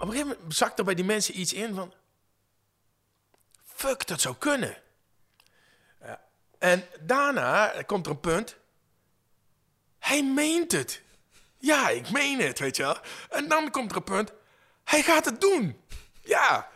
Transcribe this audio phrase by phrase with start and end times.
[0.00, 1.94] op een gegeven moment zakt er bij die mensen iets in van...
[3.64, 4.76] Fuck, dat zou kunnen.
[6.00, 6.20] Ja.
[6.58, 8.56] En daarna komt er een punt.
[9.98, 11.02] Hij meent het.
[11.58, 12.98] Ja, ik meen het, weet je wel.
[13.30, 14.32] En dan komt er een punt.
[14.84, 15.80] Hij gaat het doen.
[16.22, 16.70] Ja.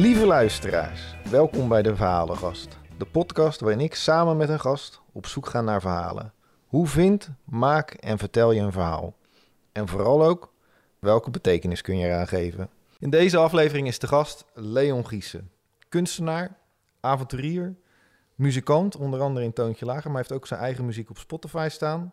[0.00, 2.78] Lieve luisteraars, welkom bij de Verhalengast.
[2.98, 6.32] De podcast waarin ik samen met een gast op zoek ga naar verhalen.
[6.66, 9.16] Hoe vind, maak en vertel je een verhaal?
[9.72, 10.52] En vooral ook,
[10.98, 12.70] welke betekenis kun je eraan geven?
[12.98, 15.50] In deze aflevering is de gast Leon Giesen.
[15.88, 16.56] Kunstenaar,
[17.00, 17.76] avonturier,
[18.34, 22.12] muzikant, onder andere in Toontje Lager, maar heeft ook zijn eigen muziek op Spotify staan.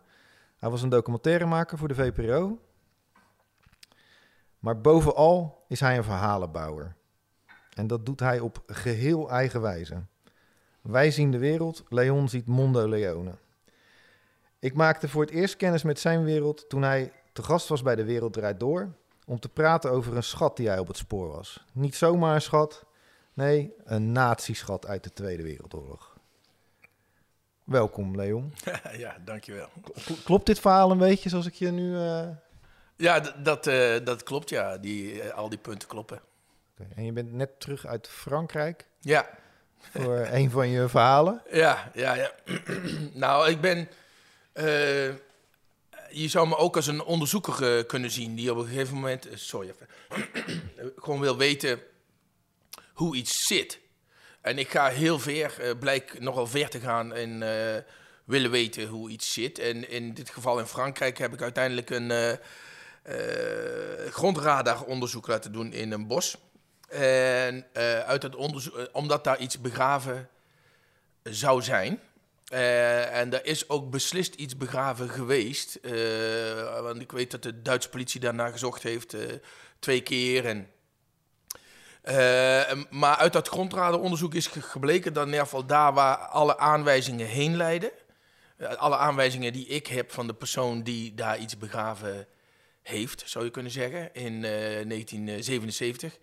[0.58, 2.60] Hij was een documentairemaker voor de VPRO.
[4.60, 6.97] Maar bovenal is hij een verhalenbouwer.
[7.78, 10.04] En dat doet hij op geheel eigen wijze.
[10.82, 13.32] Wij zien de wereld, Leon ziet Mondo Leone.
[14.60, 17.96] Ik maakte voor het eerst kennis met zijn wereld toen hij te gast was bij
[17.96, 18.94] De Wereld Draait Door...
[19.26, 21.66] om te praten over een schat die hij op het spoor was.
[21.74, 22.86] Niet zomaar een schat,
[23.34, 26.18] nee, een natieschat uit de Tweede Wereldoorlog.
[27.64, 28.54] Welkom, Leon.
[28.98, 29.70] ja, dankjewel.
[30.24, 31.96] Klopt dit verhaal een beetje zoals ik je nu...
[31.98, 32.28] eh,
[32.96, 34.78] Ja, dat, eh, dat klopt, ja.
[34.78, 36.22] Die, eh, al die punten kloppen.
[36.96, 39.30] En je bent net terug uit Frankrijk Ja,
[39.92, 41.42] voor een van je verhalen.
[41.52, 42.14] ja, ja.
[42.14, 42.32] ja.
[43.14, 43.90] nou, ik ben...
[44.54, 45.08] eh,
[46.10, 48.36] je zou me ook als een onderzoeker eh, kunnen zien...
[48.36, 49.28] die op een gegeven moment...
[49.28, 49.88] eh, sorry even.
[51.04, 51.80] gewoon wil weten
[52.94, 53.80] hoe iets zit.
[54.42, 57.40] En ik ga heel ver, blijk nogal ver te gaan en
[58.26, 59.60] willen weten hoe iets zit.
[59.60, 62.40] En in dit geval in Frankrijk heb ik uiteindelijk een
[64.12, 66.38] grondradaronderzoek laten doen in een bos.
[66.88, 70.30] En eh, uit het onderzoek, eh, omdat daar iets begraven
[71.24, 72.00] zou zijn.
[72.48, 75.80] Eh, en er is ook beslist iets begraven geweest.
[76.82, 79.16] want ik weet dat de Duitse politie daarna gezocht heeft
[79.80, 80.46] twee keer.
[80.46, 80.68] En
[82.90, 87.28] maar uit dat grondradenonderzoek is ge- gebleken dat in ieder geval daar waar alle aanwijzingen
[87.28, 87.92] heen leiden,
[88.78, 92.28] alle aanwijzingen die ik heb van de persoon die daar iets begraven
[92.82, 94.52] heeft, zou je kunnen zeggen, in eh,
[94.88, 96.18] 1977.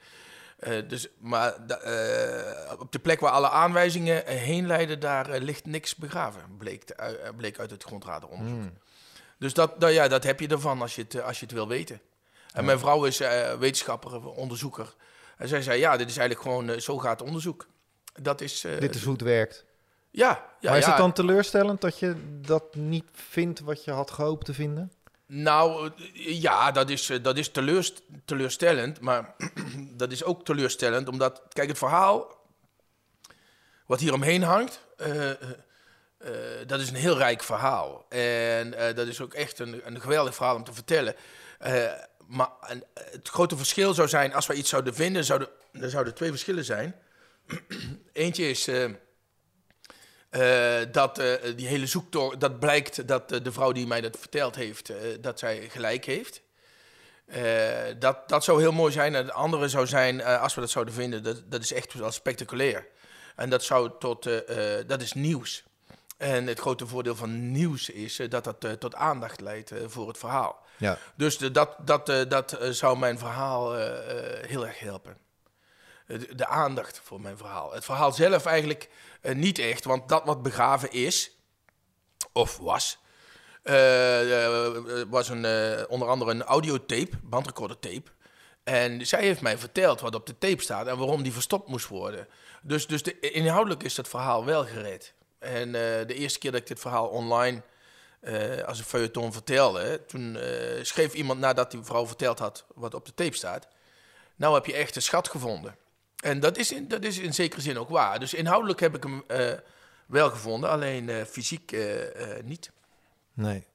[0.64, 5.66] Eh, dus, maar eh, op de plek waar alle aanwijzingen heen leiden, daar eh, ligt
[5.66, 8.72] niks begraven, bleek, te- bleek uit het grondradenonderzoek.
[9.38, 11.68] Dus dat, dat, ja, dat heb je ervan als je het, als je het wil
[11.68, 12.00] weten.
[12.52, 13.18] En mijn vrouw is
[13.58, 14.94] wetenschapper, onderzoeker.
[15.36, 17.66] En zij zei, ja, dit is eigenlijk gewoon, zo gaat onderzoek.
[18.20, 18.60] Dat is...
[18.78, 19.64] Dit is hoe het werkt.
[20.10, 20.90] Ja, ja, maar is ja.
[20.90, 24.92] het dan teleurstellend dat je dat niet vindt wat je had gehoopt te vinden?
[25.26, 29.00] Nou, eh, ja, dat is, eh, dat is teleurst- teleurstellend.
[29.00, 29.34] Maar
[30.02, 31.42] dat is ook teleurstellend, omdat...
[31.48, 32.42] Kijk, het verhaal
[33.86, 34.80] wat hier omheen hangt...
[34.96, 35.30] eh,
[36.66, 38.06] dat is een heel rijk verhaal.
[38.08, 41.14] En dat is ook echt een, een geweldig verhaal om te vertellen.
[42.26, 42.48] Maar
[42.94, 45.24] het grote verschil zou zijn, als wij iets zouden vinden...
[45.24, 46.94] Zouden, er zouden twee verschillen zijn.
[48.12, 48.68] Eentje is...
[50.34, 54.16] eh, dat eh, die hele zoektocht, dat blijkt dat eh, de vrouw die mij dat
[54.18, 56.42] verteld heeft, dat zij gelijk heeft.
[57.98, 59.14] Dat, dat zou heel mooi zijn.
[59.14, 62.10] En het andere zou zijn, als we dat zouden vinden, dat, dat is echt wel
[62.10, 62.86] spectaculair.
[63.36, 64.28] En dat, zou tot,
[64.86, 65.64] dat is nieuws.
[66.16, 70.62] En het grote voordeel van nieuws is dat dat tot aandacht leidt voor het verhaal.
[70.76, 70.98] Ja.
[71.14, 73.74] Dus de, dat, dat, dat zou mijn verhaal
[74.46, 75.23] heel erg helpen.
[76.14, 77.72] Eh, De, aandacht voor mijn verhaal.
[77.72, 78.88] Het verhaal zelf eigenlijk
[79.20, 81.30] eh, niet echt, want dat wat begraven is,
[82.32, 82.98] of was,
[83.62, 84.70] eh,
[85.08, 85.46] was een,
[85.88, 88.10] onder andere een audiotape, bandrecorder tape.
[88.64, 91.88] En zij heeft mij verteld wat op de tape staat en waarom die verstopt moest
[91.88, 92.28] worden.
[92.62, 95.14] Dus, dus de, inhoudelijk is dat verhaal wel gered.
[95.38, 97.62] En de eerste keer dat ik dit verhaal online
[98.66, 100.38] als een feuilleton vertelde, toen
[100.82, 103.68] schreef iemand nadat die vrouw verteld had wat op de tape staat.
[104.36, 105.76] Nou heb je echt een schat gevonden.
[106.24, 108.18] En dat is in, dat is in zekere zin ook waar.
[108.18, 109.52] Dus inhoudelijk heb ik hem eh,
[110.06, 112.70] wel gevonden, alleen eh, fysiek eh, niet.
[113.34, 113.66] Nee.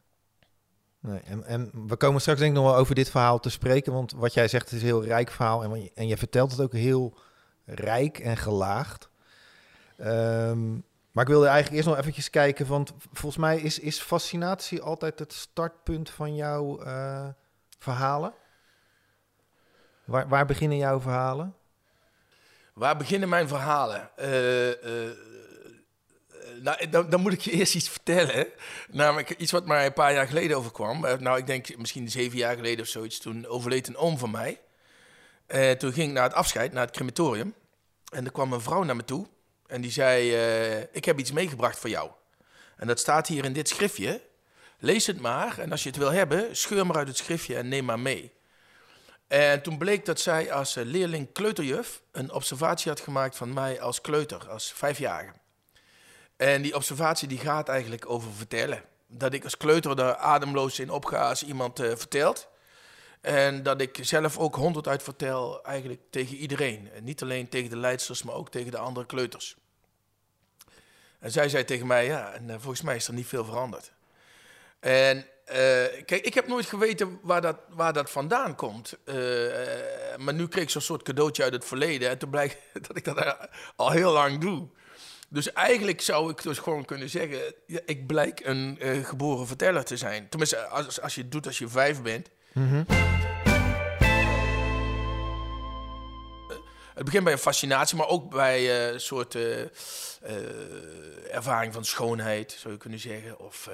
[0.99, 1.19] nee.
[1.19, 3.93] En, we komen straks denk ik nog wel over dit verhaal te spreken.
[3.93, 5.63] Want wat jij zegt is een heel rijk verhaal.
[5.63, 7.17] En, en je vertelt het ook heel
[7.65, 9.09] rijk en gelaagd.
[9.97, 10.73] Ehm,
[11.11, 12.67] maar ik wilde eigenlijk eerst nog eventjes kijken.
[12.67, 16.79] Want volgens mij is, is fascinatie altijd het startpunt van jouw
[17.79, 18.33] verhalen.
[20.05, 21.57] Waar, waar beginnen jouw verhalen?
[22.79, 24.09] Waar beginnen mijn verhalen?
[24.15, 25.11] Eh, eh,
[26.61, 28.47] nou, dan, dan moet ik je eerst iets vertellen.
[28.91, 31.05] Namelijk iets wat mij een paar jaar geleden overkwam.
[31.05, 33.19] Eh, Nou, ik denk misschien zeven jaar geleden of zoiets.
[33.19, 34.59] Toen overleed een oom van mij.
[35.47, 37.53] En toen ging ik naar het afscheid, naar het crematorium.
[38.13, 39.27] En er kwam een vrouw naar me toe.
[39.67, 40.31] En die zei,
[40.91, 42.11] ik heb iets meegebracht voor jou.
[42.77, 44.21] En dat staat hier in dit schriftje.
[44.77, 45.59] Lees het maar.
[45.59, 48.33] En als je het wil hebben, scheur maar uit het schriftje en neem maar mee.
[49.29, 53.81] En toen bleek dat zij als eh, leerling kleuterjuf een observatie had gemaakt van mij
[53.81, 55.33] als kleuter, als vijfjarige.
[56.37, 58.83] En die observatie die gaat eigenlijk over vertellen.
[59.07, 62.47] Dat ik als kleuter er ademloos in opga als iemand uh, vertelt.
[63.21, 66.91] En dat ik zelf ook honderd uit vertel eigenlijk tegen iedereen.
[66.91, 69.55] En niet alleen tegen de leidsters, maar ook tegen de andere kleuters.
[71.19, 73.91] En zij zei tegen mij, ja, en uh, volgens mij is er niet veel veranderd.
[74.79, 75.55] En uh,
[76.05, 78.97] kijk, ik heb nooit geweten waar dat, waar dat vandaan komt.
[79.05, 79.15] Uh,
[80.17, 82.09] maar nu kreeg ik zo'n soort cadeautje uit het verleden.
[82.09, 82.57] En toen blijkt
[82.87, 83.37] dat ik dat
[83.75, 84.67] al heel lang doe.
[85.29, 87.39] Dus eigenlijk zou ik dus gewoon kunnen zeggen...
[87.65, 90.29] Ja, ik blijk een uh, geboren verteller te zijn.
[90.29, 92.29] Tenminste, als, als je het doet als je vijf bent.
[92.53, 92.85] Mm -hmm.
[96.93, 99.37] Het begint bij een fascinatie, maar ook bij een soort
[101.31, 103.39] ervaring van schoonheid, zou je kunnen zeggen.
[103.39, 103.69] Of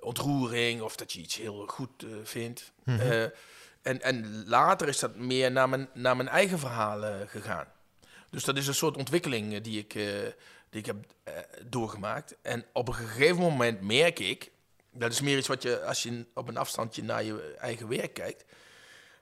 [0.00, 2.72] ontroering of dat je iets heel goed uh, vindt.
[2.84, 3.10] Mm -hmm.
[3.10, 3.22] uh,
[3.82, 7.66] en, en later is dat meer naar mijn, naar mijn eigen verhalen gegaan.
[8.30, 9.92] Dus dat is een soort ontwikkeling die ik,
[10.70, 10.96] die ik heb
[11.64, 12.36] doorgemaakt.
[12.42, 14.50] En op een gegeven moment merk ik,
[14.92, 18.14] dat is meer iets wat je als je op een afstandje naar je eigen werk
[18.14, 18.44] kijkt,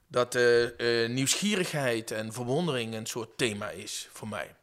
[0.06, 0.38] dat
[1.08, 4.54] nieuwsgierigheid en verwondering een soort thema is voor mij.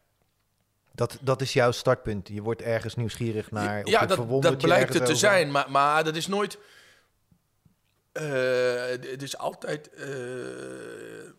[0.96, 2.28] Dat, dat is jouw startpunt.
[2.28, 3.88] Je wordt ergens nieuwsgierig naar.
[3.88, 5.16] Ja, dat, dat blijkt het te over.
[5.16, 6.58] zijn, maar, maar dat is nooit.
[8.14, 9.90] Uh, het is altijd.
[9.98, 11.30] Uh,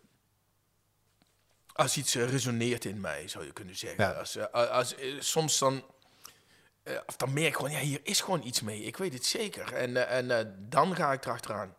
[1.73, 4.05] als iets resoneert in mij, zou je kunnen zeggen.
[4.05, 4.11] Ja.
[4.11, 5.85] Als, als, als, soms dan.
[7.07, 8.83] of dan merk ik gewoon, ja, hier is gewoon iets mee.
[8.83, 9.73] Ik weet het zeker.
[9.73, 11.77] En, en dan ga ik erachteraan.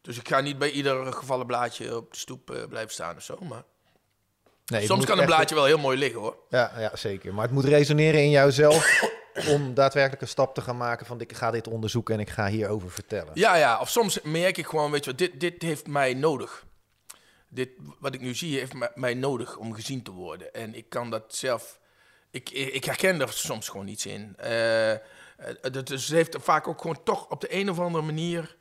[0.00, 3.38] Dus ik ga niet bij ieder gevallen blaadje op de stoep blijven staan of zo,
[3.40, 3.62] maar.
[4.68, 6.36] Nee, Soms kan een blaadje wel heel mooi liggen hoor.
[6.48, 7.34] Ja, ja, zeker.
[7.34, 9.02] Maar het moet resoneren in jouzelf
[9.54, 12.48] om daadwerkelijk een stap te gaan maken van ik ga dit onderzoeken en ik ga
[12.48, 13.30] hierover vertellen.
[13.34, 13.80] Ja, ja.
[13.80, 16.66] Of soms merk ik gewoon, weet je wat, dit, dit heeft mij nodig.
[17.48, 20.54] Dit, wat ik nu zie, heeft mij nodig om gezien te worden.
[20.54, 21.78] En ik kan dat zelf...
[22.30, 24.36] Ik, ik herken er soms gewoon iets in.
[24.44, 24.92] Uh,
[25.84, 28.56] dus het heeft vaak ook gewoon toch op de een of andere manier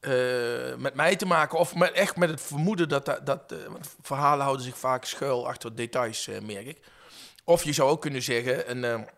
[0.00, 1.58] uh, met mij te maken.
[1.58, 3.04] Of met, echt met het vermoeden dat...
[3.04, 3.58] dat, dat uh,
[4.02, 6.78] verhalen houden zich vaak schuil achter details, uh, merk ik.
[7.44, 8.70] Of je zou ook kunnen zeggen...
[8.70, 9.08] Een,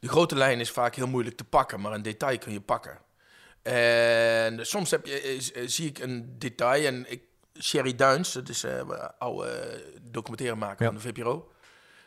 [0.00, 2.98] de grote lijn is vaak heel moeilijk te pakken, maar een detail kun je pakken.
[3.62, 5.36] En soms heb je,
[5.66, 7.22] zie ik een detail en ik,
[7.60, 10.92] Sherry Duins, dat is een oude documentairemaker ja.
[10.92, 11.52] van de VPRO...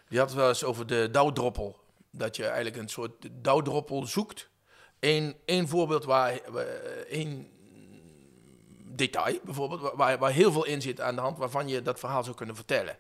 [0.10, 1.80] Die had het wel eens over de dauwdroppel.
[2.12, 4.50] Dat je eigenlijk een soort dauwdroppel zoekt...
[5.00, 6.40] Eén, één voorbeeld waar,
[7.10, 7.50] één
[8.98, 12.24] detail bijvoorbeeld, waar, waar heel veel in zit aan de hand, waarvan je dat verhaal
[12.24, 12.98] zou kunnen vertellen.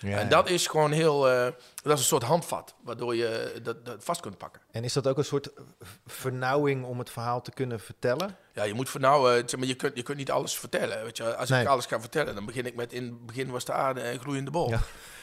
[0.00, 1.44] Ja, en dat is gewoon heel, uh,
[1.82, 4.60] dat is een soort handvat, waardoor je dat, dat, vast kunt pakken.
[4.70, 5.50] En is dat ook een soort
[6.06, 8.36] vernauwing om het verhaal te kunnen vertellen?
[8.54, 11.04] Ja, je moet vernauwen, zeg maar, je, kunt, je kunt niet alles vertellen.
[11.04, 11.36] Weet je?
[11.36, 11.60] Als nee.
[11.60, 14.20] ik alles ga vertellen, dan begin ik met in het begin was de aarde een
[14.20, 14.70] gloeiende bol.
[14.70, 14.80] Ja.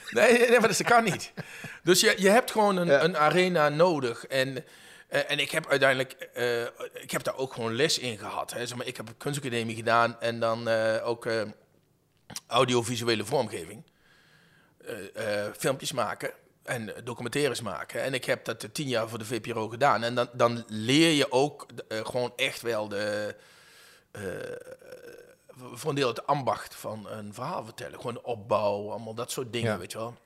[0.10, 1.34] Nee, nee, maar dat kan niet.
[1.84, 4.26] Dus je, je hebt gewoon een, een arena nodig.
[4.26, 4.64] En
[5.10, 6.62] uh, en ik heb uiteindelijk, uh,
[7.02, 8.54] ik heb daar ook gewoon les in gehad.
[8.54, 8.68] Hè.
[8.68, 11.30] Zeg maar, ik heb een kunstacademie gedaan en dan uh, ook
[12.48, 13.84] audiovisuele vormgeving.
[15.58, 16.32] filmpjes maken
[16.64, 18.02] en documentaires maken.
[18.02, 20.04] En ik heb dat tien jaar voor de VPRO gedaan.
[20.04, 23.36] En dan, dan leer je ook gewoon echt wel de...
[25.56, 27.96] voor een deel het ambacht van een verhaal vertellen.
[27.96, 29.78] Gewoon de opbouw, allemaal dat soort dingen, ja.
[29.78, 30.18] weet je wel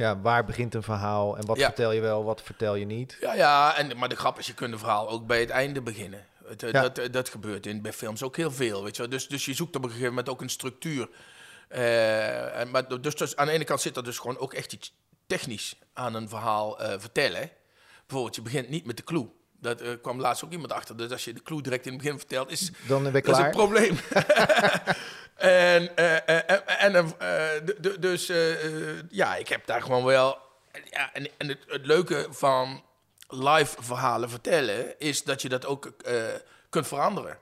[0.00, 1.66] ja, waar begint een verhaal en wat ja.
[1.66, 3.16] vertel je wel, wat vertel je niet?
[3.20, 5.82] Ja, ja en, maar de grap is, je kunt een verhaal ook bij het einde
[5.82, 6.26] beginnen.
[6.44, 6.88] Het, ja.
[6.88, 9.76] dat, dat gebeurt in, bij films ook heel veel, weet je Dus, dus je zoekt
[9.76, 11.08] op een gegeven moment ook een structuur.
[11.70, 14.72] Uh, en, maar dus, dus aan de ene kant zit er dus gewoon ook echt
[14.72, 14.94] iets
[15.26, 17.50] technisch aan een verhaal uh, vertellen.
[18.06, 19.28] Bijvoorbeeld, je begint niet met de clue.
[19.60, 20.96] Dat uh, kwam laatst ook iemand achter.
[20.96, 23.44] Dus als je de clue direct in het begin vertelt, is Dan ben dat is
[23.44, 23.98] een probleem.
[25.40, 27.14] En, uh, en
[28.00, 28.26] dus
[29.10, 30.38] ja, ik heb daar gewoon wel.
[30.90, 32.84] Ja, en en het, het leuke van
[33.28, 35.92] live verhalen vertellen is dat je dat ook
[36.68, 37.38] kunt veranderen.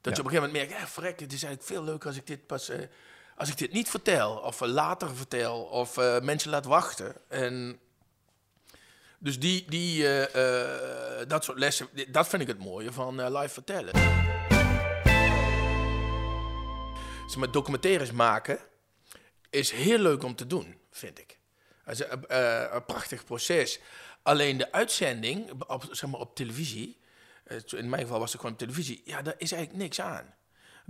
[0.00, 2.16] Dat je op een gegeven moment merkt, ja, verrek, het is eigenlijk veel leuker als
[2.16, 2.70] ik dit pas.
[3.36, 7.14] als ik dit niet vertel, of later vertel, of mensen laat wachten.
[7.28, 7.78] En
[9.18, 10.02] dus die, die,
[11.26, 14.29] dat soort lessen, dat vind ik het mooie van live vertellen
[17.30, 18.58] zeg maar, documentaires maken
[19.50, 21.38] is heel leuk om te doen, vind ik.
[21.84, 23.80] Het is een, uh, een prachtig proces.
[24.22, 26.98] Alleen de uitzending op, zeg maar, op televisie,
[27.46, 30.34] uh, in mijn geval was het gewoon televisie, ja, daar is eigenlijk niks aan.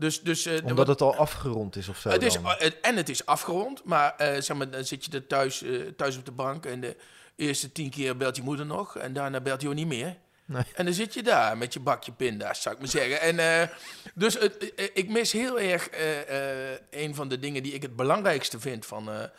[0.01, 3.09] Dus, dus, eh, Omdat het al afgerond is of zo het is, eh, en het
[3.09, 6.33] is afgerond, maar, eh, zeg maar dan zit je er thuis, eh, thuis op de
[6.33, 6.97] bank en de
[7.37, 10.17] eerste tien keer belt je moeder nog en daarna belt hij ook niet meer.
[10.51, 10.63] Nee.
[10.75, 13.21] En dan zit je daar met je bakje pinda's, zou ik maar zeggen.
[13.21, 13.69] En, eh,
[14.15, 17.97] dus het, eh, ik mis heel erg eh, een van de dingen die ik het
[17.97, 19.31] belangrijkste vind van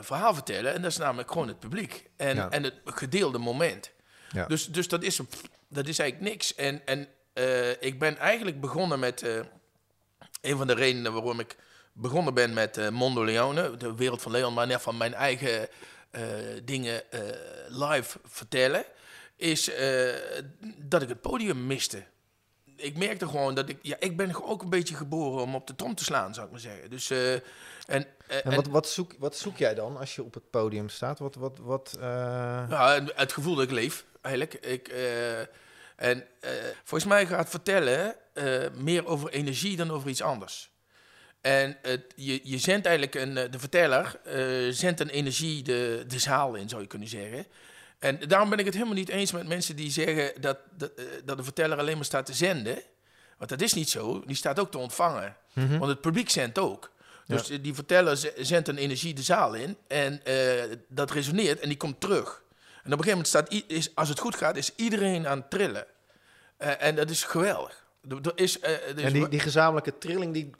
[0.00, 0.74] verhaal vertellen.
[0.74, 2.50] En dat is namelijk gewoon het publiek en, Ja.
[2.50, 3.90] en het gedeelde moment.
[4.30, 4.46] Ja.
[4.46, 5.20] Dus, dus dat, is,
[5.68, 6.54] dat is eigenlijk niks.
[6.54, 7.08] En, en
[7.80, 9.22] ik ben eigenlijk begonnen met...
[10.40, 11.56] een van de redenen waarom ik
[11.92, 15.68] begonnen ben met Mondo Leone, de wereld van Leon, maar net van mijn eigen
[16.64, 17.02] dingen
[17.68, 18.84] live vertellen,
[19.36, 20.14] is eh,
[20.76, 22.04] dat ik het podium miste.
[22.76, 25.74] Ik merkte gewoon dat ik, ja, ik ben ook een beetje geboren om op de
[25.74, 26.90] trom te slaan, zou ik maar zeggen.
[26.90, 27.42] Dus, eh, en,
[27.86, 31.18] eh, En wat, wat, zoek, wat zoek jij dan als je op het podium staat?
[31.18, 34.54] Wat, wat, wat, Ja, en het gevoel dat ik leef, eigenlijk.
[34.54, 34.94] Ik,
[35.96, 36.24] en
[36.84, 38.14] volgens mij gaat vertellen
[38.74, 40.72] meer over energie dan over iets anders.
[41.40, 44.20] En het, je, je zendt eigenlijk een, de verteller
[44.70, 47.46] zendt een energie de, de zaal in, zou je kunnen zeggen.
[47.98, 51.04] En daarom ben ik het helemaal niet eens met mensen die zeggen dat, dat, eh,
[51.24, 52.82] dat de verteller alleen maar staat te zenden.
[53.38, 55.36] Want dat is niet zo, die staat ook te ontvangen.
[55.52, 55.78] mhm.
[55.78, 56.92] Want het publiek zendt ook.
[57.26, 61.68] Dus eh, die verteller zendt een energie de zaal in en eh, dat resoneert en
[61.68, 62.42] die komt terug.
[62.82, 65.50] En op een gegeven moment staat, is, als het goed gaat, is iedereen aan het
[65.50, 65.86] trillen.
[66.56, 67.84] En dat is geweldig.
[68.34, 70.50] Is, er is En die, die gezamenlijke trilling die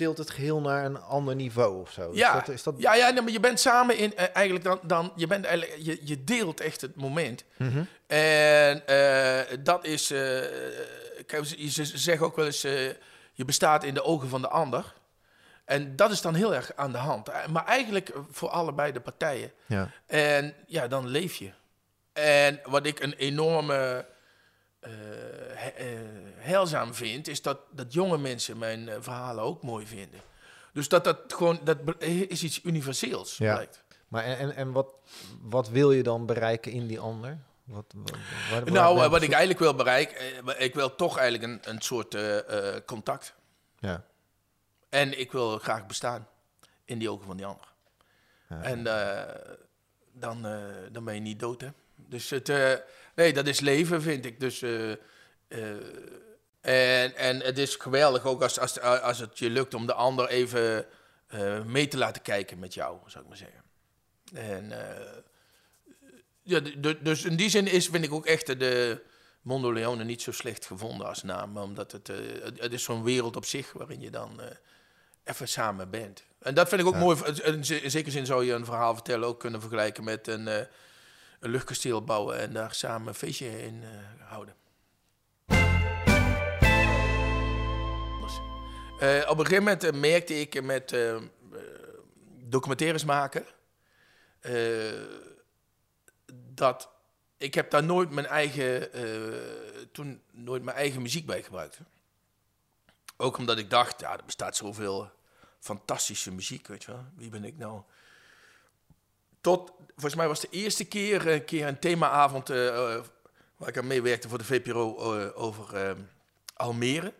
[0.00, 2.10] tilt het geheel naar een ander niveau of zo.
[2.12, 2.74] ja, Is dat, is dat...
[2.78, 5.82] ja, ja nee, maar je bent samen in, eh, eigenlijk dan, dan je, bent eigenlijk,
[5.82, 7.44] je, je deelt echt het moment.
[7.56, 7.82] Mhm.
[8.06, 10.20] En eh, dat is, eh,
[11.26, 12.60] kijk, ze, zeggen ook wel eens,
[13.32, 14.94] je bestaat in de ogen van de ander.
[15.64, 17.30] En dat is dan heel erg aan de hand.
[17.50, 19.52] Maar eigenlijk voor allebei de partijen.
[19.66, 19.90] Ja.
[20.06, 21.50] En ja, dan leef je.
[22.12, 24.06] En wat ik een enorme
[24.80, 24.90] eh,
[25.54, 25.98] he- eh,
[26.36, 30.20] heilzaam vind, is dat, dat jonge mensen mijn eh, verhalen ook mooi vinden.
[30.72, 33.54] Dus dat dat gewoon, dat is iets universeels, Ja.
[33.54, 33.82] blijkt.
[34.08, 34.94] Maar en, en, en wat,
[35.40, 37.38] wat wil je dan bereiken in die ander?
[37.64, 37.94] Wat,
[38.64, 40.16] nou, wat ik eigenlijk wil bereiken,
[40.58, 42.16] ik wil toch eigenlijk een, een soort
[42.84, 43.34] contact.
[43.78, 44.04] Ja.
[44.88, 46.28] En ik wil graag bestaan
[46.84, 47.72] in die ogen van die ander.
[48.48, 48.62] Ja.
[48.62, 48.82] En
[50.12, 50.42] dan,
[50.92, 51.68] dan ben je niet dood, hè.
[51.96, 52.48] Dus het,
[53.14, 54.40] nee, dat is leven, vind ik.
[54.40, 54.90] Dus, eh,
[55.48, 59.94] eh, en, en het is geweldig ook als, als, als het je lukt om de
[59.94, 60.86] ander even
[61.26, 63.62] eh, mee te laten kijken met jou, zou ik maar zeggen.
[64.34, 64.72] En
[66.42, 66.60] ja,
[67.02, 69.02] dus in die zin is, vind ik ook echt de
[69.42, 71.56] Mondo Leone niet zo slecht gevonden als naam.
[71.56, 72.06] Omdat het,
[72.56, 74.40] het, is zo'n wereld op zich waarin je dan
[75.24, 76.24] even samen bent.
[76.38, 77.00] En dat vind ik ook Ja.
[77.00, 77.18] mooi.
[77.44, 80.68] In zekere zin zou je een verhaal vertellen ook kunnen vergelijken met een,
[81.40, 84.54] een luchtkasteel bouwen en daar samen een feestje in eh, houden.
[89.00, 90.96] Eh, op een gegeven moment eh, merkte ik met
[92.48, 93.44] documentaires maken
[96.54, 96.88] dat
[97.36, 98.90] ik heb daar nooit mijn eigen
[99.92, 101.78] toen nooit mijn eigen muziek bij gebruikt.
[103.16, 105.10] Ook omdat ik dacht, ja, er bestaat zoveel
[105.58, 107.04] fantastische muziek, weet je wel.
[107.14, 107.82] Wie ben ik nou?
[109.40, 113.04] Tot, volgens mij was de eerste keer een keer een themaavond eh, eh,
[113.56, 115.92] waar ik aan meewerkte voor de VPRO eh, over eh,
[116.54, 117.12] Almere.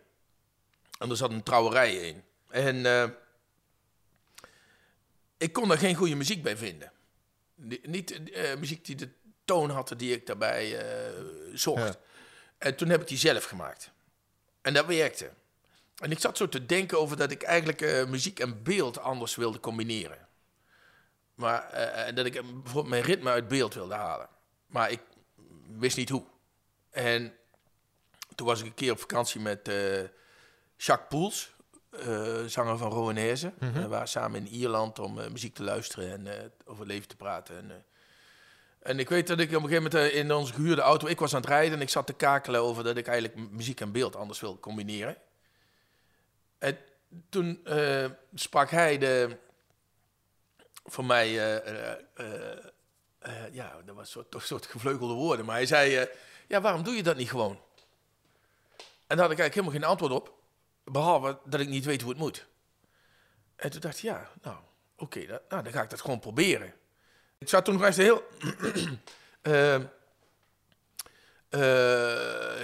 [0.99, 2.23] En er zat een trouwerij in.
[2.49, 3.09] En eh,
[5.37, 6.91] ik kon daar geen goede muziek bij vinden.
[7.55, 9.09] Die- niet eh, muziek die de
[9.45, 11.23] toon had die ik daarbij eh,
[11.53, 11.81] zocht.
[11.81, 11.95] Ja.
[12.57, 13.91] En toen heb ik die zelf gemaakt.
[14.61, 15.29] En dat werkte.
[15.97, 19.35] En ik zat zo te denken over dat ik eigenlijk eh, muziek en beeld anders
[19.35, 20.27] wilde combineren.
[21.41, 24.27] Maar eh, en dat ik eh, bijvoorbeeld mijn ritme uit beeld wilde halen.
[24.67, 25.01] Maar ik
[25.77, 26.23] wist niet hoe.
[26.89, 27.33] En
[28.35, 30.01] toen was ik een keer op vakantie met eh,
[30.77, 31.53] Jacques Poels,
[31.89, 33.53] eh, zanger van Rowanese.
[33.59, 33.75] Mhm.
[33.75, 37.07] En we waren samen in Ierland om eh, muziek te luisteren en eh, over leven
[37.07, 37.57] te praten.
[37.57, 37.75] En, eh,
[38.81, 41.19] en ik weet dat ik op een gegeven moment eh, in onze gehuurde auto, ik
[41.19, 43.91] was aan het rijden en ik zat te kakelen over dat ik eigenlijk muziek en
[43.91, 45.17] beeld anders wil combineren.
[46.57, 46.77] En
[47.29, 49.37] toen eh, sprak hij de,
[50.91, 52.57] voor mij, eh, eh,
[53.19, 56.07] eh, ja, dat was soort, toch soort gevleugelde woorden, maar hij zei,
[56.47, 57.59] ja, waarom doe je dat niet gewoon?
[59.07, 60.33] En daar had ik eigenlijk helemaal geen antwoord op,
[60.83, 62.45] behalve dat ik niet weet hoe het moet.
[63.55, 64.57] En toen dacht ik, ja, nou,
[64.97, 65.19] oké,
[65.49, 66.73] nou, dan ga ik dat gewoon proberen.
[67.37, 68.23] Ik zat toen nog eens heel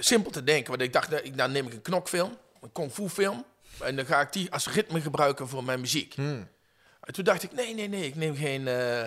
[0.00, 3.08] simpel te denken, want ik dacht, nou, dan neem ik een knokfilm, een kung fu
[3.08, 3.44] film,
[3.80, 6.14] en dan ga ik die als ritme gebruiken voor mijn muziek.
[6.14, 6.48] Hmm.
[7.08, 9.04] En toen dacht ik, nee, nee, nee, ik neem geen eh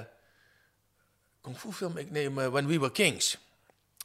[1.42, 3.38] kung fu film, ik neem eh, When We Were Kings,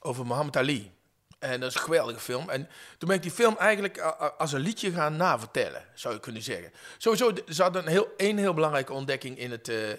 [0.00, 0.94] over Muhammad Ali.
[1.38, 2.50] En dat is een geweldige film.
[2.50, 6.20] En toen ben ik die film eigenlijk a- als een liedje gaan navertellen, zou je
[6.20, 6.72] kunnen zeggen.
[6.98, 9.98] Sowieso, ze hadden een heel, één heel belangrijke ontdekking in het, eh, in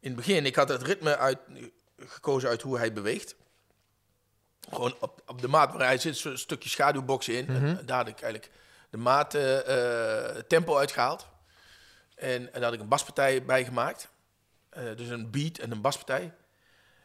[0.00, 0.46] het begin.
[0.46, 1.38] Ik had het ritme uit,
[1.98, 3.34] gekozen uit hoe hij beweegt.
[4.72, 7.46] Gewoon op, op de maat waar hij zit, zo'n stukje schaduwbox in.
[7.48, 8.52] En daar had ik eigenlijk
[8.90, 11.26] de maat eh, eh, tempo uitgehaald.
[12.14, 14.08] En, en daar had ik een baspartij bij gemaakt.
[14.70, 16.32] Eh, dus een beat en een baspartij.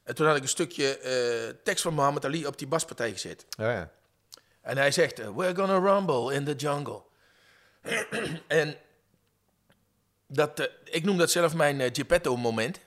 [0.10, 3.46] En toen had ik een stukje eh, tekst van Muhammad Ali op die baspartij gezet.
[3.50, 3.92] Ja, ja.
[4.62, 7.02] En hij zegt, eh, we're gonna rumble in the jungle.
[8.48, 8.76] en
[10.28, 12.80] dat, ik noem dat zelf mijn eh, Geppetto-moment.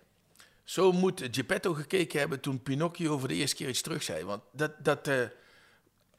[0.65, 4.25] Zo moet Geppetto gekeken hebben toen Pinocchio voor de eerste keer iets terug zei.
[4.25, 5.31] Want dat, dat, Ja,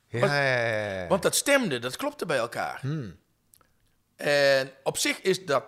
[0.08, 1.08] ja, ja, ja.
[1.08, 2.82] want dat stemde, dat klopte bij elkaar.
[4.16, 5.64] En op zich is dat,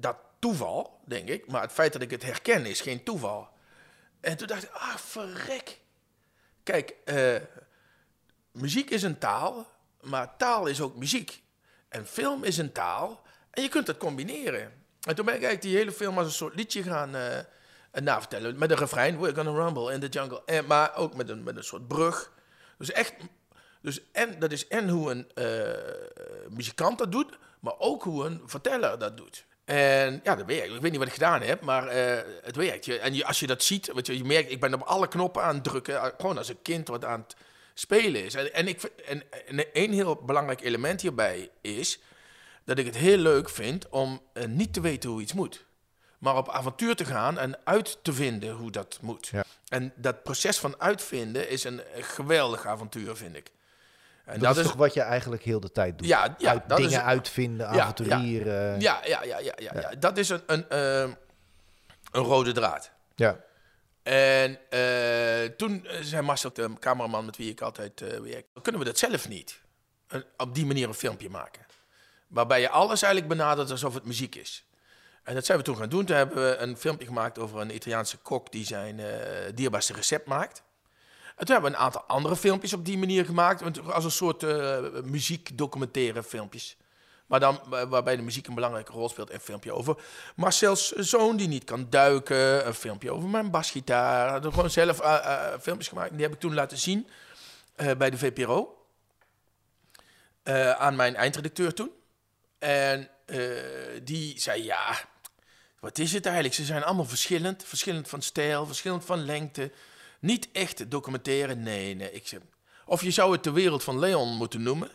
[0.00, 1.50] dat toeval, denk ik.
[1.50, 3.48] Maar het feit dat ik het herken is geen toeval.
[4.20, 5.80] En toen dacht ik, ah, verrek.
[6.62, 7.36] Kijk, eh,
[8.52, 9.66] muziek is een taal,
[10.00, 11.42] maar taal is ook muziek.
[11.88, 14.72] En film is een taal en je kunt het combineren.
[15.00, 17.38] En toen ben ik eigenlijk die hele film als een soort liedje gaan eh
[17.92, 18.58] navertellen.
[18.58, 20.42] Met een refrein, we're gonna rumble in the jungle.
[20.46, 22.32] En, maar ook met een, met een soort brug.
[22.78, 23.14] Dus echt,
[23.82, 25.26] dus en, dat is en hoe een
[26.48, 29.46] muzikant dat doet, maar ook hoe een verteller dat doet.
[29.74, 30.74] En ja, dat werkt.
[30.74, 32.84] Ik weet niet wat ik gedaan heb, maar eh, het werkt.
[32.84, 35.08] Je- En je, als je dat ziet, weet je, je merkt, ik ben op alle
[35.08, 35.96] knoppen aan het drukken.
[35.96, 37.36] eh, Gewoon als een kind wat aan het
[37.74, 38.34] spelen is.
[38.34, 41.98] En, en, ik, en, en een heel belangrijk element hierbij is
[42.64, 45.64] dat ik het heel leuk vind om eh, niet te weten hoe iets moet.
[46.18, 49.26] Maar op avontuur te gaan en uit te vinden hoe dat moet.
[49.26, 49.44] Ja.
[49.68, 53.50] En dat proces van uitvinden is een geweldig avontuur, vind ik.
[54.30, 56.06] En dat, is toch wat je eigenlijk heel de tijd doet?
[56.08, 58.80] Ja, ja, Uit- dat is- dingen uitvinden, avonturieren.
[58.80, 59.90] Ja, ja, ja, ja, ja, ja.
[59.98, 61.00] dat is een, een, eh,
[62.10, 62.90] een rode draad.
[63.14, 63.40] ja.
[64.02, 68.80] En eh, toen eh, zei Marcel, de cameraman met wie ik altijd eh werk, kunnen
[68.80, 69.60] we dat zelf niet?
[70.08, 71.62] Een- op die manier een filmpje maken.
[72.28, 74.64] Waarbij je alles eigenlijk benadert alsof het muziek is.
[75.22, 76.04] En dat zijn we toen gaan doen.
[76.04, 79.06] Toen hebben we een filmpje gemaakt over een Italiaanse kok die zijn eh,
[79.54, 80.62] dierbaarste recept maakt.
[81.40, 83.80] En toen hebben we een aantal andere filmpjes op die manier gemaakt.
[83.92, 86.76] Als een soort eh muziek documentaire filmpjes.
[87.26, 89.32] Maar dan wa- waarbij de muziek een belangrijke rol speelt.
[89.32, 89.96] Een filmpje over
[90.36, 92.66] Marcel's zoon die niet kan duiken.
[92.66, 94.42] Een filmpje over mijn basgitaar.
[94.42, 95.14] Gewoon zelf eh,
[95.54, 96.12] eh, filmpjes gemaakt.
[96.12, 97.08] Die heb ik toen laten zien
[97.76, 98.84] eh, bij de VPRO.
[100.42, 101.90] Eh, aan mijn eindredacteur toen.
[102.58, 103.38] En eh,
[104.02, 104.98] die zei, ja,
[105.80, 106.54] wat is het eigenlijk?
[106.54, 107.64] Ze zijn allemaal verschillend.
[107.64, 109.72] Verschillend van stijl, verschillend van lengte.
[110.20, 112.12] Niet echt documenteren, nee, nee.
[112.12, 112.40] Ik zeg,
[112.84, 114.90] of je zou het de wereld van Leon moeten noemen,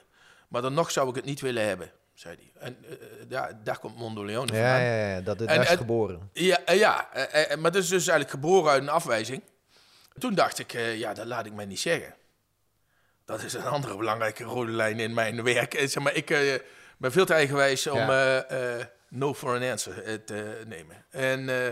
[0.47, 2.61] maar dan nog zou ik het niet willen hebben, zei hij.
[2.61, 2.95] En eh,
[3.29, 6.29] ja, daar komt Mondo Leone Ja, ja, ja, dat, daar is en- geboren.
[6.33, 9.41] Ja, eh, ja eh, eh, maar dat is dus eigenlijk geboren uit een afwijzing.
[10.17, 12.15] Toen dacht ik, eh, ja, dat laat ik mij niet zeggen.
[13.25, 15.73] Dat is een andere belangrijke rode lijn in mijn werk.
[15.73, 16.53] Eh, Zeg maar, ik eh,
[16.97, 18.43] ben veel te eigenwijs om Ja.
[18.47, 21.05] eh, eh, no for an answer eh, te nemen.
[21.09, 21.67] En eh,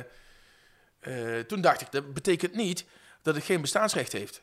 [1.40, 2.86] eh, toen dacht ik, dat betekent niet
[3.24, 4.42] dat het geen bestaansrecht heeft.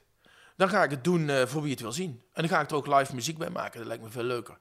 [0.57, 2.23] Dan ga ik het doen eh, voor wie het wil zien.
[2.33, 3.79] En dan ga ik er ook live muziek bij maken.
[3.79, 4.59] Dat lijkt me veel leuker.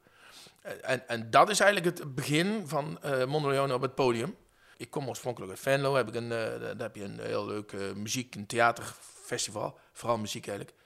[0.61, 4.35] Eh, En, en dat is eigenlijk het begin van Mondeleone op het podium.
[4.77, 5.95] Ik kom oorspronkelijk uit Venlo.
[5.95, 9.79] Heb ik een, daar heb je een heel leuk muziek- en theaterfestival.
[9.93, 10.77] Vooral muziek eigenlijk.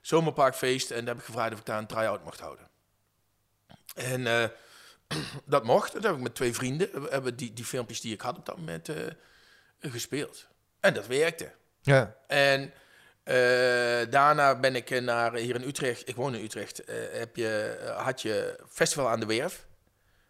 [0.00, 0.90] Zomerparkfeest.
[0.90, 2.68] En daar heb ik gevraagd of ik daar een try-out mocht houden.
[3.94, 4.52] En
[5.44, 5.92] dat mocht.
[5.92, 7.02] Dat heb ik met twee vrienden.
[7.02, 8.88] We hebben die, die filmpjes die ik had op dat moment
[9.80, 10.46] gespeeld.
[10.80, 11.52] En dat werkte.
[11.82, 12.16] Ja.
[12.26, 12.72] En
[13.22, 16.08] eh, daarna ben ik naar hier in Utrecht.
[16.08, 16.84] Ik woon in Utrecht.
[16.84, 19.66] eh, heb je, eh, had je Festival aan de Werf.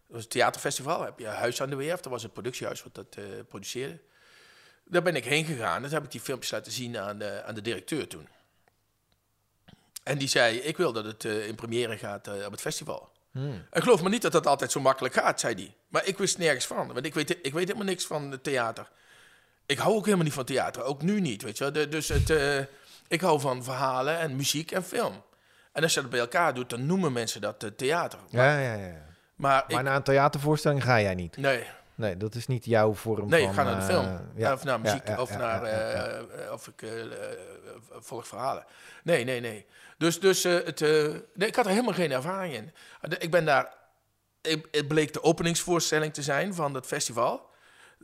[0.07, 1.03] Dat was een theaterfestival.
[1.03, 1.99] Heb je Huis aan de Werf.
[1.99, 3.99] Dat was het productiehuis wat dat produceerde.
[4.85, 5.81] Daar ben ik heen gegaan.
[5.81, 8.27] Dat heb ik die filmpjes laten zien aan de, aan de directeur toen.
[10.03, 13.11] En die zei, ik wil dat het in première gaat op het festival.
[13.69, 15.75] En geloof me niet dat dat altijd zo makkelijk gaat, zei hij.
[15.87, 16.93] Maar ik wist nergens van.
[16.93, 18.91] Want ik weet, ik weet helemaal niks van het theater.
[19.71, 20.83] Ik hou ook helemaal niet van theater.
[20.83, 21.89] Ook nu niet, weet je wel.
[21.89, 22.57] Dus het, eh,
[23.07, 25.23] ik hou van verhalen en muziek en film.
[25.71, 28.19] En als je dat bij elkaar doet, dan noemen mensen dat eh, theater.
[28.29, 28.77] Ja, ja, ja.
[28.87, 28.95] Maar,
[29.35, 29.81] Maar ik...
[29.81, 31.37] naar een theatervoorstelling ga jij niet.
[31.37, 31.63] Nee,
[31.95, 33.49] Nee, dat is niet jouw vorm nee van...
[33.49, 34.05] ik ga naar de film.
[34.05, 34.53] eh, ja.
[34.53, 35.07] Of naar muziek.
[35.07, 35.61] Ja, ja, of naar...
[36.51, 36.83] of ik
[37.99, 38.65] volg verhalen.
[39.03, 39.65] Nee, nee, nee.
[39.97, 40.79] Dus, dus het,
[41.33, 42.71] nee, ik had er helemaal geen ervaring in.
[43.19, 43.73] Ik ben daar...
[44.41, 47.49] ik- Het bleek de openingsvoorstelling te zijn van dat festival.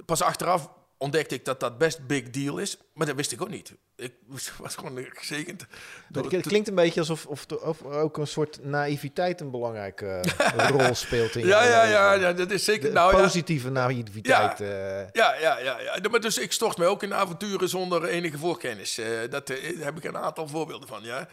[0.05, 2.77] Pas achteraf ontdekte ik dat dat best big deal is.
[2.93, 3.73] Maar dat wist ik ook niet.
[3.95, 4.13] Ik
[4.57, 5.65] was gewoon gezegend.
[6.09, 10.05] Door Het klinkt een beetje alsof of, of ook een soort naïviteit een belangrijke
[10.37, 12.87] eh, rol speelt in Ja, ja, ja, ja, dat is zeker.
[12.87, 14.61] De nou, ja, positieve naïviteit.
[14.61, 15.11] eh.
[15.11, 16.09] Ja, ja, ja, ja.
[16.11, 18.97] Maar dus ik stort mij ook in avonturen zonder enige voorkennis.
[18.97, 21.27] Eh, dat, daar heb ik een aantal voorbeelden van, ja.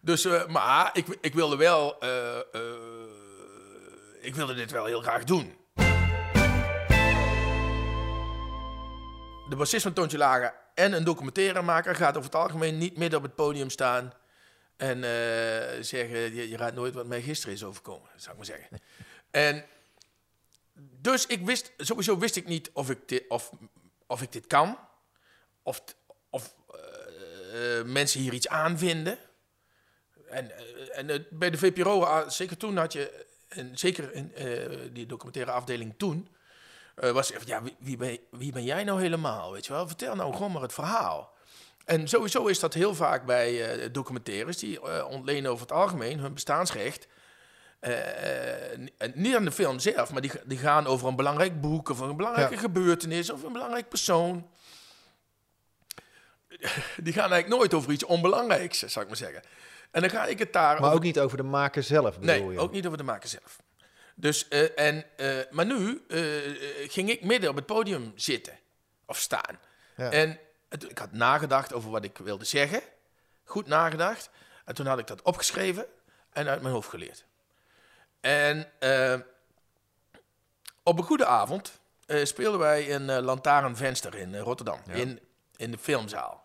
[0.00, 1.96] Dus, maar ik, ik wilde wel,
[4.20, 5.54] ik wilde dit wel heel graag doen.
[9.54, 13.24] De bassist van Toontje Lager en een documentairemaker gaat over het algemeen niet midden op
[13.24, 14.12] het podium staan
[14.76, 18.58] en eh, zeggen, je, je raadt nooit wat mij gisteren is overkomen, zou ik maar
[18.58, 18.80] zeggen.
[19.30, 19.64] en
[21.00, 23.50] dus ik wist, sowieso wist ik niet of ik dit, of,
[24.06, 24.78] of ik dit kan,
[25.62, 25.82] of,
[26.30, 29.18] of eh, mensen hier iets aan vinden.
[30.28, 34.32] En, eh, en bij de VPRO, ah, zeker toen had je, en zeker in
[34.92, 36.28] die documentaire afdeling toen,
[36.94, 39.86] eh, was ja, wie, wie, ben, wie ben jij nou helemaal, weet je wel?
[39.88, 41.32] Vertel nou gewoon maar het verhaal.
[41.84, 46.18] En sowieso is dat heel vaak bij eh, documentaires, die eh, ontlenen over het algemeen
[46.18, 47.06] hun bestaansrecht.
[49.14, 52.16] niet aan de film zelf, maar die, die gaan over een belangrijk boek of een
[52.16, 52.60] belangrijke Ja.
[52.60, 54.48] gebeurtenis of een belangrijk persoon.
[57.04, 59.42] Die gaan eigenlijk nooit over iets onbelangrijks, zou ik maar zeggen.
[59.90, 62.36] En dan ga ik het daar Maar over ook niet over de maker zelf, bedoel
[62.44, 62.58] Nee, je?
[62.58, 63.58] ook niet over de maker zelf.
[64.14, 68.58] Dus, eh, en, eh, maar nu eh, ging ik midden op het podium zitten
[69.06, 69.58] of staan.
[69.96, 70.10] Ja.
[70.10, 72.80] En het- ik had nagedacht over wat ik wilde zeggen.
[73.44, 74.30] Goed nagedacht.
[74.64, 75.86] En toen had ik dat opgeschreven
[76.32, 77.24] en uit mijn hoofd geleerd.
[78.20, 78.70] En
[80.82, 81.80] op een goede avond
[82.22, 84.80] speelden wij een eh, lantaarnvenster in Rotterdam.
[84.96, 85.20] In,
[85.56, 86.44] in de filmzaal.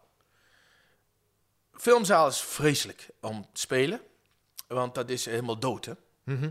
[1.74, 4.02] Filmzaal is vreselijk om te spelen.
[4.68, 5.94] Want dat is helemaal dood, hè?
[6.24, 6.50] Mhm.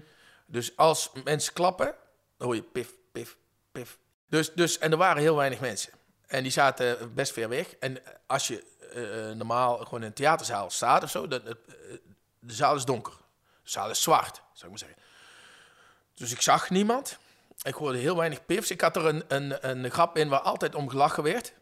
[0.50, 1.94] Dus als mensen klappen,
[2.36, 3.36] dan hoor je pif, pif,
[3.72, 3.98] pif.
[4.28, 5.92] Dus, dus, en er waren heel weinig mensen.
[6.26, 7.74] En die zaten best ver weg.
[7.74, 11.54] En als je eh, normaal gewoon in een theaterzaal staat of zo, dan, eh,
[12.38, 13.12] de zaal is donker.
[13.62, 14.98] De zaal is zwart, zou ik maar zeggen.
[16.14, 17.18] Dus ik zag niemand.
[17.62, 18.70] Ik hoorde heel weinig pifs.
[18.70, 21.52] Ik had er een, een, een grap in waar altijd om gelachen werd.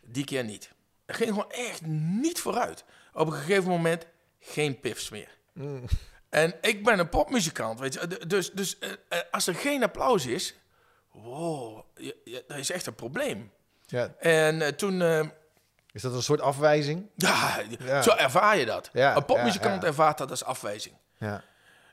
[0.00, 0.72] Die keer niet.
[1.06, 2.84] Het ging gewoon echt niet vooruit.
[3.12, 4.06] Op een gegeven moment
[4.40, 5.28] geen pifs meer.
[6.30, 8.26] En ik ben een popmuzikant, weet je.
[8.26, 10.54] Dus, dus eh, eh, als er geen applaus is,
[11.12, 11.84] wow,
[12.46, 13.52] dat is echt een probleem.
[13.86, 14.14] Ja.
[14.18, 15.02] En eh, toen,
[15.92, 17.06] Is dat een soort afwijzing?
[17.16, 18.02] ja, Ja.
[18.02, 18.90] zo ervaar je dat.
[18.92, 20.94] Ja, een popmuzikant ervaart dat als afwijzing.
[21.18, 21.42] Ja.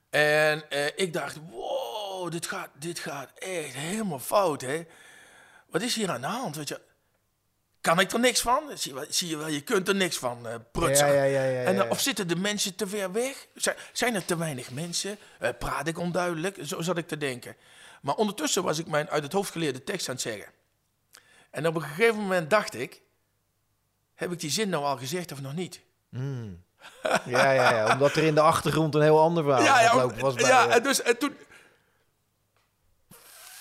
[0.10, 4.86] En eh, ik dacht, wow, dit gaat, dit gaat echt helemaal fout, hè.
[5.70, 6.82] Wat is hier aan de hand, weet je?
[7.86, 8.64] Kan ik er niks van?
[8.74, 11.08] Zie je wel, zie je, wel je kunt er niks van, eh prutser.
[11.08, 13.48] Ja, ja, ja, ja, En, eh, of zitten de mensen te ver weg?
[13.56, 15.18] Zijn, zijn er te weinig mensen?
[15.40, 16.58] Eh, praat ik onduidelijk?
[16.62, 17.56] Zo zat ik te denken.
[18.02, 20.48] Maar ondertussen was ik mijn uit het hoofd geleerde tekst aan het zeggen.
[21.52, 23.02] En op een gegeven moment dacht ik...
[24.16, 25.82] Heb ik die zin nou al gezegd of nog niet?
[27.26, 30.20] Ja, ja, ja, omdat er in de achtergrond een heel ander verhaal ja, ja, lopen
[30.20, 30.48] was bij...
[30.48, 31.36] ja en dus en toen...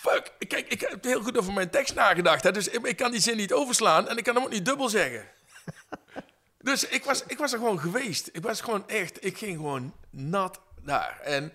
[0.08, 2.42] Fuck, kijk, ik heb heel goed over mijn tekst nagedacht.
[2.42, 4.64] Hè, dus ik, ik kan die zin niet overslaan en ik kan hem ook niet
[4.64, 5.28] dubbel zeggen.
[6.58, 8.28] dus ik was, ik was er gewoon geweest.
[8.32, 11.20] Ik was gewoon echt, ik ging gewoon nat daar.
[11.20, 11.52] En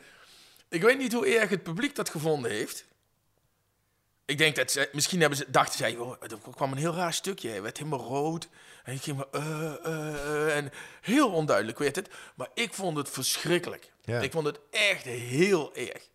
[0.69, 2.85] ik weet niet hoe erg het publiek dat gevonden heeft.
[4.25, 7.13] Ik denk dat ze, misschien hebben ze, dachten zij, oh, er kwam een heel raar
[7.13, 7.49] stukje.
[7.49, 8.47] Hij werd helemaal rood.
[8.83, 12.09] En ik ging maar, eh, eh, eh, en heel onduidelijk werd het.
[12.35, 13.91] Maar ik vond het verschrikkelijk.
[14.01, 14.19] Ja.
[14.19, 16.09] Ik vond het echt heel erg.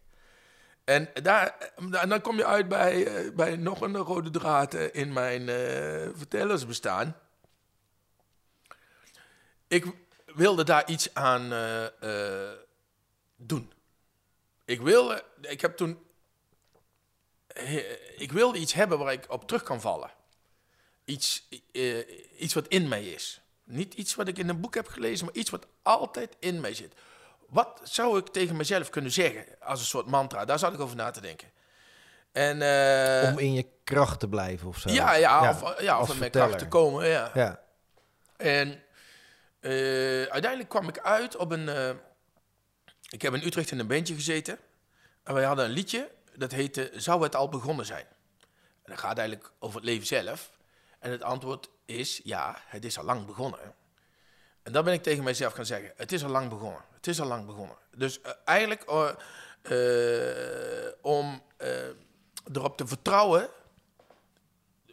[0.84, 4.94] En, daar, en dan kom je uit bij, eh, bij nog een rode draad eh,
[4.94, 7.16] in mijn eh, vertellersbestaan.
[9.68, 9.84] Ik
[10.26, 11.52] wilde daar iets aan
[13.36, 13.72] doen.
[14.64, 15.98] Ik wilde, ik heb toen,
[18.16, 20.10] ik wilde iets hebben waar ik op terug kan vallen.
[21.04, 21.48] Iets,
[22.38, 23.40] iets wat in mij is.
[23.64, 26.74] Niet iets wat ik in een boek heb gelezen, maar iets wat altijd in mij
[26.74, 26.94] zit.
[27.48, 30.44] Wat zou ik tegen mezelf kunnen zeggen als een soort mantra?
[30.44, 31.48] Daar zat ik over na te denken.
[32.32, 34.90] En, eh, om in je kracht te blijven of zo.
[34.90, 37.08] ja, ja, of, ja, of in mijn kracht te komen.
[37.08, 37.30] Ja.
[37.34, 37.60] Ja.
[38.36, 38.82] En
[39.60, 39.72] eh,
[40.22, 41.68] uiteindelijk kwam ik uit op een.
[41.68, 41.90] eh,
[43.08, 44.58] ik heb in Utrecht in een bandje gezeten.
[45.22, 48.06] En wij hadden een liedje dat heette Zou het al begonnen zijn?
[48.82, 50.50] En dat gaat eigenlijk over het leven zelf.
[50.98, 53.74] En het antwoord is ja, het is al lang begonnen.
[54.62, 56.80] En dan ben ik tegen mijzelf gaan zeggen: Het is al lang begonnen.
[57.04, 57.76] Het is al lang begonnen.
[57.96, 59.08] Dus eh, eigenlijk eh,
[59.62, 61.42] eh, om
[62.52, 63.48] erop te vertrouwen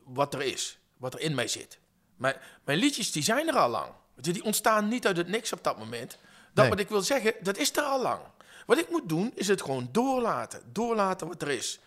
[0.04, 1.80] wat er is, wat er in mij zit.
[2.16, 3.92] Mijn, mijn liedjes die zijn er al lang.
[4.16, 6.10] Die ontstaan niet uit het niks op dat moment.
[6.12, 6.20] Dat
[6.54, 6.70] Nee.
[6.70, 8.22] wat ik wil zeggen, dat is er al lang.
[8.66, 10.62] Wat ik moet doen, is het gewoon doorlaten.
[10.74, 11.80] Doorlaten wat er is.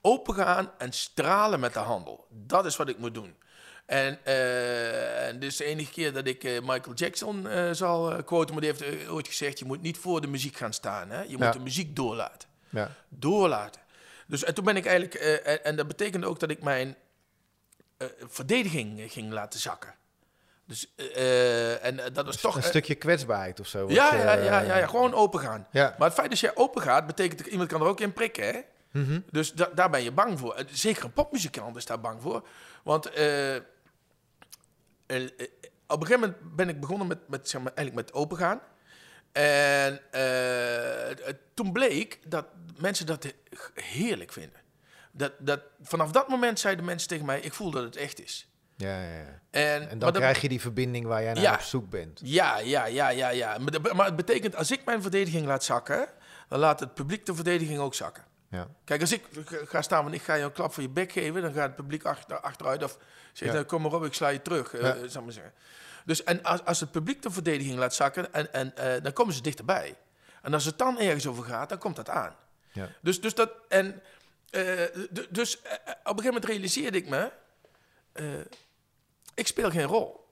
[0.00, 2.26] Opengaan en stralen met de handel.
[2.30, 3.36] Dat is wat ik moet doen.
[3.86, 8.54] En eh, en is de enige keer dat ik eh, Michael Jackson eh, zal quoten.
[8.54, 11.10] Maar die heeft ooit gezegd, je moet niet voor de muziek gaan staan.
[11.10, 11.22] Hè?
[11.22, 12.90] Je moet de muziek doorlaten Ja.
[13.08, 13.80] doorlaten.
[14.26, 16.96] Dus en toen ben ik eigenlijk, en, en dat betekende ook dat ik mijn
[18.28, 19.94] verdediging ging laten zakken.
[20.66, 20.94] Dus,
[21.82, 22.56] en dat is toch...
[22.56, 23.88] een stukje kwetsbaarheid of zo.
[23.88, 25.66] ja, je, ja, ja, ja, ja, gewoon open gaan.
[25.72, 28.44] Maar het feit dat jij open gaat, betekent dat iemand kan er ook in prikken,
[28.44, 28.60] hè?
[28.92, 29.20] Mhm.
[29.30, 30.64] Dus da- daar ben je bang voor.
[30.70, 32.46] Zeker een popmuzikant is daar bang voor.
[32.84, 33.62] Want eh, eh,
[35.06, 35.22] eh,
[35.86, 38.60] op een gegeven moment ben ik begonnen met, met, zeg maar, eigenlijk met opengaan.
[39.32, 40.00] En
[41.54, 42.46] toen bleek dat
[42.78, 43.34] mensen dat he-
[43.74, 44.60] heerlijk vinden.
[45.12, 48.46] Dat, dat, vanaf dat moment zeiden mensen tegen mij, ik voel dat het echt is.
[48.76, 49.40] Ja, ja, ja.
[49.50, 51.54] En, dan dat- krijg je die verbinding waar jij naar Ja.
[51.54, 52.20] op zoek bent.
[52.24, 53.58] Ja, ja, ja, ja, ja.
[53.94, 56.08] Maar het betekent, als ik mijn verdediging laat zakken,
[56.48, 58.24] dan laat het publiek de verdediging ook zakken.
[58.52, 58.68] Ja.
[58.84, 61.42] Kijk, als ik ga staan van ik ga je een klap voor je bek geven,
[61.42, 62.98] dan gaat het publiek achter, achteruit of
[63.32, 63.52] zegt Ja.
[63.52, 64.94] nou, kom maar op, ik sla je terug, eh, Ja.
[64.94, 65.52] zal ik maar zeggen.
[66.04, 69.34] Dus en als, als het publiek de verdediging laat zakken, en, en, eh, dan komen
[69.34, 69.96] ze dichterbij.
[70.42, 72.36] En als het dan ergens over gaat, dan komt dat aan.
[72.72, 72.88] Ja.
[73.00, 74.02] Dus, dus dat, en,
[74.50, 74.62] eh,
[75.30, 77.30] dus op een gegeven moment realiseerde ik me,
[79.34, 80.26] ik speel geen rol.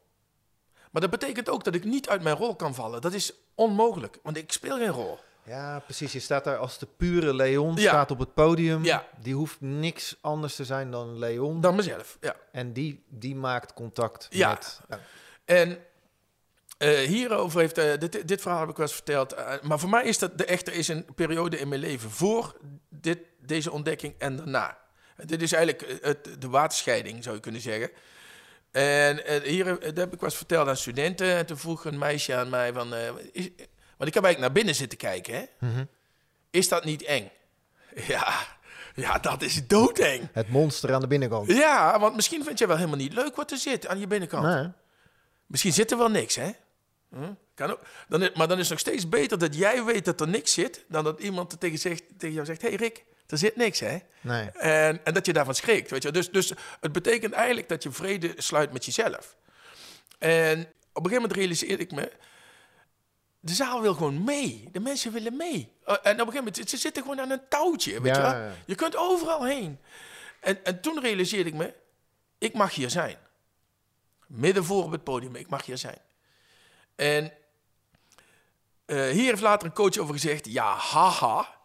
[0.91, 3.01] Maar dat betekent ook dat ik niet uit mijn rol kan vallen.
[3.01, 5.19] Dat is onmogelijk, want ik speel geen rol.
[5.51, 6.13] Ja, precies.
[6.13, 7.89] Je staat daar als de pure Leon, Ja.
[7.89, 8.85] staat op het podium.
[8.85, 9.07] Ja.
[9.21, 11.61] Die hoeft niks anders te zijn dan Leon.
[11.61, 12.37] Dan mezelf, ja.
[12.53, 14.49] En die, die maakt contact Ja.
[14.49, 14.81] met...
[14.89, 15.01] Ja.
[15.45, 15.79] En
[16.79, 19.33] eh, hierover heeft, eh, dit, dit verhaal heb ik wel eens verteld.
[19.33, 22.57] eh, maar voor mij is dat de echte is een periode in mijn leven voor
[22.89, 24.79] dit, deze ontdekking en daarna.
[25.25, 27.91] Dit is eigenlijk het, de waterscheiding, zou je kunnen zeggen.
[28.71, 31.37] En hier dat heb ik wel eens verteld aan studenten.
[31.37, 32.95] En toen vroeg een meisje aan mij van...
[34.01, 35.67] want ik heb eigenlijk naar binnen zitten kijken, hè.
[35.67, 35.85] Mhm.
[36.51, 37.31] Is dat niet eng?
[38.07, 38.35] Ja,
[38.95, 40.29] ja, dat is doodeng.
[40.33, 41.49] Het monster aan de binnenkant.
[41.53, 44.45] Ja, want misschien vind je wel helemaal niet leuk wat er zit aan je binnenkant.
[44.47, 44.69] Nee.
[45.47, 46.51] Misschien zit er wel niks, hè?
[47.11, 47.33] Hm?
[47.55, 47.81] Kan ook.
[48.09, 50.53] Dan, is- maar dan is het nog steeds beter dat jij weet dat er niks
[50.53, 50.85] zit...
[50.89, 52.63] dan dat iemand tegen, zegt, tegen jou zegt...
[52.63, 53.99] hé hey Rick, er zit niks, hè?
[54.21, 54.51] nee.
[54.51, 56.13] En, en dat je daarvan schrikt, weet je.
[56.13, 59.37] Dus, dus het betekent eigenlijk dat je vrede sluit met jezelf.
[60.19, 60.67] En op
[61.05, 62.13] een gegeven moment realiseerde ik me...
[63.41, 64.69] de zaal wil gewoon mee.
[64.73, 65.73] De mensen willen mee.
[65.87, 68.41] Uh, en op een gegeven moment, ze zitten gewoon aan een touwtje, weet Ja, je
[68.41, 68.51] wel.
[68.67, 69.79] Je kunt overal heen.
[70.41, 71.75] En, en toen realiseerde ik me,
[72.39, 73.17] ik mag hier zijn.
[74.27, 75.99] Midden voor op het podium, ik mag hier zijn.
[76.97, 77.33] En
[78.87, 81.59] eh, hier heeft later een coach over gezegd, ja, haha...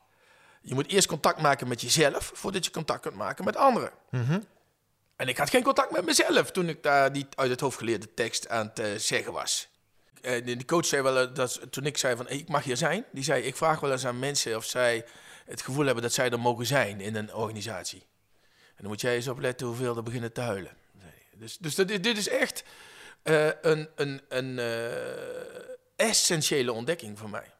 [0.61, 3.91] Je moet eerst contact maken met jezelf voordat je contact kunt maken met anderen.
[4.09, 4.39] Mhm.
[5.15, 8.13] En ik had geen contact met mezelf toen ik daar die uit het hoofd geleerde
[8.13, 9.69] tekst aan het eh, zeggen was.
[10.25, 13.05] En die coach zei wel, eh, dat, toen ik zei van ik mag hier zijn,
[13.11, 15.05] die zei ik vraag wel eens aan mensen of zij
[15.45, 18.03] het gevoel hebben dat zij er mogen zijn in een organisatie.
[18.67, 20.71] En dan moet jij eens opletten hoeveel er beginnen te huilen.
[21.37, 22.63] Dus, dus dat, dit is echt
[23.23, 27.53] eh, een, een, een eh, essentiële ontdekking voor mij.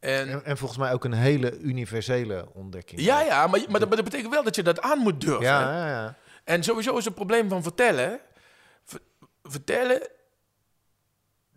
[0.00, 3.00] En, En, en volgens mij ook een hele universele ontdekking.
[3.00, 5.42] ja, ja, maar, maar, dat, maar dat betekent wel dat je dat aan moet durven.
[5.44, 6.16] Ja, ja, ja.
[6.44, 8.20] En sowieso is het probleem van vertellen.
[8.84, 9.00] ver-
[9.42, 10.08] vertellen,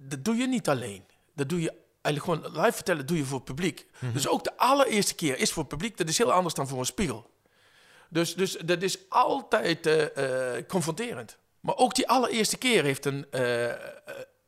[0.04, 1.04] dat doe je niet alleen.
[1.36, 3.86] Dat doe je eigenlijk gewoon live vertellen, doe je voor het publiek.
[4.14, 6.80] Dus ook de allereerste keer is voor het publiek, dat is heel anders dan voor
[6.80, 7.32] een spiegel.
[8.10, 11.38] Dus, dus dat is altijd eh, eh, confronterend.
[11.60, 13.74] Maar ook die allereerste keer heeft een, eh,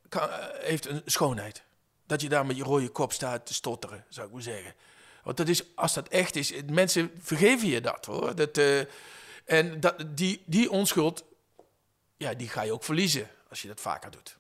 [0.09, 1.63] kan- heeft een schoonheid.
[2.05, 4.73] Dat je daar met je rode kop staat te stotteren, zou ik maar zeggen.
[5.23, 8.35] Want dat is, als dat echt is, mensen vergeven je dat hoor.
[8.35, 8.59] Dat,
[9.45, 11.23] en dat, die, die onschuld,
[12.17, 14.37] ja, die ga je ook verliezen als je dat vaker doet.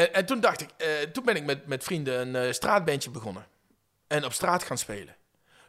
[0.00, 3.10] En, en toen dacht ik, eh, toen ben ik met, met vrienden een eh, straatbandje
[3.10, 3.46] begonnen.
[4.06, 5.16] En op straat gaan spelen.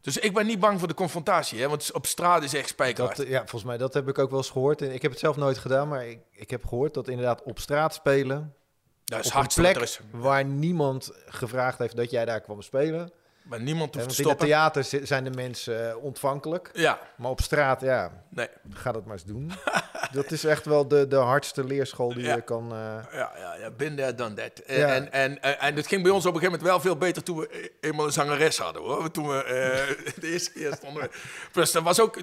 [0.02, 3.18] Dus ik ben niet bang voor de confrontatie, hè, want op straat is echt spijkerhard.
[3.18, 4.82] Dat, ja, volgens mij, dat heb ik ook wel eens gehoord.
[4.82, 7.60] En Ik heb het zelf nooit gedaan, maar ik, ik heb gehoord dat inderdaad op
[7.60, 8.56] straat spelen...
[9.06, 13.12] dat is op een plek waar niemand gevraagd heeft dat jij daar kwam spelen.
[13.52, 14.46] Maar niemand hoeft te in het stoppen.
[14.48, 16.70] theater zi- zijn de mensen eh, ontvankelijk.
[16.74, 18.48] Ja, Maar op straat, ja, nee.
[18.70, 19.52] ga dat maar eens doen.
[20.12, 22.36] dat is echt wel de, de hardste leerschool die Ja.
[22.36, 22.64] je kan...
[22.72, 22.78] eh,
[23.14, 24.60] Ja, ja, ja, been there, done that.
[24.66, 24.88] Eh, Ja.
[24.88, 27.24] En, en, en, en het ging bij ons op een gegeven moment wel veel beter
[27.24, 29.12] toen we eenmaal een zangeres hadden, hoor.
[29.12, 29.44] Toen we
[30.22, 31.10] de eerste keer stonden.
[31.52, 32.18] Plus, dat was ook,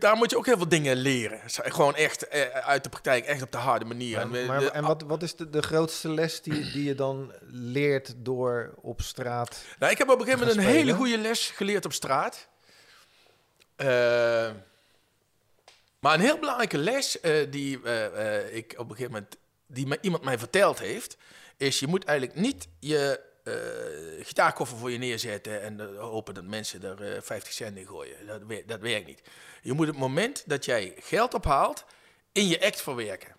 [0.00, 1.40] daar moet je ook heel veel dingen leren.
[1.46, 4.18] Gewoon echt uit de praktijk, echt op de harde manier.
[4.18, 8.14] En maar, en wat, wat is de, de grootste les die, die je dan leert
[8.16, 9.62] door op straat?
[9.78, 12.48] Nou, ik heb op een gegeven moment een hele goede les geleerd op straat.
[13.76, 14.50] Eh,
[15.98, 19.98] maar een heel belangrijke les eh, die eh, ik op een gegeven moment, die me,
[20.00, 21.16] iemand mij verteld heeft,
[21.56, 23.26] is je moet eigenlijk niet je
[24.22, 28.26] gitaarkoffer voor je neerzetten en hopen dat mensen er eh 50 cent in gooien.
[28.26, 29.22] Dat, dat werkt niet.
[29.62, 31.84] Je moet het moment dat jij geld ophaalt
[32.32, 33.36] in je act verwerken.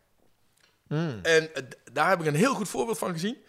[0.88, 1.20] Hmm.
[1.22, 1.50] En
[1.92, 3.44] daar heb ik een heel goed voorbeeld van gezien.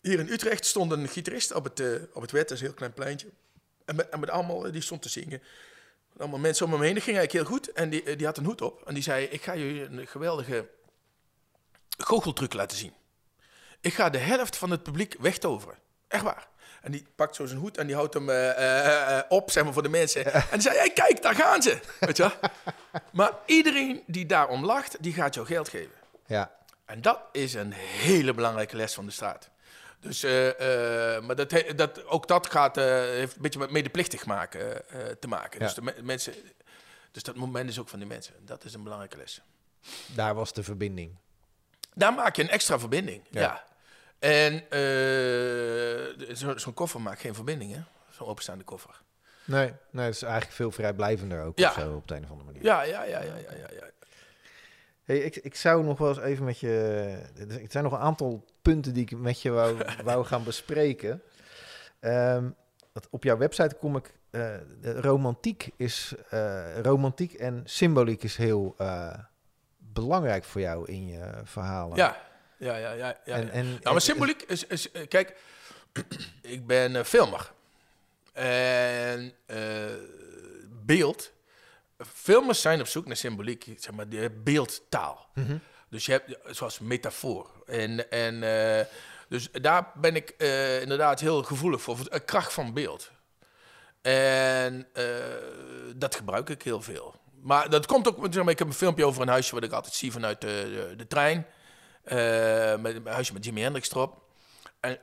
[0.00, 2.66] Hier in Utrecht stond een gitarist op het, eh, op het wet, dat is een
[2.66, 3.28] heel klein pleintje.
[3.84, 5.42] En met, en met allemaal, eh, die stond te zingen.
[6.18, 6.94] allemaal mensen om hem heen.
[6.94, 7.72] Dat ging eigenlijk heel goed.
[7.72, 8.82] En die, die had een hoed op.
[8.86, 10.68] En die zei, ik ga je een geweldige
[11.98, 12.92] goocheltruc laten zien.
[13.80, 15.78] Ik ga de helft van het publiek wegtoveren.
[16.08, 16.48] Echt waar.
[16.82, 19.72] En die pakt zo zijn hoed en die houdt hem uh, uh, op, zeg maar,
[19.72, 20.32] voor de mensen.
[20.32, 21.78] En die zei, hey, kijk, daar gaan ze.
[22.00, 22.50] Weet je wel?
[23.12, 25.94] Maar iedereen die daarom lacht, die gaat jou geld geven.
[26.26, 26.52] Ja.
[26.84, 29.50] En dat is een hele belangrijke les van de straat.
[30.00, 30.30] Dus, uh,
[31.20, 34.82] maar dat, dat, ook dat gaat, heeft een beetje met medeplichtig maken,
[35.20, 35.60] te maken.
[35.60, 35.66] Ja.
[35.66, 36.34] Dus, de me mensen,
[37.10, 38.34] dus dat moment is ook van die mensen.
[38.40, 39.42] Dat is een belangrijke les.
[40.06, 41.16] Daar was de verbinding.
[41.94, 43.40] Daar maak je een extra verbinding, ja.
[43.40, 43.66] ja.
[44.18, 44.64] En
[46.36, 47.80] zo'n zo koffer maakt geen verbinding, hè?
[48.10, 49.00] Zo'n openstaande koffer.
[49.44, 51.72] Nee, nee, het is eigenlijk veel vrijblijvender ook ja.
[51.72, 52.62] zo, op de een of andere manier.
[52.62, 53.90] Ja, ja, ja, ja, ja, ja.
[55.08, 56.70] Hey, ik, ik zou nog wel eens even met je...
[57.48, 61.22] Er zijn nog een aantal punten die ik met je wou, wou gaan bespreken.
[62.00, 62.54] Um,
[63.10, 64.12] op jouw website kom ik...
[64.30, 66.14] Uh, romantiek is...
[66.34, 68.76] Uh, romantiek en symboliek is heel
[69.76, 71.96] belangrijk voor jou in je verhalen.
[71.96, 72.16] Ja,
[72.58, 73.16] ja, ja, ja.
[73.24, 73.34] ja.
[73.34, 75.36] En, en, nou, maar symboliek is, is, kijk,
[76.42, 77.52] ik ben filmer.
[78.32, 79.32] En
[80.84, 81.32] beeld,
[81.98, 85.28] filmers zijn op zoek naar symboliek, zeg maar, de beeldtaal.
[85.34, 85.60] Mm -hmm.
[85.90, 87.50] Dus je hebt, zoals metafoor.
[87.66, 88.86] En, en uh,
[89.28, 90.30] dus daar ben ik
[90.80, 93.10] inderdaad heel gevoelig voor, voor de kracht van beeld.
[94.02, 94.88] En
[95.96, 97.14] dat gebruik ik heel veel.
[97.42, 99.72] Maar dat komt ook, zeg maar, ik heb een filmpje over een huisje wat ik
[99.72, 101.46] altijd zie vanuit de, de, de trein.
[102.82, 104.22] Met een huisje met Jimi Hendrix erop.
[104.80, 105.00] En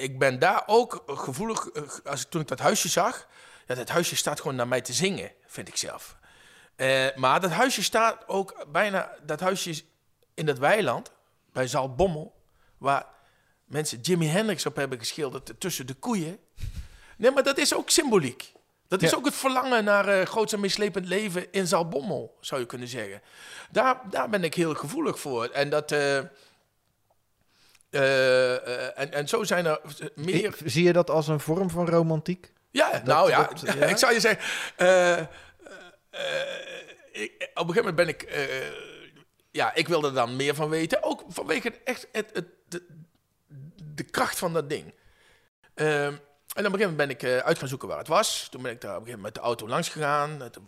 [0.00, 3.26] ik ben daar ook gevoelig, eh, als ik, toen ik dat huisje zag,
[3.76, 6.16] dat huisje staat gewoon naar mij te zingen, vind ik zelf.
[6.76, 9.84] Uh, maar dat huisje staat ook bijna, dat huisje is
[10.34, 11.12] in dat weiland,
[11.52, 12.34] bij Zalbommel,
[12.78, 13.06] waar
[13.64, 16.38] mensen Jimi Hendrix op hebben geschilderd tussen de koeien.
[17.16, 18.52] Nee, maar dat is ook symboliek.
[18.88, 22.66] Dat is ook het verlangen naar uh, groots en mislepend leven in Zalbommel, zou je
[22.66, 23.22] kunnen zeggen.
[23.70, 25.44] Daar, daar ben ik heel gevoelig voor.
[25.44, 25.92] En dat...
[25.92, 26.20] Uh,
[27.90, 29.80] uh, en, en zo zijn er
[30.14, 30.56] meer...
[30.64, 32.52] Zie je dat als een vorm van romantiek?
[32.70, 34.42] Ja, dat, nou ja, dat, ja, ik zou je zeggen...
[37.12, 38.48] Ik, op een gegeven moment ben ik...
[39.50, 41.02] ja, ik wilde er dan meer van weten.
[41.02, 42.86] Ook vanwege echt het, het, de,
[43.94, 44.94] de kracht van dat ding.
[45.74, 46.14] Ehm,
[46.54, 48.48] en op een gegeven moment ben ik uh, uit gaan zoeken waar het was.
[48.50, 50.40] Toen ben ik daar op een gegeven moment met de auto langs gegaan.
[50.40, 50.58] Het,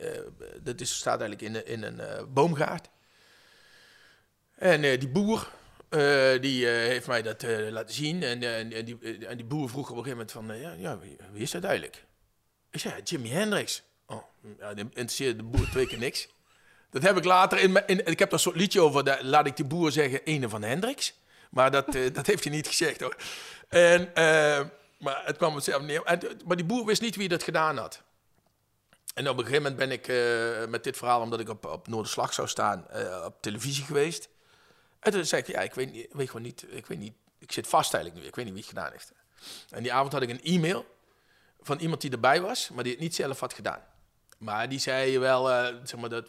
[0.00, 0.20] uh,
[0.62, 2.88] dat is, staat eigenlijk in, in een uh, boomgaard.
[4.54, 5.50] En die boer,
[6.40, 8.22] die heeft mij dat laten zien.
[8.22, 10.98] En, en, die, en die boer vroeg op een gegeven moment van, ja, ja
[11.32, 12.04] wie, is dat eigenlijk?
[12.70, 13.82] Ik zei, Jimi Hendrix.
[14.06, 14.22] Oh,
[14.58, 16.28] ja, interesseerde de boer twee keer niks.
[16.90, 19.46] Dat heb ik later in, in ik heb daar een soort liedje over, daar, laat
[19.46, 21.14] ik die boer zeggen, ene van Hendrix.
[21.50, 23.16] Maar dat, dat heeft hij niet gezegd hoor.
[23.68, 24.12] En...
[25.00, 26.02] Maar het kwam hetzelfde neer.
[26.04, 28.02] En, maar die boer wist niet wie dat gedaan had.
[29.14, 30.06] En op een gegeven moment ben ik
[30.68, 32.86] met dit verhaal, omdat ik op, op Noorderslag zou staan,
[33.24, 34.28] op televisie geweest.
[35.00, 37.52] En toen zei ik, ja, ik weet, niet, weet gewoon niet, ik weet niet, ik
[37.52, 39.12] zit vast eigenlijk nu, ik weet niet wie het gedaan heeft.
[39.70, 40.86] En die avond had ik een e-mail
[41.60, 43.82] van iemand die erbij was, maar die het niet zelf had gedaan.
[44.38, 46.28] Maar die zei wel, uh, zeg maar, dat,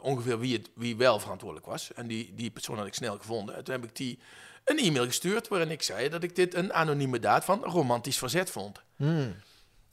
[0.00, 1.92] ongeveer wie, het, wie wel verantwoordelijk was.
[1.92, 3.54] En die, die persoon had ik snel gevonden.
[3.54, 4.18] En toen heb ik die
[4.64, 8.50] een e-mail gestuurd waarin ik zei dat ik dit een anonieme daad van romantisch verzet
[8.50, 8.80] vond.
[8.96, 9.34] Hmm.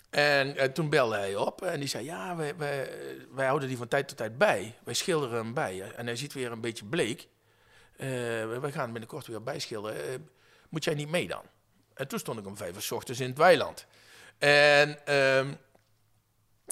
[0.09, 2.89] En, en, toen belde hij op en die zei: Ja, wij, wij,
[3.31, 4.75] wij, houden die van tijd tot tijd bij.
[4.83, 5.91] Wij schilderen hem bij.
[5.95, 7.27] En hij ziet weer een beetje bleek.
[8.01, 10.11] Uh, wij gaan binnenkort weer bijschilderen.
[10.11, 10.15] Uh,
[10.69, 11.43] moet jij niet mee dan?
[11.93, 13.85] En toen stond ik om vijf uur ochtends in het weiland.
[14.37, 15.47] En uh,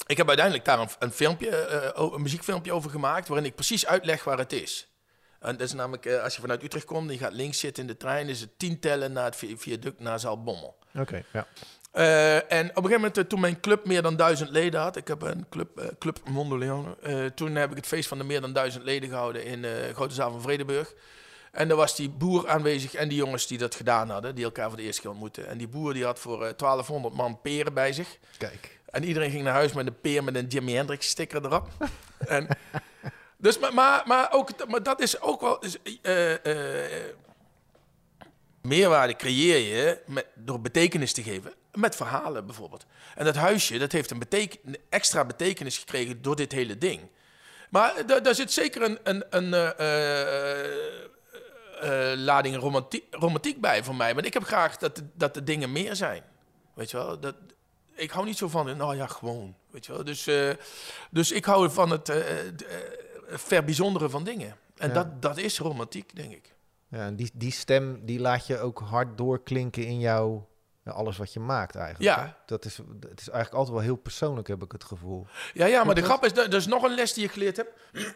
[0.06, 3.28] ik heb uiteindelijk daar een, filmpje, uh, een muziekfilmpje over gemaakt.
[3.28, 4.88] waarin ik precies uitleg waar het is.
[5.38, 7.88] En dat is namelijk, eh, als je vanuit Utrecht komt, je gaat links zitten in
[7.88, 10.78] de trein, is het tien tellen naar het viaduct naar Zalbommel.
[10.94, 11.46] Oké, ja.
[11.98, 14.96] Uh, en op een gegeven moment, eh, toen mijn club meer dan duizend leden had,
[14.96, 18.18] ik heb een club, uh, Club Mondo Leone, uh, toen heb ik het feest van
[18.18, 20.94] de meer dan duizend leden gehouden in Grote Zaal van Vredeburg.
[21.52, 24.68] En daar was die boer aanwezig en die jongens die dat gedaan hadden, die elkaar
[24.68, 25.48] voor de eerste keer ontmoetten.
[25.48, 28.18] En die boer die had voor 1200 man peren bij zich.
[28.36, 28.78] Kijk.
[28.90, 31.68] En iedereen ging naar huis met een peer met een Jimi Hendrix sticker erop.
[32.26, 32.46] en
[33.36, 35.62] dus, maar, maar, maar, ook, maar dat is ook wel...
[38.62, 41.52] Meerwaarde creëer je met, door betekenis te geven.
[41.72, 42.86] Met verhalen bijvoorbeeld.
[43.14, 44.58] En dat huisje, dat heeft een beteken,
[44.88, 47.00] extra betekenis gekregen door dit hele ding.
[47.70, 49.72] Maar daar zit zeker een, een, een
[51.82, 54.14] uh, lading romantiek, romantiek bij voor mij.
[54.14, 56.22] Want ik heb graag dat de, dat de dingen meer zijn.
[56.74, 57.20] Weet je wel?
[57.20, 57.34] Dat,
[57.94, 59.54] ik hou niet zo van, nou ja, gewoon.
[59.70, 60.04] Weet je wel?
[60.04, 60.28] Dus,
[61.10, 62.12] dus ik hou van het
[63.26, 64.56] verbijzonderen van dingen.
[64.76, 66.54] En dat, dat is romantiek, denk ik.
[66.88, 70.47] Ja, en die, die stem die laat je ook hard doorklinken in jouw
[70.92, 72.16] alles wat je maakt eigenlijk.
[72.16, 72.24] Ja.
[72.24, 72.32] hè?
[72.46, 75.26] Dat is, het is eigenlijk altijd wel heel persoonlijk, heb ik het gevoel.
[75.54, 77.68] Ja, ja, maar de grap is, dat is nog een les die ik geleerd heb.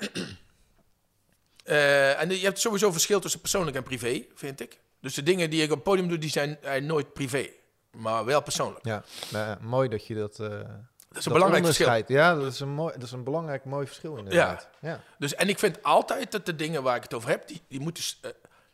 [1.63, 4.79] Eh, en je hebt sowieso verschil tussen persoonlijk en privé, vind ik.
[5.01, 7.49] Dus de dingen die ik op het podium doe, die zijn nooit privé.
[7.97, 8.85] Maar wel persoonlijk.
[8.85, 10.39] Ja, nou mooi dat je dat...
[10.41, 12.03] eh Dat is een belangrijk verschil.
[12.07, 14.69] Ja, dat is een, mooi, dat is een belangrijk mooi verschil inderdaad.
[14.81, 15.01] Ja.
[15.19, 17.81] Dus, en ik vind altijd dat de dingen waar ik het over heb, die, die
[17.81, 18.31] moeten eh,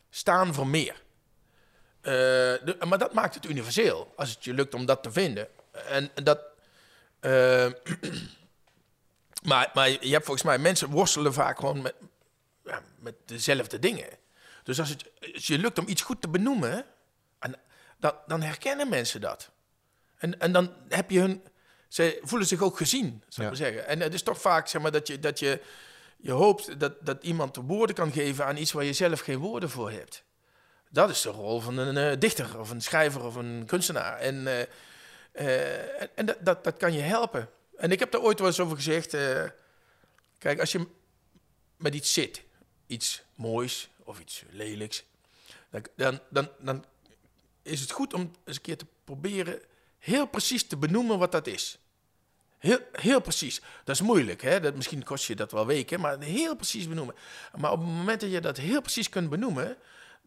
[0.09, 1.01] staan voor meer.
[2.01, 5.47] Eh, de- maar dat maakt het universeel, als het je lukt om dat te vinden.
[5.87, 6.39] En, dat...
[7.19, 7.65] eh,
[9.49, 11.93] maar, maar je hebt volgens mij, mensen worstelen vaak gewoon met,
[12.65, 14.07] ja, met dezelfde dingen.
[14.63, 16.85] Dus als het als je lukt om iets goed te benoemen,
[17.39, 17.55] en,
[17.97, 19.49] dan, dan herkennen mensen dat.
[20.17, 21.43] En, en dan heb je hun...
[21.87, 23.43] Ze voelen zich ook gezien, zou ik Ja.
[23.43, 23.87] maar zeggen.
[23.87, 25.61] En het is toch vaak, zeg maar, dat je, dat je,
[26.17, 29.69] je hoopt dat, dat iemand woorden kan geven aan iets waar je zelf geen woorden
[29.69, 30.23] voor hebt.
[30.89, 34.17] Dat is de rol van een eh, dichter of een schrijver of een kunstenaar.
[34.17, 34.61] En, eh,
[35.31, 37.49] eh, en- en dat, dat, dat kan je helpen.
[37.77, 39.09] En ik heb daar ooit wel eens over gezegd.
[40.37, 40.87] kijk, als je
[41.77, 42.43] met iets zit,
[42.87, 45.03] iets moois of iets lelijks,
[45.69, 46.85] dan, dan, dan, dan
[47.61, 49.61] is het goed om eens een keer te proberen
[49.99, 51.79] heel precies te benoemen wat dat is.
[52.57, 53.61] Heel, heel precies.
[53.83, 54.59] Dat is moeilijk, hè?
[54.59, 57.15] Dat, misschien kost je dat wel weken, maar heel precies benoemen.
[57.55, 59.77] Maar op het moment dat je dat heel precies kunt benoemen,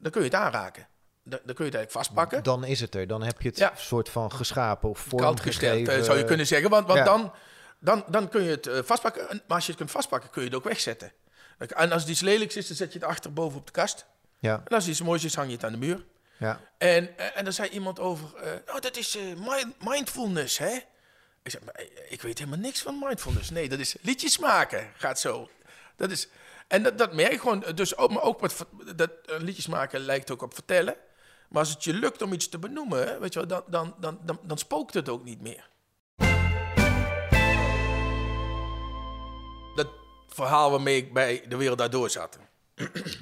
[0.03, 0.87] dan kun je het aanraken.
[1.25, 2.43] Dan, dan kun je het eigenlijk vastpakken.
[2.43, 3.07] Dan is het er.
[3.07, 3.73] Dan heb je het Ja.
[3.77, 6.71] soort van geschapen of vorm gesteld, eh, zou je kunnen zeggen.
[6.71, 7.05] Want, want Ja.
[7.05, 7.33] dan,
[7.79, 9.29] dan, dan kun je het eh, vastpakken.
[9.31, 11.13] En- Maar als je het kunt vastpakken, kun je het ook wegzetten.
[11.59, 14.07] En als het iets lelijks is, dan zet je het achter boven op de kast.
[14.39, 16.05] Ja, En als het iets moois is, hang je het aan de muur.
[16.37, 16.61] ja.
[16.79, 18.27] En, eh, en dan zei iemand over,
[18.69, 20.79] oh, dat is mind- mindfulness, hè?
[21.43, 23.51] Ik maar, ik weet helemaal niks van mindfulness.
[23.51, 25.49] Nee, dat is liedjes maken, gaat zo.
[25.97, 26.29] Dat is,
[26.73, 27.65] en dat, dat merk ik gewoon.
[27.75, 28.65] Dus ook, maar ook met
[28.97, 30.95] dat eh, liedjes maken lijkt ook op vertellen.
[31.49, 34.19] Maar als het je lukt om iets te benoemen, weet je wel, dan, dan, dan,
[34.25, 35.69] dan, dan spookt het ook niet meer.
[39.75, 39.89] Dat
[40.29, 42.39] verhaal waarmee ik bij De Wereld Daardoor zat.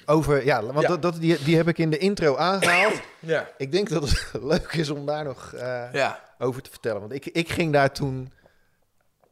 [0.06, 0.88] Over, ja, want Ja.
[0.88, 3.00] Dat, dat, die, die heb ik in de intro aangehaald.
[3.18, 3.48] Ja.
[3.56, 6.20] ik denk dat het leuk is om daar nog eh, Ja.
[6.38, 7.00] over te vertellen.
[7.00, 8.32] Want ik, ik ging daar toen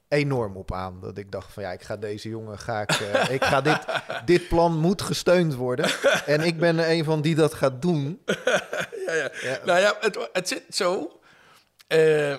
[0.08, 1.00] enorm op aan.
[1.00, 3.78] Dat ik dacht van ja, ik ga deze jongen, ga ik, eh, ik ga dit,
[4.24, 5.90] dit plan moet gesteund worden.
[6.26, 8.20] En ik ben er een van die dat gaat doen.
[9.06, 9.30] Ja, ja.
[9.42, 9.58] Ja.
[9.64, 11.20] Nou ja, het, het zit zo.
[11.86, 12.34] Eh,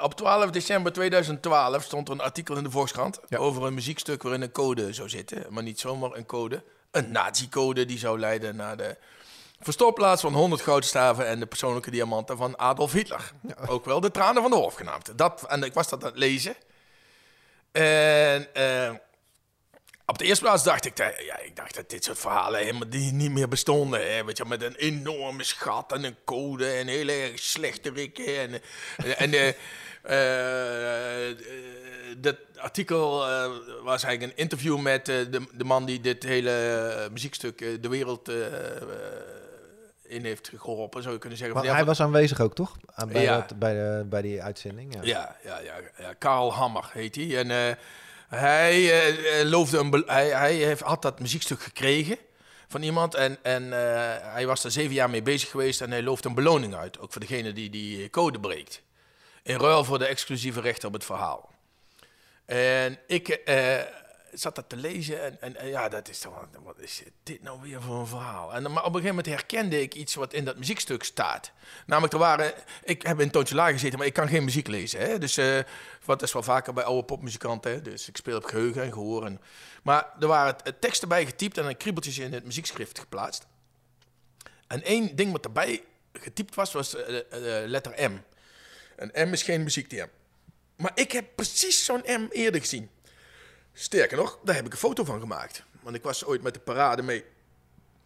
[0.00, 3.38] op 12 december 2012 stond er een artikel in de Volkskrant Ja.
[3.38, 5.44] over een muziekstuk waarin een code zou zitten.
[5.50, 6.62] Maar niet zomaar een code.
[6.90, 8.96] Een nazi-code die zou leiden naar de
[9.60, 13.32] verstopplaats van 100 goudstaven en de persoonlijke diamanten van Adolf Hitler.
[13.66, 15.18] Ook wel de tranen van de Hof genaamd.
[15.18, 16.54] Dat, en ik was dat aan het lezen.
[17.76, 18.94] En eh,
[20.06, 23.12] op de eerste plaats dacht ik, ja, ik dacht dat dit soort verhalen helemaal die
[23.12, 24.14] niet meer bestonden.
[24.14, 24.24] Hè?
[24.24, 28.38] Weet je, met een enorme schat en een code en heel erg slechte rikken.
[28.38, 28.62] En,
[29.16, 29.48] en eh,
[30.02, 31.36] eh, eh,
[32.18, 33.18] dat artikel
[33.82, 38.30] was eigenlijk een interview met de, man die dit hele muziekstuk de wereld
[40.08, 41.56] in heeft geholpen, zou je kunnen zeggen.
[41.56, 42.76] Maar hij was aanwezig ook, toch?
[42.94, 43.36] Aan- Bij, Ja.
[43.40, 44.94] dat, bij, de, bij die uitzending.
[44.94, 45.00] Ja.
[45.02, 45.60] Ja, ja,
[46.20, 47.38] ja, Hammer heet hij.
[47.38, 47.76] En eh,
[48.28, 49.02] hij,
[49.40, 52.18] eh, loofde een hij, hij heeft, had dat muziekstuk gekregen
[52.68, 53.14] van iemand.
[53.14, 53.72] En, en
[54.32, 55.80] hij was er zeven jaar mee bezig geweest.
[55.80, 56.98] En hij looft een beloning uit.
[56.98, 58.82] Ook voor degene die die code breekt.
[59.42, 61.50] In ruil voor de exclusieve rechten op het verhaal.
[62.46, 63.40] En ik
[64.38, 65.22] zat dat te lezen.
[65.22, 66.48] En, en, en ja, dat is toch.
[66.62, 68.54] wat- is dit nou weer voor een verhaal?
[68.54, 71.52] En, maar op een gegeven moment herkende ik iets wat in dat muziekstuk staat.
[71.86, 72.52] Namelijk, er waren.
[72.84, 75.00] Ik heb in toontje laag gezeten, maar ik kan geen muziek lezen.
[75.00, 75.18] Hè?
[75.18, 75.58] Dus eh,
[76.04, 77.70] wat is wel vaker bij oude popmuzikanten.
[77.70, 77.82] Hè?
[77.82, 79.24] Dus ik speel op geheugen en gehoor.
[79.26, 79.40] En,
[79.82, 83.46] maar er waren teksten bij getypt en kriebeltjes in het muziekschrift geplaatst.
[84.66, 85.82] En één ding wat erbij
[86.12, 88.18] getypt was, was eh, eh, letter M.
[88.96, 90.08] Een M is geen muziekterm.
[90.76, 92.90] Maar ik heb precies zo'n M eerder gezien.
[93.78, 95.62] Sterker nog, daar heb ik een foto van gemaakt.
[95.80, 97.24] Want ik was ooit met de parade mee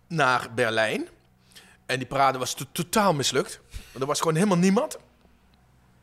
[0.06, 1.08] naar Berlijn.
[1.86, 3.60] En die parade was to- totaal mislukt.
[3.70, 4.98] Want er was gewoon helemaal niemand.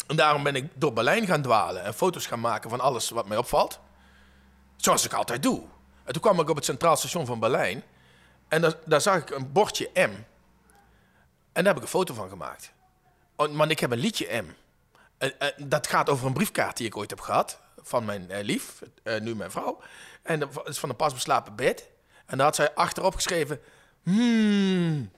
[0.07, 3.27] En daarom ben ik door Berlijn gaan dwalen en foto's gaan maken van alles wat
[3.27, 3.79] mij opvalt.
[4.75, 5.63] Zoals ik altijd doe.
[6.03, 7.83] En toen kwam ik op het Centraal Station van Berlijn.
[8.47, 9.97] En daar, zag ik een bordje M.
[9.99, 12.73] En daar heb ik een foto van gemaakt.
[13.51, 14.45] Maar ik heb een liedje M.
[15.17, 17.59] En dat gaat over een briefkaart die ik ooit heb gehad.
[17.87, 19.81] Van mijn eh, lief, eh, nu mijn vrouw.
[20.21, 21.89] En dat is van een pas beslapen bed.
[22.25, 23.61] En daar had zij achterop geschreven...
[24.03, 25.11] Hmm.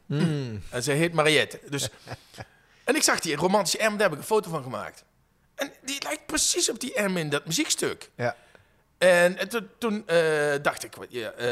[0.70, 1.60] En ze heet Mariette.
[1.70, 1.90] Dus,
[2.84, 5.04] en ik zag die romantische M, daar heb ik een foto van gemaakt.
[5.56, 8.10] En die lijkt precies op die M in dat muziekstuk.
[8.16, 8.36] Ja.
[8.98, 11.48] En, en toen, toen eh, dacht ik, ja, eh,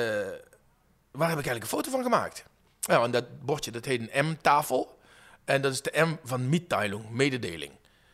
[1.11, 2.43] waar heb ik eigenlijk een foto van gemaakt?
[2.80, 4.99] Ja, want dat bordje, dat heet een M-tafel.
[5.45, 7.72] En dat is de M van Mitteilung, mededeling.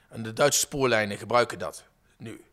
[0.10, 1.84] En de Duitse spoorlijnen gebruiken dat
[2.18, 2.44] nu.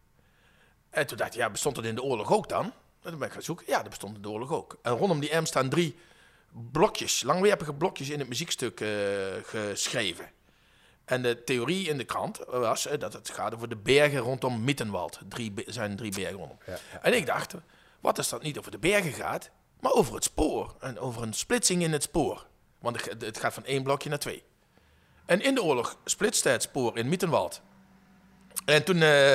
[0.90, 2.64] En toen dacht ik, ja, bestond dat in de oorlog ook dan?
[3.02, 3.64] En toen ben ik gaan zoeken.
[3.68, 4.78] Ja, dat bestond in de oorlog ook.
[4.82, 5.98] En rondom die M staan drie
[6.72, 8.88] blokjes, langwerpige blokjes in het muziekstuk eh,
[9.42, 10.30] geschreven.
[11.04, 14.64] En de theorie in de krant was eh, dat het gaat over de bergen rondom
[14.64, 15.18] Mittenwald.
[15.28, 16.58] Drie, zijn drie bergen rondom.
[17.02, 17.54] En ik dacht,
[18.00, 20.74] wat als dat niet over de bergen gaat, maar over het spoor.
[20.80, 22.46] En over een splitsing in het spoor.
[22.78, 24.42] Want het- het gaat van één blokje naar twee.
[25.26, 27.60] En in de oorlog splitste het spoor in Mittenwald.
[28.64, 29.02] En toen...
[29.02, 29.34] eh,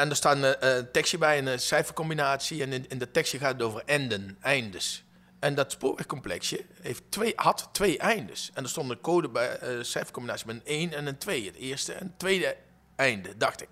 [0.00, 2.62] en er staat een, eh, een tekstje bij, een eh, cijfercombinatie.
[2.62, 5.04] En in, in dat tekstje gaat het over enden, eindes.
[5.38, 8.50] En dat spoorwegcomplexje heeft twee, had twee eindes.
[8.54, 11.46] En er stond een code bij, eh cijfercombinatie met een 1 en een 2.
[11.46, 12.56] Het eerste en het tweede
[12.96, 13.68] einde, dacht ik.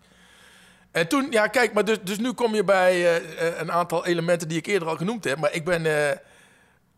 [0.93, 4.07] En toen, ja kijk, maar dus, dus nu kom je bij eh, eh, een aantal
[4.07, 5.38] elementen die ik eerder al genoemd heb.
[5.38, 6.16] Maar ik ben eh,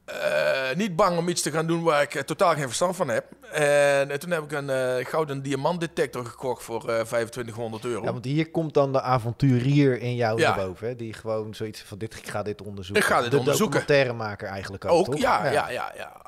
[0.05, 3.09] eh, niet bang om iets te gaan doen waar ik eh, totaal geen verstand van
[3.09, 3.25] heb.
[3.53, 8.05] En, eh, toen heb ik een gouden diamantdetector gekocht voor eh 2500 euro.
[8.05, 10.55] Ja, want hier komt dan de avonturier in jou Ja.
[10.55, 10.89] boven.
[10.89, 10.97] Hè?
[10.97, 13.05] Die gewoon zoiets van, dit, ik ga dit onderzoeken.
[13.05, 13.81] Ik ga dit de onderzoeken.
[13.81, 15.21] documentairemaker eigenlijk ook, Ook, toch?
[15.21, 16.23] ja, ja, ja, ja.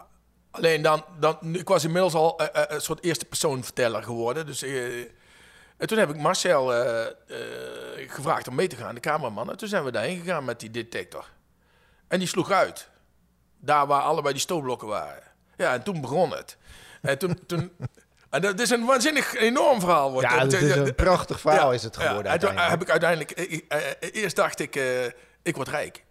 [0.50, 4.46] Alleen dan, dan, ik was inmiddels al een soort eerste persoon verteller geworden.
[4.46, 6.66] Dus en toen heb ik Marcel
[8.06, 9.50] gevraagd om mee te gaan, de cameraman.
[9.50, 11.30] En toen zijn we daarheen gegaan met die detector.
[12.08, 12.88] En die sloeg uit.
[13.58, 15.22] Daar waar allebei die stootblokken waren.
[15.56, 16.56] Ja, en toen begon het.
[17.02, 17.46] En toen...
[17.46, 17.72] toen
[18.30, 20.12] en dat is een waanzinnig enorm verhaal.
[20.12, 20.52] Wordt Ja, het.
[20.52, 22.06] is een prachtig verhaal Ja, is het ja.
[22.06, 22.70] geworden En toen uiteindelijk.
[22.70, 23.30] heb ik uiteindelijk...
[23.68, 25.04] eh, eh, eerst dacht ik, eh,
[25.42, 26.04] ik word rijk.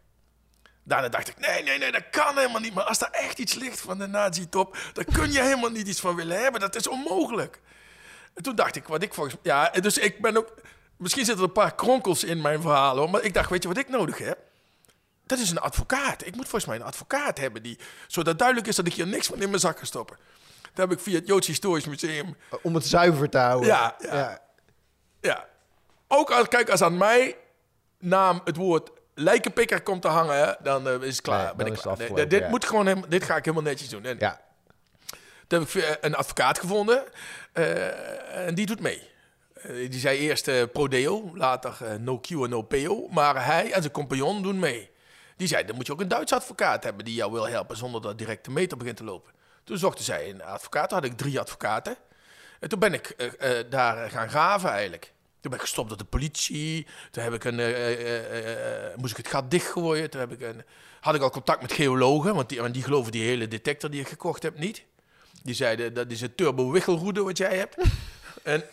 [0.84, 2.74] Daarna dacht ik, nee, nee, nee, dat kan helemaal niet.
[2.74, 6.00] Maar als er echt iets ligt van de nazi-top, dan kun je helemaal niet iets
[6.00, 6.62] van willen hebben.
[6.62, 7.62] Dat is onmogelijk.
[8.34, 10.54] En toen dacht ik, wat ik volgens Ja, dus ik ben ook...
[10.98, 13.10] Misschien zitten er een paar kronkels in mijn verhaal, hoor.
[13.10, 14.38] Maar ik dacht, weet je wat ik nodig heb?
[15.26, 16.26] Dat is een advocaat.
[16.26, 19.28] Ik moet volgens mij een advocaat hebben, die, zodat duidelijk is dat ik hier niks
[19.28, 20.18] van in mijn zak kan stoppen.
[20.62, 23.68] Dat heb ik via het Joods Historisch Museum Om het zuiver te houden.
[23.70, 24.40] Ja, ja.
[25.22, 25.48] Ja.
[26.08, 27.38] Ook als, kijk, als aan mij
[28.00, 31.46] naam het woord lijkenpikker komt te hangen, dan eh, is het klaar.
[31.46, 32.10] Nee, ben ik.
[32.16, 32.50] Nee, dit, ja.
[32.50, 34.06] moet gewoon helemaal- dit ga ik helemaal netjes doen.
[34.06, 34.42] En Ja.
[35.48, 37.04] toen heb ik een advocaat gevonden
[37.54, 39.10] eh, en die doet mee.
[39.54, 43.08] Eh, die zei eerst eh prodeo, later no en no PO.
[43.12, 44.94] Maar hij en zijn compagnon doen mee.
[45.38, 48.02] Die zei, dan moet je ook een Duitse advocaat hebben die jou wil helpen zonder
[48.02, 49.32] dat direct de meter begint te lopen.
[49.64, 51.98] Toen zochten zij een advocaat, toen had ik drie advocaten.
[52.60, 55.14] En toen ben ik eh, eh, daar gaan graven eigenlijk.
[55.42, 56.88] Toen ben ik gestopt door de politie.
[57.12, 60.10] Toen heb ik een, eh, moest ik het gat dichtgooien.
[60.10, 60.64] Toen heb ik een,
[61.00, 64.02] had ik al contact met geologen, want die, want die geloven die hele detector die
[64.02, 64.84] ik gekocht heb niet.
[65.44, 67.76] Die zeiden, dat is een turbo-wichelroede wat jij hebt.
[68.44, 68.64] en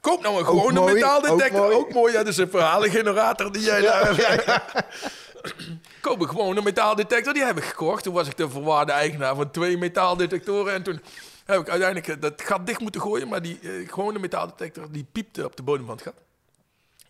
[0.00, 1.60] koop nou een gewone mooi, metaaldetector.
[1.60, 1.76] ook mooi.
[1.76, 4.44] Ook mooi, ja, dat is een verhalengenerator die jij daar hebt.
[6.00, 7.34] koop een gewone metaaldetector.
[7.34, 8.02] Die heb ik gekocht.
[8.02, 10.72] Toen was ik de verwaarde eigenaar van twee metaaldetectoren.
[10.72, 11.02] En toen
[11.44, 13.28] heb ik uiteindelijk eh, dat gat dicht moeten gooien.
[13.28, 16.22] Maar die eh, gewone metaaldetector die piepte op de bodem van het gat.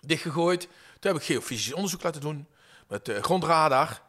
[0.01, 0.61] Dichtgegooid.
[1.01, 2.47] Toen heb ik geofysisch onderzoek laten doen.
[2.89, 4.03] Met eh, grondradar.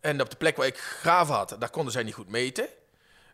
[0.00, 2.68] En op de plek waar ik graven had, daar konden zij niet goed meten.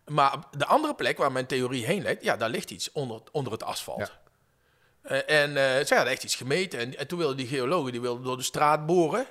[0.07, 3.20] Maar op de andere plek waar mijn theorie heen leidt, ja, daar ligt iets onder,
[3.33, 3.99] onder het asfalt.
[3.99, 4.22] Ja.
[5.03, 6.79] Eh, en eh zij hadden echt iets gemeten.
[6.79, 9.27] En, en toen wilden die geologen die wilden door de straat boren.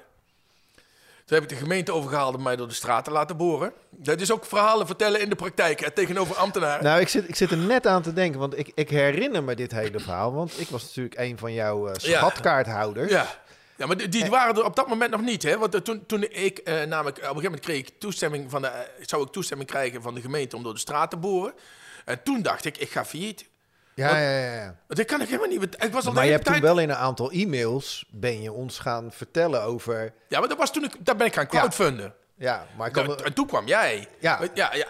[1.25, 3.73] Toen heb ik de gemeente overgehaald om mij door de straat te laten boren.
[3.89, 6.83] Dat is ook verhalen vertellen in de praktijk hè, tegenover ambtenaren.
[6.83, 9.55] Nou, ik zit, ik zit er net aan te denken, want ik, ik herinner me
[9.55, 10.33] dit hele verhaal.
[10.33, 12.17] Want ik was natuurlijk een van jouw eh, Ja.
[12.17, 13.11] schatkaarthouders.
[13.11, 13.41] Ja.
[13.75, 15.57] Ja, maar die, die waren er op dat moment nog niet, hè?
[15.57, 18.61] Want eh, toen, toen ik eh, namelijk op een gegeven moment kreeg ik toestemming van
[18.61, 21.53] de, eh, zou ik toestemming krijgen van de gemeente om door de straat te boren.
[22.05, 23.45] En toen dacht ik, ik ga failliet.
[23.95, 24.53] Ja, ja, ja.
[24.53, 25.03] ja.
[25.03, 25.63] Kan ik helemaal niet.
[25.83, 28.79] Ik was al Maar je hebt toen wel in een aantal e-mails, ben je ons
[28.79, 30.13] gaan vertellen over...
[30.27, 32.13] Ja, maar dat was toen ik, daar ben ik gaan crowdfunden.
[32.35, 33.07] Ja, maar ik kan...
[33.07, 34.07] Da- en toen kwam jij.
[34.19, 34.39] Ja.
[34.53, 34.87] ja, ja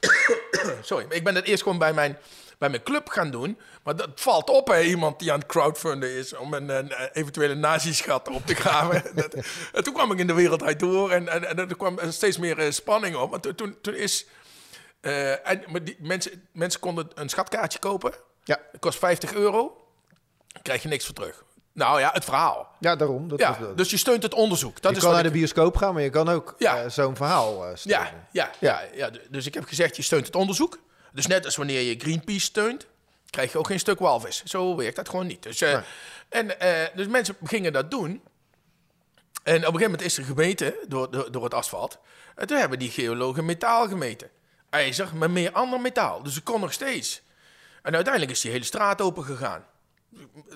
[0.82, 2.18] Sorry, ik ben dat eerst gewoon bij mijn,
[2.58, 3.58] bij mijn club gaan doen.
[3.82, 7.54] Maar dat valt op, hè, iemand die aan het crowdfunden is om een, een eventuele
[7.54, 9.02] nazischat op te graven.
[9.14, 9.34] Dat-
[9.72, 12.38] en toen kwam ik in de wereld uit door en, en, en er kwam steeds
[12.38, 13.30] meer eh, spanning op.
[13.30, 14.26] Want toen, toen is.
[15.06, 18.12] Eh, en, maar die, mensen, mensen konden een schatkaartje kopen.
[18.44, 18.58] Ja.
[18.72, 19.86] Het kost 50 euro.
[20.62, 21.44] krijg je niks voor terug.
[21.72, 22.68] Nou ja, het verhaal.
[22.80, 23.28] Ja, daarom.
[23.28, 24.80] Dat Ja, was, dus je steunt het onderzoek.
[24.82, 26.82] Dat je is kan naar de bioscoop gaan, maar je kan ook Ja.
[26.82, 28.06] eh, zo'n verhaal eh steunen.
[28.32, 29.08] Ja, ja, ja.
[29.10, 30.78] Ja, dus ik heb gezegd, je steunt het onderzoek.
[31.12, 32.86] Dus net als wanneer je Greenpeace steunt,
[33.30, 34.42] krijg je ook geen stuk walvis.
[34.44, 35.42] Zo werkt dat gewoon niet.
[35.42, 35.76] Dus, Nee.
[36.28, 36.56] en,
[36.94, 38.10] dus mensen gingen dat doen.
[39.42, 41.98] En op een gegeven moment is er gemeten door, door, door het asfalt.
[42.36, 44.30] En toen hebben die geologen metaal gemeten.
[44.70, 46.22] IJzer met meer ander metaal.
[46.22, 47.22] Dus het kon nog steeds.
[47.82, 49.64] En uiteindelijk is die hele straat open gegaan.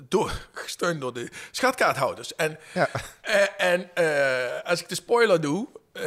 [0.09, 2.35] Door, gesteund door de schatkaarthouders.
[2.35, 2.89] En, Ja.
[3.21, 5.69] eh, en eh, als ik de spoiler doe...
[5.93, 6.03] eh,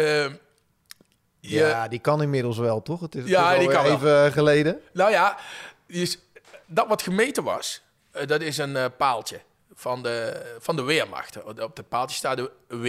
[1.40, 3.00] je, Ja, die kan inmiddels wel, toch?
[3.00, 3.94] Het is, Ja, die kan wel.
[3.96, 4.82] even geleden.
[4.94, 5.38] Nou ja,
[5.86, 6.18] is-
[6.66, 7.82] dat wat gemeten was,
[8.12, 9.40] eh, dat is een eh, paaltje
[9.74, 11.44] van de, van de Weermacht.
[11.44, 12.88] Op het paaltje staat de W.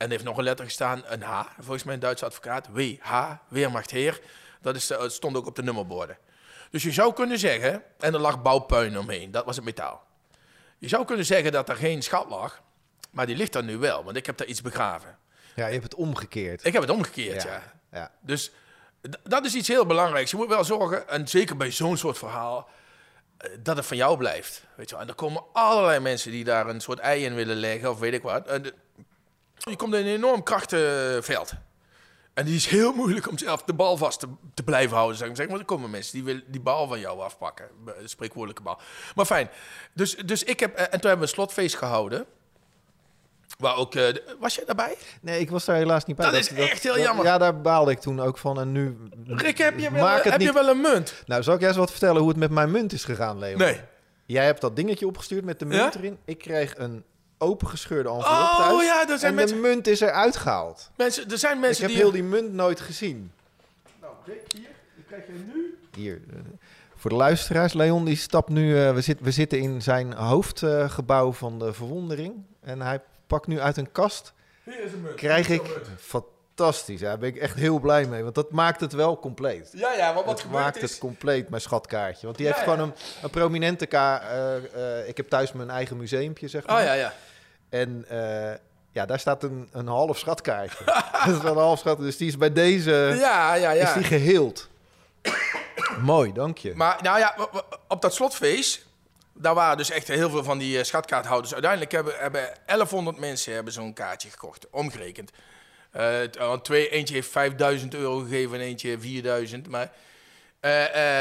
[0.00, 1.42] En er heeft nog een letter gestaan, een H.
[1.58, 2.68] Volgens mij een Duitse advocaat.
[2.72, 4.20] WH, Weermacht Heer.
[4.60, 6.18] Dat is, eh, het stond ook op de nummerborden.
[6.70, 10.06] Dus je zou kunnen zeggen, en er lag bouwpuin omheen, dat was het metaal.
[10.78, 12.62] Je zou kunnen zeggen dat er geen schat lag,
[13.10, 15.18] maar die ligt er nu wel, want ik heb daar iets begraven.
[15.54, 16.64] Ja, je hebt het omgekeerd.
[16.64, 17.50] Ik heb het omgekeerd, ja.
[17.50, 17.72] ja.
[17.92, 18.10] ja.
[18.20, 18.52] Dus
[19.22, 20.30] dat is iets heel belangrijks.
[20.30, 22.68] Je moet wel zorgen, en zeker bij zo'n soort verhaal,
[23.36, 24.64] eh, dat het van jou blijft.
[24.74, 25.04] Weet je wel.
[25.04, 28.14] En er komen allerlei mensen die daar een soort ei in willen leggen, of weet
[28.14, 28.48] ik wat.
[29.68, 31.52] Je komt in een enorm krachtenveld.
[32.34, 35.16] En die is heel moeilijk om zelf de bal vast te, te blijven houden.
[35.16, 35.46] Zeg maar.
[35.46, 37.68] Want er komen mensen die willen die bal van jou afpakken.
[37.84, 38.80] De spreekwoordelijke bal.
[39.14, 39.50] Maar fijn.
[39.94, 42.26] Dus, dus ik heb, eh, en toen hebben we een slotfeest gehouden.
[43.58, 44.96] Waar ook, eh, was je daarbij?
[45.20, 46.30] Nee, ik was daar helaas niet bij.
[46.30, 47.24] Dat is echt heel jammer.
[47.24, 48.60] Ja, daar baalde ik toen ook van.
[48.60, 48.96] En nu...
[49.26, 50.42] Rick, heb je wel, heb niet...
[50.42, 51.22] je wel een munt?
[51.26, 53.58] Nou, zal ik jij eens wat vertellen hoe het met mijn munt is gegaan, Leon?
[53.58, 53.80] Nee.
[54.26, 56.00] Jij hebt dat dingetje opgestuurd met de munt Ja?
[56.00, 56.18] erin.
[56.24, 57.04] Ik kreeg een
[57.40, 58.84] opengescheurde envelop Oh thuis.
[58.84, 60.90] ja, er zijn en mensen, de munt is eruit gehaald.
[60.96, 62.00] mensen, er zijn Ik mensen heb die...
[62.00, 63.32] heel die munt nooit gezien.
[64.00, 65.78] Nou, Rick, hier, die krijg je nu.
[65.94, 66.36] Hier, eh,
[66.96, 67.72] voor de luisteraars.
[67.72, 68.78] Leon die stapt nu...
[68.84, 72.34] eh, we, zit, we zitten in zijn hoofdgebouw van de verwondering.
[72.60, 74.32] En hij pakt nu uit een kast.
[74.64, 75.14] Hier is een munt.
[75.14, 75.62] Krijg ik...
[75.62, 75.86] munt.
[75.98, 77.00] Fantastisch.
[77.00, 78.22] Daar ben ik echt heel blij mee.
[78.22, 79.70] Want dat maakt het wel compleet.
[79.72, 80.90] Ja, ja, want wat het maakt is...
[80.90, 82.26] het compleet, mijn schatkaartje.
[82.26, 82.72] Want die Ja, heeft ja.
[82.72, 84.20] gewoon een, een prominente ka...
[84.22, 84.56] eh,
[85.00, 86.76] eh, ik heb thuis mijn eigen museumpje, zeg maar.
[86.78, 87.12] Oh ja, ja.
[87.70, 88.54] En eh,
[88.92, 90.84] ja, daar staat een, een half schatkaartje.
[91.24, 91.98] dat is wel een half schat.
[91.98, 93.94] Dus die is bij deze Ja, ja, is ja.
[93.94, 94.68] die geheeld.
[96.00, 96.74] Mooi, dank je.
[96.74, 97.34] Maar nou ja,
[97.88, 98.86] op dat slotfeest,
[99.32, 101.52] daar waren dus echt heel veel van die eh, schatkaarthouders.
[101.52, 105.30] Uiteindelijk hebben, hebben 1100 mensen hebben zo'n kaartje gekocht, omgerekend.
[105.90, 109.68] Eh, twee, eentje heeft 5000 euro gegeven en eentje 4000.
[109.68, 109.92] Maar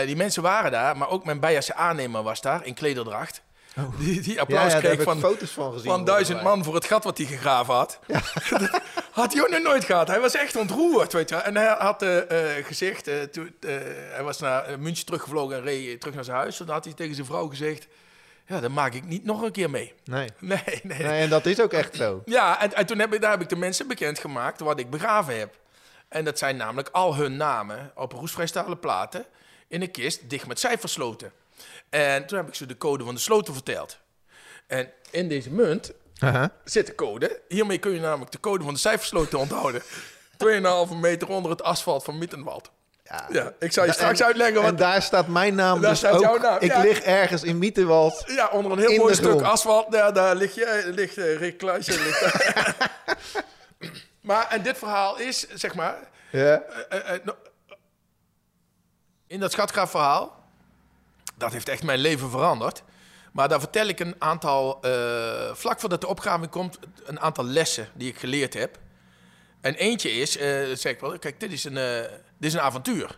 [0.05, 3.41] die mensen waren daar, maar ook mijn Beierse aannemer was daar in klederdracht.
[3.99, 5.91] Die, die applaus ja, kreeg van, foto's van gezien.
[5.91, 7.99] van duizend man voor het gat wat hij gegraven had.
[9.11, 10.07] Had hij ook nog nooit gehad.
[10.07, 11.35] Hij was echt ontroerd, weet je.
[11.35, 15.99] En hij had eh, eh, gezegd, eh, toen, hij was naar München teruggevlogen en reed
[15.99, 16.57] terug naar zijn huis.
[16.57, 17.87] Toen had hij tegen zijn vrouw gezegd,
[18.47, 19.93] ja, dat maak ik niet nog een keer mee.
[20.03, 20.29] Nee.
[20.39, 20.81] Nee, nee.
[20.83, 21.07] nee.
[21.07, 22.21] nee, en dat is ook echt zo.
[22.25, 25.39] Ja, en, en toen heb ik, daar heb ik de mensen bekendgemaakt wat ik begraven
[25.39, 25.57] heb.
[26.07, 29.25] En dat zijn namelijk al hun namen op roestvrijstalen platen
[29.67, 31.31] in een kist, dicht met cijfers sloten.
[31.89, 33.97] En toen heb ik ze de code van de sloten verteld.
[34.67, 35.91] En in deze munt
[36.63, 37.41] zit de code.
[37.47, 39.81] Hiermee kun je namelijk de code van de cijfersloten onthouden.
[40.91, 42.71] 2,5 meter onder het asfalt van Mittenwald.
[43.03, 43.25] Ja.
[43.31, 44.77] Ja, ik zal je Ja, straks en- uitleggen En wat...
[44.77, 46.21] daar staat mijn naam Daar dus staat ook.
[46.21, 46.81] jouw naam, Ik ja.
[46.81, 48.23] lig ergens in Mietenwald.
[48.27, 49.41] Ja, onder een heel mooi stuk grond.
[49.41, 49.91] asfalt.
[49.91, 51.99] Daar, daar ligt, je, ligt eh, Rick Kluijsen.
[54.21, 55.97] maar, en dit verhaal is, zeg maar...
[56.31, 56.61] Ja.
[56.89, 57.35] eh, eh, no-
[59.27, 60.38] in dat schatgraafverhaal,
[61.37, 62.83] dat heeft echt mijn leven veranderd.
[63.31, 67.87] Maar daar vertel ik een aantal, eh, vlak voordat de opgraving komt, een aantal lessen
[67.93, 68.79] die ik geleerd heb.
[69.61, 72.01] En eentje is, eh, zeg ik wel, kijk, dit is een, eh,
[72.37, 73.17] dit is een avontuur.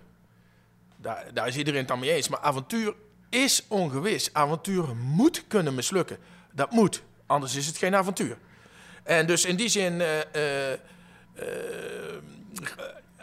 [0.97, 2.27] Daar, daar is iedereen het dan mee eens.
[2.27, 2.95] Maar avontuur
[3.29, 4.33] is ongewis.
[4.33, 6.17] Avontuur moet kunnen mislukken.
[6.51, 7.03] Dat moet.
[7.25, 8.37] Anders is het geen avontuur.
[9.03, 10.01] En dus in die zin.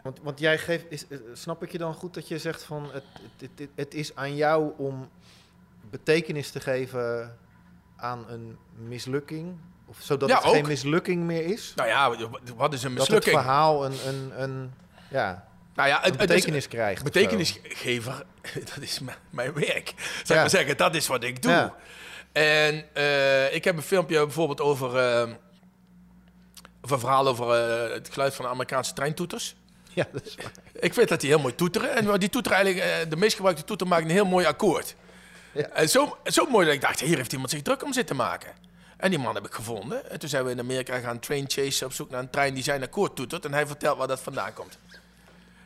[0.03, 2.91] Want, want jij geeft, is, eh, snap ik je dan goed dat je zegt van
[2.93, 3.05] het,
[3.39, 5.09] het, het, het is aan jou om
[5.91, 7.39] betekenis te geven
[7.97, 9.57] aan een mislukking?
[9.87, 11.73] Of zodat Ja, het geen mislukking meer is?
[11.77, 12.09] nou ja,
[12.57, 13.37] wat is een Dat het mislukking?
[13.37, 14.73] verhaal een, een, een,
[15.11, 17.03] ja, nou ja, een het, het is- betekenis krijgt.
[17.05, 18.25] betekenisgever,
[18.75, 19.95] dat is mijn, werk.
[19.97, 20.35] Zou Ja.
[20.35, 21.51] ik maar zeggen, dat is wat ik doe.
[21.53, 21.75] Ja.
[22.33, 25.29] En eh, ik heb een filmpje bijvoorbeeld over, eh,
[26.83, 27.51] of een verhaal over
[27.93, 29.57] het geluid van de Amerikaanse treintoeters.
[29.99, 30.53] Ja, dat is waar.
[30.73, 31.97] Ik vind dat die heel mooi toeteren.
[31.97, 34.95] En die toeter eigenlijk, eh, de meest gebruikte toeter maakt een heel mooi akkoord.
[35.53, 35.69] Ja.
[35.69, 38.53] En zo, zo mooi dat ik dacht, hier heeft iemand zich druk om zitten maken.
[38.97, 40.11] En die man heb ik gevonden.
[40.11, 42.63] En toen zijn we in Amerika gaan train chasen op zoek naar een trein die
[42.63, 43.45] zijn akkoord toetert.
[43.45, 44.79] En hij vertelt waar dat vandaan komt.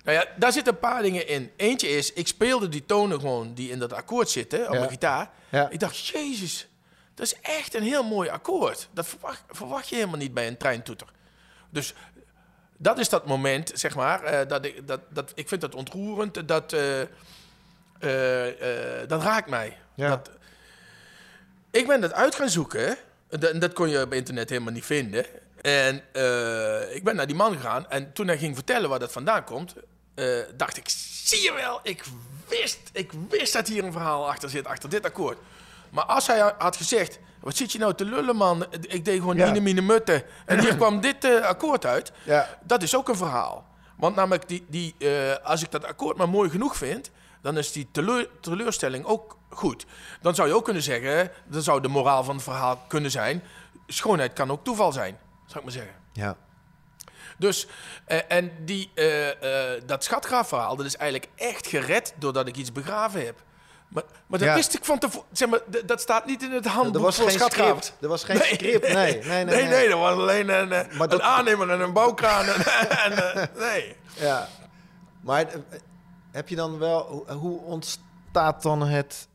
[0.05, 1.51] Nou ja, daar zitten een paar dingen in.
[1.57, 4.78] Eentje is, ik speelde die tonen gewoon die in dat akkoord zitten op Ja.
[4.78, 5.30] mijn gitaar.
[5.49, 5.70] Ja.
[5.70, 6.68] Ik dacht, jezus,
[7.14, 8.89] dat is echt een heel mooi akkoord.
[8.93, 11.07] Dat verwacht, verwacht je helemaal niet bij een treintoeter.
[11.70, 11.95] Dus
[12.83, 14.22] dat is dat moment, zeg maar.
[14.22, 16.49] eh, dat ik, dat, dat, ik vind dat ontroerend.
[16.49, 17.09] Dat, eh, eh,
[19.09, 19.78] dat raakt mij.
[19.95, 20.09] Ja.
[20.09, 20.30] Dat,
[21.70, 22.97] ik ben dat uit gaan zoeken.
[23.28, 25.26] Dat, en dat kon je op internet helemaal niet vinden.
[25.61, 25.97] En
[26.95, 27.91] ik ben naar die man gegaan.
[27.91, 29.74] En toen hij ging vertellen waar dat vandaan komt...
[30.57, 30.89] dacht ik,
[31.24, 32.05] zie je wel, ik
[32.49, 35.39] wist, ik wist dat hier een verhaal achter zit, achter dit akkoord.
[35.93, 38.66] Maar als hij had gezegd, wat zit je nou te lullen man?
[38.80, 39.49] Ik deed gewoon Ja.
[39.49, 40.24] ine mine mutte.
[40.47, 42.12] En hier kwam dit eh, akkoord uit.
[42.24, 42.59] Ja.
[42.62, 43.66] Dat is ook een verhaal.
[43.97, 47.11] Want namelijk, die, die, eh, als ik dat akkoord maar mooi genoeg vind,
[47.43, 49.86] dan is die teleur, teleurstelling ook goed.
[50.20, 53.43] Dan zou je ook kunnen zeggen, dan zou de moraal van het verhaal kunnen zijn,
[53.86, 55.95] schoonheid kan ook toeval zijn, zou ik maar zeggen.
[56.12, 56.36] Ja.
[57.38, 57.66] Dus,
[58.05, 58.90] eh, en die,
[59.86, 63.43] dat schatgraafverhaal, dat is eigenlijk echt gered doordat ik iets begraven heb.
[63.93, 64.55] Maar, maar dat Ja.
[64.55, 65.26] wist ik van tevoren.
[65.32, 67.82] Zeg maar, dat staat niet in het handboek Er was voor geen schatgraven.
[67.82, 68.03] script.
[68.03, 68.62] Er was geen script.
[68.93, 69.45] Nee, nee, nee.
[69.45, 72.45] Nee, nee, dat was alleen een, eh, Maar dat- een aannemer en een bouwkraan.
[72.47, 72.55] En,
[73.05, 73.97] en, eh, nee.
[74.16, 74.49] Ja.
[75.20, 75.55] Maar eh,
[76.30, 77.24] heb je dan wel...
[77.38, 79.28] hoe- ontstaat dan het...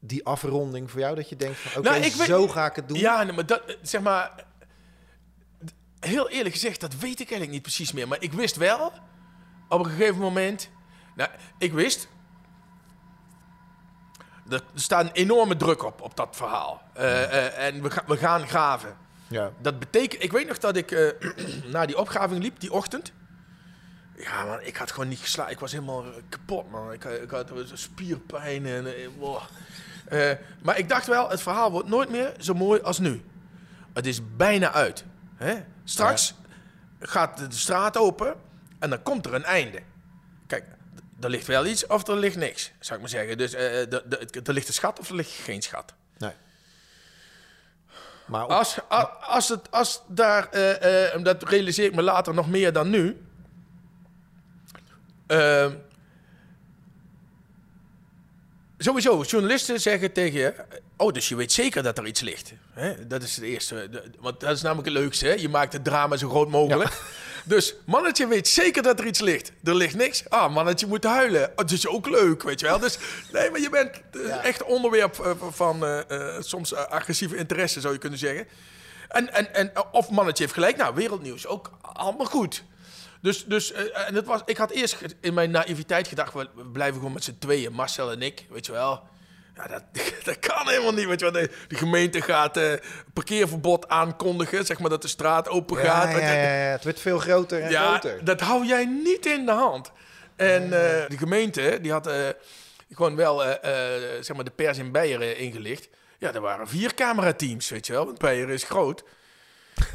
[0.00, 1.70] Die afronding voor jou, dat je denkt van...
[1.80, 2.98] Oké, Nou, weet- zo ga ik het doen.
[2.98, 4.44] Ja, nee, maar dat, zeg maar...
[6.00, 8.08] Heel eerlijk gezegd, dat weet ik eigenlijk niet precies meer.
[8.08, 8.92] Maar ik wist wel,
[9.68, 10.68] op een gegeven moment...
[11.16, 12.08] Nou, ik wist...
[14.50, 16.82] Er, staat een enorme druk op, op dat verhaal.
[16.92, 18.96] Eh, eh, en we, ga- we gaan graven.
[19.26, 19.50] Ja.
[19.60, 20.22] Dat betekent...
[20.22, 21.10] Ik weet nog dat ik eh
[21.72, 23.12] naar die opgraving liep, die ochtend.
[24.16, 25.52] Ja, man, ik had gewoon niet geslapen.
[25.52, 26.92] Ik was helemaal kapot, man.
[26.92, 28.86] Ik, ik had spierpijn en...
[29.18, 29.40] wow.
[30.62, 33.24] Maar ik dacht wel, het verhaal wordt nooit meer zo mooi als nu.
[33.92, 35.04] Het is bijna uit.
[35.36, 35.54] Hè?
[35.84, 36.34] Straks
[37.00, 38.34] gaat de straat open
[38.78, 39.82] en dan komt er een einde.
[40.46, 40.64] Kijk,
[41.20, 43.38] er ligt wel iets of er ligt niks, zou ik maar zeggen.
[43.38, 45.94] Dus eh, de- de- er ligt een schat of er ligt geen schat.
[46.18, 46.32] Nee.
[48.26, 52.34] Maar op- Als, a- als, het, als daar, eh, eh, dat realiseer ik me later
[52.34, 53.22] nog meer dan nu.
[55.26, 55.72] Ehm,
[58.78, 60.54] sowieso, journalisten zeggen tegen je...
[60.96, 62.52] Oh, dus je weet zeker dat er iets ligt.
[62.72, 63.06] Hè?
[63.06, 63.88] Dat is het eerste.
[63.90, 65.26] De- want dat is namelijk het leukste.
[65.26, 65.32] Hè?
[65.32, 67.02] Je maakt het drama zo groot mogelijk.
[67.48, 69.52] Dus mannetje weet zeker dat er iets ligt.
[69.64, 70.28] Er ligt niks.
[70.28, 71.48] Ah, mannetje moet huilen.
[71.48, 72.78] Oh, dat is ook leuk, weet je wel.
[72.78, 72.98] Dus
[73.32, 74.42] nee, maar je bent eh, Ja.
[74.42, 78.46] echt onderwerp eh, van eh, soms agressieve interesse, zou je kunnen zeggen.
[79.08, 80.76] En, en, en of mannetje heeft gelijk.
[80.76, 82.64] Nou, wereldnieuws ook allemaal goed.
[83.22, 87.12] Dus, dus en het was, ik had eerst in mijn naïviteit gedacht, we blijven gewoon
[87.12, 89.02] met z'n tweeën, Marcel en ik, weet je wel.
[89.58, 89.82] Ja, dat,
[90.24, 91.32] dat kan helemaal niet, wel.
[91.32, 92.72] De, de gemeente gaat eh
[93.12, 96.10] parkeerverbod aankondigen, zeg maar dat de straat open gaat.
[96.10, 98.24] ja, ja, ja, het werd veel groter en Ja, groter.
[98.24, 99.92] dat hou jij niet in de hand.
[100.36, 102.14] En eh, de gemeente, die had eh,
[102.92, 103.38] gewoon wel
[104.20, 105.88] zeg maar de pers in Beieren ingelicht.
[106.18, 109.04] Ja, er waren vier camerateams, weet je wel, want Beieren is groot.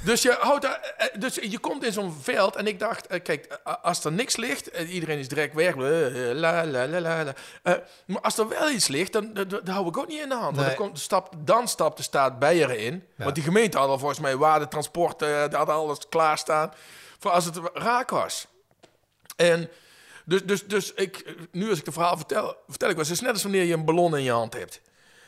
[0.03, 3.21] Dus je, houdt daar, eh, dus je komt in zo'n veld en ik dacht, eh,
[3.23, 6.88] kijk, eh, als er niks ligt, en iedereen is direct weg, eh, eh, la la
[6.88, 7.23] la la.
[7.23, 7.34] la.
[7.63, 7.73] Eh,
[8.05, 10.36] maar als er wel iets ligt, dan, dan, dan hou ik ook niet in de
[10.36, 10.55] hand.
[10.55, 10.75] Want Nee.
[10.75, 13.03] dan, komt, stap, dan stapt de staat Beieren in.
[13.17, 16.73] Want die gemeente had al volgens mij waardetransport, eh die had alles klaarstaan
[17.19, 18.47] voor als het raak was.
[19.36, 19.69] En
[20.25, 23.21] dus, dus, dus ik, nu als ik het verhaal vertel, vertel ik wel, het is
[23.21, 24.75] net als wanneer je een ballon in je hand hebt.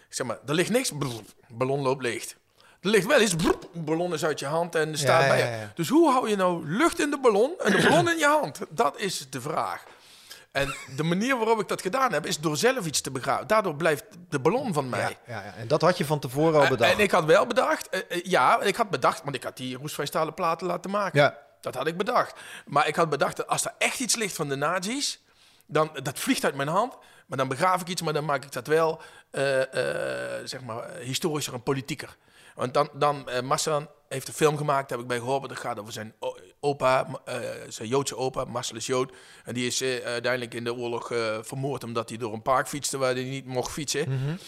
[0.09, 2.35] Ik zeg maar, er ligt niks, brrr, ballon loopt leeg.
[2.85, 5.37] Er ligt wel iets, brrr, ballon is uit je hand en er staat ja, bij
[5.37, 5.57] je.
[5.57, 5.71] ja.
[5.75, 8.59] Dus hoe hou je nou lucht in de ballon en de ballon in je hand?
[8.69, 9.83] Dat is de vraag.
[10.51, 13.47] En de manier waarop ik dat gedaan heb, is door zelf iets te begraven.
[13.47, 15.17] Daardoor blijft de ballon van mij.
[15.27, 15.53] Ja, ja.
[15.57, 16.91] En dat had je van tevoren al En- bedacht.
[16.93, 19.77] En ik had wel bedacht, eh, eh, ja, ik had bedacht, want ik had die
[19.77, 21.19] roestvrijstalen stalen platen laten maken.
[21.19, 21.37] Ja.
[21.61, 22.39] Dat had ik bedacht.
[22.65, 25.19] Maar ik had bedacht dat als er echt iets ligt van de nazi's,
[25.65, 26.93] dan dat vliegt uit mijn hand.
[27.25, 29.01] Maar dan begraaf ik iets, maar dan maak ik dat wel,
[29.31, 32.17] eh, eh, zeg maar, historischer en politieker.
[32.55, 35.49] Want dan, dan eh, Marcel heeft een film gemaakt, daar heb ik bij gehoord.
[35.49, 36.13] Dat gaat over zijn
[36.59, 37.07] opa,
[37.67, 39.15] zijn Joodse opa, Marcel is Jood.
[39.43, 41.07] En die is uiteindelijk in de oorlog
[41.41, 44.39] vermoord omdat hij door een park fietste waar hij niet mocht fietsen.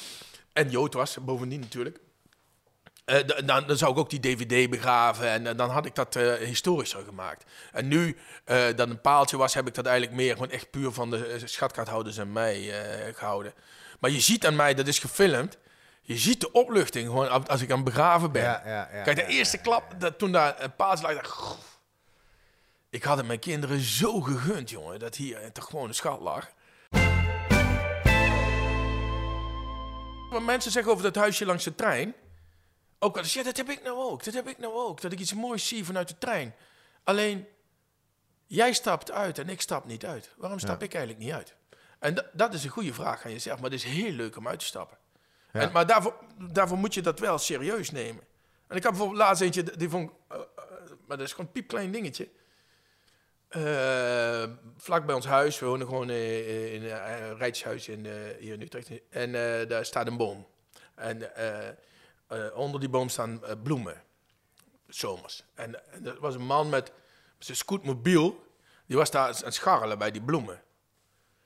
[0.54, 2.00] En Jood was, bovendien natuurlijk.
[3.08, 6.16] Eh, dan, dan zou ik ook die DVD begraven en eh, dan had ik dat
[6.16, 7.44] eh, historischer gemaakt.
[7.72, 8.18] En nu
[8.76, 12.18] dat een paaltje was, heb ik dat eigenlijk meer gewoon echt puur van de schatkaarthouders
[12.18, 13.54] en mij eh, gehouden.
[14.00, 15.58] Maar je ziet aan mij, dat is gefilmd,
[16.02, 18.42] je ziet de opluchting gewoon als- ik aan het begraven ben.
[18.44, 21.32] Ja, ja, ja, Kijk, de eerste klap, dat, toen daar een paaltje lag, dacht ik,
[21.32, 21.58] "Goh,
[22.90, 26.50] ik had het mijn kinderen zo gegund, jongen, dat hier toch gewoon een schat lag.
[30.30, 32.14] Wat mensen zeggen over dat huisje langs de trein.
[33.00, 34.24] Ook eens, ja, dat heb ik nou ook.
[34.24, 35.02] Dat heb ik nou ook.
[35.02, 36.56] Dat ik iets moois zie vanuit de trein.
[37.04, 37.48] Alleen,
[38.46, 40.34] jij stapt uit en ik stap niet uit.
[40.38, 41.56] Waarom stap ik eigenlijk niet uit?
[42.00, 43.60] En da- dat is een goede vraag aan jezelf.
[43.60, 44.98] Maar het is heel leuk om uit te stappen.
[45.54, 45.60] Ja.
[45.60, 46.16] En, maar daarvoor,
[46.52, 48.24] daarvoor moet je dat wel serieus nemen.
[48.68, 50.44] En ik had bijvoorbeeld laatst eentje, die vond eh, eh,
[51.08, 52.30] maar dat is gewoon een piepklein dingetje.
[53.48, 54.44] Eh,
[54.78, 58.06] vlak bij ons huis, we wonen gewoon in een rijtjeshuis in,
[58.40, 58.90] hier in Utrecht.
[59.10, 59.32] En
[59.68, 60.48] daar staat een boom.
[60.96, 61.32] En
[62.28, 64.04] eh, onder die boom staan eh, bloemen,
[64.88, 65.44] zomers.
[65.54, 66.92] En, en er was een man met
[67.40, 68.46] zijn scootmobiel,
[68.86, 70.62] die was daar aan het scharrelen bij die bloemen.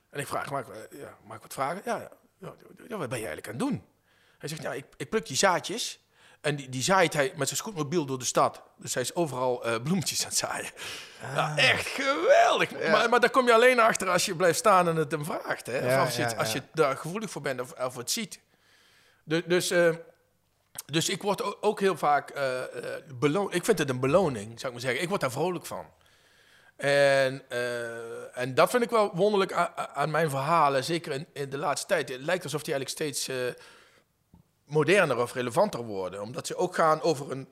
[0.09, 1.81] En ik vraag, mag ik, eh, ja, mag ik wat vragen?
[1.85, 2.53] Ja, ja, ja,
[2.87, 3.85] ja, wat ben je eigenlijk aan het doen?
[4.37, 5.99] Hij zegt, nou, ik, ik pluk die zaadjes
[6.41, 8.61] En die, die zaait hij met zijn scootmobiel door de stad.
[8.77, 10.71] Dus hij is overal eh, bloemetjes aan het zaaien.
[11.21, 12.71] Ja, echt geweldig.
[12.91, 15.65] Maar, maar daar kom je alleen achter als je blijft staan en het hem vraagt.
[15.65, 15.77] Hè?
[15.77, 16.59] Ja, of als je, het- ja, als ja.
[16.59, 18.39] je daar gevoelig voor bent of, of het ziet.
[19.23, 19.71] Dus, dus,
[20.85, 22.33] dus ik word ook heel vaak
[23.19, 23.53] beloond.
[23.55, 25.01] Ik vind het een beloning, zou ik maar zeggen.
[25.01, 25.85] Ik word daar vrolijk van.
[26.75, 31.49] En, eh, en dat vind ik wel wonderlijk a- a- aan mijn verhalen, zeker in,
[31.49, 32.09] de laatste tijd.
[32.09, 33.29] Het lijkt alsof die eigenlijk steeds
[34.65, 37.47] moderner of relevanter worden, omdat ze ook gaan over een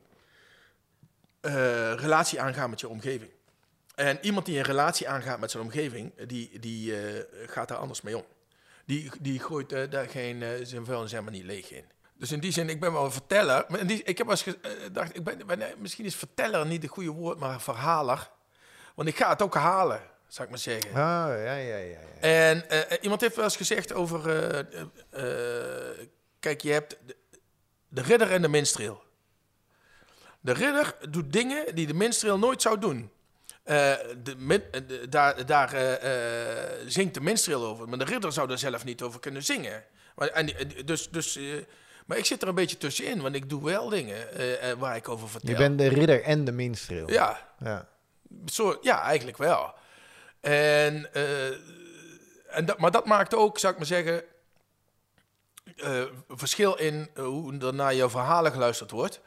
[1.96, 3.32] relatie aangaan met je omgeving.
[3.96, 6.94] En iemand die een relatie aangaat met zijn omgeving, die, die
[7.46, 8.26] gaat daar anders mee om.
[8.86, 11.86] Die, die gooit daar geen, zijn vuilnis helemaal niet leeg in.
[12.20, 13.66] Dus in die zin, ik ben wel een verteller.
[13.68, 16.66] Maar in die, ik heb wel eens eh, gedacht, ik ben, ben- misschien is verteller
[16.66, 18.30] niet het goede woord, maar verhaler.
[18.96, 20.90] Want ik ga het ook halen, zou ik maar zeggen.
[20.90, 20.96] Ah,
[21.28, 21.78] ja, ja, ja.
[21.78, 21.98] ja.
[22.20, 24.30] En eh, iemand heeft wel eens gezegd over...
[24.30, 26.08] eh, eh, eh,
[26.40, 27.16] kijk, je hebt de,
[27.88, 29.04] de ridder en de minstreel.
[30.42, 33.12] De ridder doet dingen die de minstreel nooit zou doen.
[33.64, 33.76] Eh,
[34.24, 37.90] de, min- eh, de- daar daar eh, eh, zingt de minstreel over.
[37.90, 39.84] Maar de ridder zou er zelf niet over kunnen zingen.
[40.16, 41.44] Maar, en, die- eh, dus, dus, eh,
[42.10, 43.22] maar ik zit er een beetje tussenin.
[43.22, 45.50] Want ik doe wel dingen eh, eh, waar ik over vertel.
[45.50, 47.12] Je bent de ridder en de minstreel.
[47.12, 47.88] Ja, Ja.
[48.46, 49.74] zo, ja, eigenlijk wel.
[50.40, 51.48] En, eh,
[52.48, 54.24] en dat, maar dat maakt ook, zou ik maar zeggen,
[56.30, 59.20] verschil in hoe er naar jouw verhalen geluisterd wordt.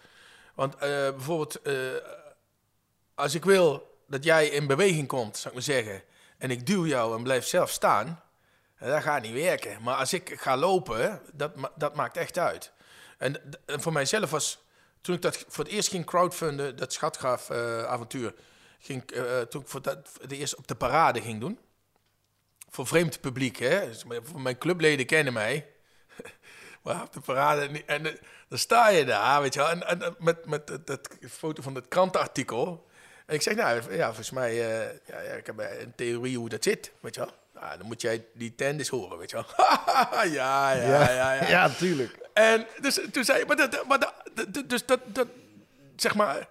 [0.55, 1.61] Want bijvoorbeeld,
[3.15, 6.03] als ik wil dat jij in beweging komt, zou ik maar zeggen,
[6.39, 8.23] en ik duw jou en blijf zelf staan,
[8.91, 9.83] dat gaat niet werken.
[9.83, 12.73] Maar als ik ga lopen, dat, dat maakt echt uit.
[13.19, 14.65] En, voor mijzelf was,
[15.01, 18.35] toen ik dat voor het eerst ging crowdfunden, dat schatgraaf-avontuur,
[18.79, 21.59] ging, ik, eh, toen ik voor dat, de eerst op de parade ging doen.
[22.71, 23.87] Voor vreemd publiek, hè.
[23.87, 24.05] Dus
[24.37, 25.67] mijn- clubleden kennen mij.
[26.83, 28.13] Maar op de parade, en, en eh,
[28.49, 31.89] dan sta je daar, weet je wel, en, met, met dat, dat foto van het
[31.89, 32.87] krantenartikel.
[33.27, 36.49] En ik zeg, nou, ja, volgens mij, eh, ja, ja, ik heb een theorie hoe
[36.49, 37.42] dat zit, weet je wel.
[37.63, 39.47] Nou, dan moet jij die tent eens horen, weet je wel.
[40.31, 41.49] ja, ja, ja, ja.
[41.49, 42.19] ja, tuurlijk.
[42.33, 44.15] En dus toen zei maar dat, maar dat,
[44.69, 45.27] dus dat, dat,
[45.97, 46.49] zeg maar,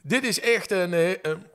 [0.00, 1.46] dit is echt een, eh, een-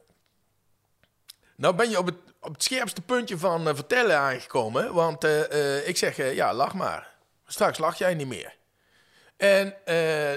[1.56, 5.88] nou ben je op het, op het scherpste puntje van eh, vertellen aangekomen, want eh,
[5.88, 7.16] ik zeg, ja, lach maar.
[7.48, 8.56] Straks lach jij niet meer.
[9.38, 9.68] En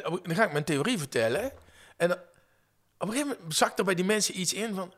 [0.06, 1.52] op- dan ga ik mijn theorie vertellen.
[1.96, 2.18] En dan-
[2.98, 4.94] op een gegeven moment zakt er bij die mensen iets in van,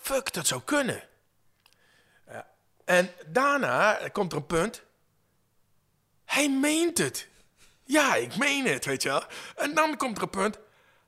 [0.00, 1.02] fuck, dat zou kunnen.
[2.88, 4.82] En daarna komt er een punt,
[6.24, 7.26] hij meent het.
[7.84, 9.22] Ja, ik meen het, weet je wel.
[9.56, 10.58] En dan komt er een punt,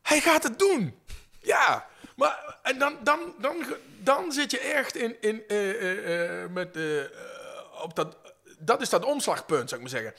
[0.03, 0.99] hij gaat het doen.
[1.39, 3.57] Ja, maar en dan, dan, dan,
[3.99, 6.79] dan zit je echt in, in, eh, eh, eh, met,
[7.83, 8.17] op dat,
[8.59, 10.15] dat is dat omslagpunt, zou ik maar zeggen.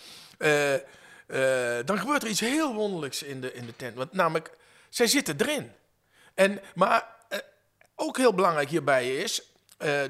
[1.86, 3.96] Dan gebeurt er iets heel wonderlijks in de, in de tent.
[3.96, 4.52] Want namelijk,
[4.90, 5.72] zij zitten erin.
[6.34, 7.16] En, maar
[7.96, 9.42] ook heel belangrijk hierbij is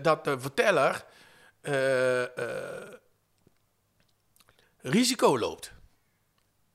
[0.02, 1.10] dat de verteller
[1.62, 2.92] eh, eh,
[4.82, 5.72] risico loopt.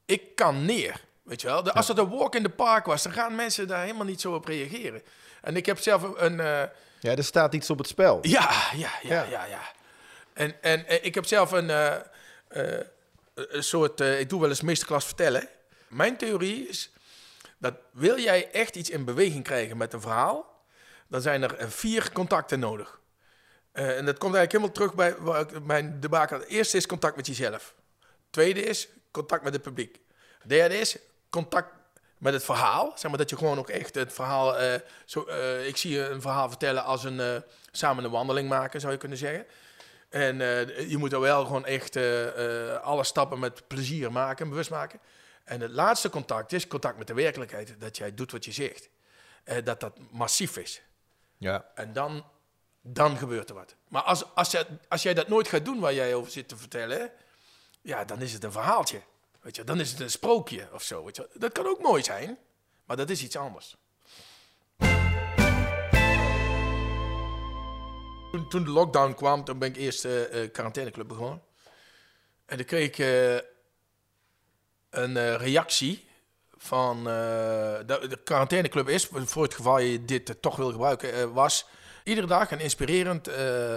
[0.04, 1.04] Ik kan neer.
[1.22, 1.62] Weet je wel?
[1.62, 4.20] De- als het een walk in the park was, dan gaan mensen daar helemaal niet
[4.20, 5.02] zo op reageren.
[5.40, 6.40] En ik heb zelf een.
[6.40, 6.62] eh,
[7.00, 8.18] Ja, er staat iets op het spel.
[8.22, 9.22] ja, ja, ja, Ja.
[9.30, 9.60] ja, ja.
[10.32, 11.68] En, en, ik heb zelf een,
[13.34, 14.00] een soort.
[14.00, 15.48] ik doe wel eens meesterklas vertellen.
[15.88, 16.90] Mijn theorie is
[17.58, 20.62] dat wil jij echt iets in beweging krijgen met een verhaal,
[21.08, 23.00] dan zijn er vier contacten nodig.
[23.76, 26.40] Eh, en dat komt eigenlijk helemaal terug bij waar ik mijn debakel.
[26.42, 27.74] Eerste is contact met jezelf.
[28.30, 30.00] Tweede is contact met het publiek.
[30.44, 30.98] Derde is
[31.30, 31.72] contact
[32.18, 32.92] met het verhaal.
[32.94, 34.58] Zeg maar dat je gewoon ook echt het verhaal.
[34.58, 38.80] eh, zo, eh, ik zie je een verhaal vertellen als een samen een wandeling maken,
[38.80, 39.46] zou je kunnen zeggen.
[40.08, 40.36] En
[40.88, 41.96] je moet er wel gewoon echt
[42.82, 45.00] alle stappen met plezier maken, bewust maken.
[45.44, 47.80] En het laatste contact is contact met de werkelijkheid.
[47.80, 48.88] Dat jij doet wat je zegt.
[49.64, 50.82] Dat dat massief is.
[51.36, 51.66] Ja.
[51.74, 52.24] En dan,
[52.88, 53.74] dan gebeurt er wat.
[53.88, 56.56] Maar als, als, jij, als jij dat nooit gaat doen waar jij over zit te
[56.56, 57.10] vertellen,
[57.80, 59.00] ja, dan is het een verhaaltje.
[59.40, 61.04] Weet je, dan is het een sprookje of zo.
[61.04, 61.28] Weet je.
[61.34, 62.38] Dat kan ook mooi zijn,
[62.84, 63.76] maar dat is iets anders.
[68.48, 71.42] Toen, de lockdown kwam, toen ben ik eerst eh, quarantaineclub begonnen.
[72.46, 73.34] En dan kreeg ik eh,
[74.90, 76.08] een reactie
[76.56, 77.04] van...
[77.04, 81.66] de, de quarantaineclub is, voor het geval je dit toch wil gebruiken, was...
[82.06, 83.36] Iedere dag een inspirerend eh,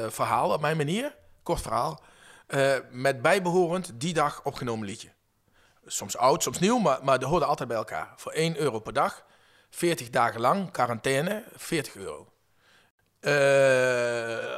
[0.10, 2.02] verhaal op mijn manier, kort verhaal...
[2.48, 5.10] eh, met bijbehorend die dag opgenomen liedje.
[5.86, 8.14] Soms oud, soms nieuw, maar, maar die hoorden altijd bij elkaar.
[8.16, 9.26] Voor 1 euro per dag,
[9.70, 12.32] 40 dagen lang, quarantaine, 40 euro.
[13.20, 14.56] Eh,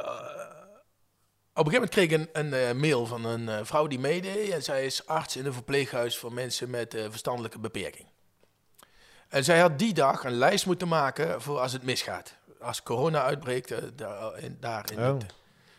[1.54, 4.50] Op een gegeven moment kreeg ik een, een mail van een vrouw die meedeed.
[4.50, 8.08] En zij is arts in een verpleeghuis voor mensen met verstandelijke beperking.
[9.28, 12.34] En zij had die dag een lijst moeten maken voor als het misgaat.
[12.62, 15.18] Als corona uitbreekt, eh, daar, in, daar in, Oh.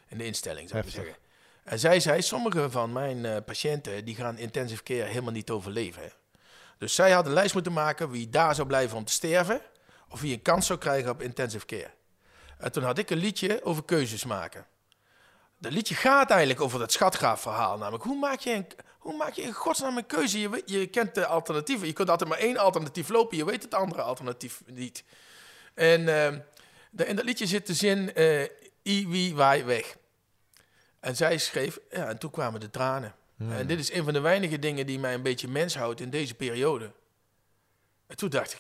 [0.08, 1.16] in de instelling, zou ik zeggen.
[1.64, 6.12] En zij zei, sommige van mijn eh, patiënten die gaan intensive care helemaal niet overleven.
[6.78, 9.62] Dus zij had een lijst moeten maken wie daar zou blijven om te sterven.
[10.10, 11.92] Of wie een kans zou krijgen op intensive care.
[12.58, 14.66] En toen had ik een liedje over keuzes maken.
[15.58, 17.78] Dat liedje gaat eigenlijk over dat schatgraafverhaal.
[17.78, 18.68] Namelijk, hoe maak je, een,
[18.98, 20.40] hoe maak je in godsnaam een keuze?
[20.40, 21.88] Je, weet- je kent de alternatieven.
[21.88, 23.38] Je kunt altijd maar één alternatief lopen.
[23.38, 25.04] Je weet het andere alternatief niet.
[25.74, 26.40] En ehm,
[26.94, 28.12] de- in dat liedje zit de zin,
[28.84, 29.98] i, wie, waai, weg.
[31.00, 33.16] En zij schreef, ja, en toen kwamen de tranen.
[33.38, 36.10] En dit is een van de weinige dingen die mij een beetje mens houdt in
[36.10, 36.92] deze periode.
[38.08, 38.60] En toen dacht ik,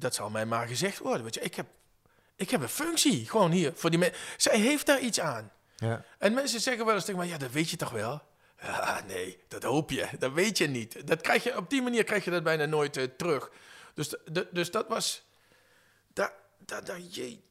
[0.00, 1.22] dat zal mij maar gezegd worden.
[1.22, 1.66] Weet je, ik heb,
[2.36, 4.18] ik heb een functie, gewoon hier, voor die mensen.
[4.36, 5.52] Zij heeft daar iets aan.
[5.76, 6.04] Ja.
[6.18, 8.22] En mensen zeggen wel eens tegen mij, ja, dat weet je toch wel?
[8.62, 10.08] Ja, nee, dat hoop je.
[10.18, 11.06] Dat weet je niet.
[11.06, 13.50] Dat krijg je, op die manier krijg je dat bijna nooit eh, terug.
[13.94, 14.14] Dus,
[14.50, 15.24] dus dat was...
[16.12, 17.44] Dat, dat, jee,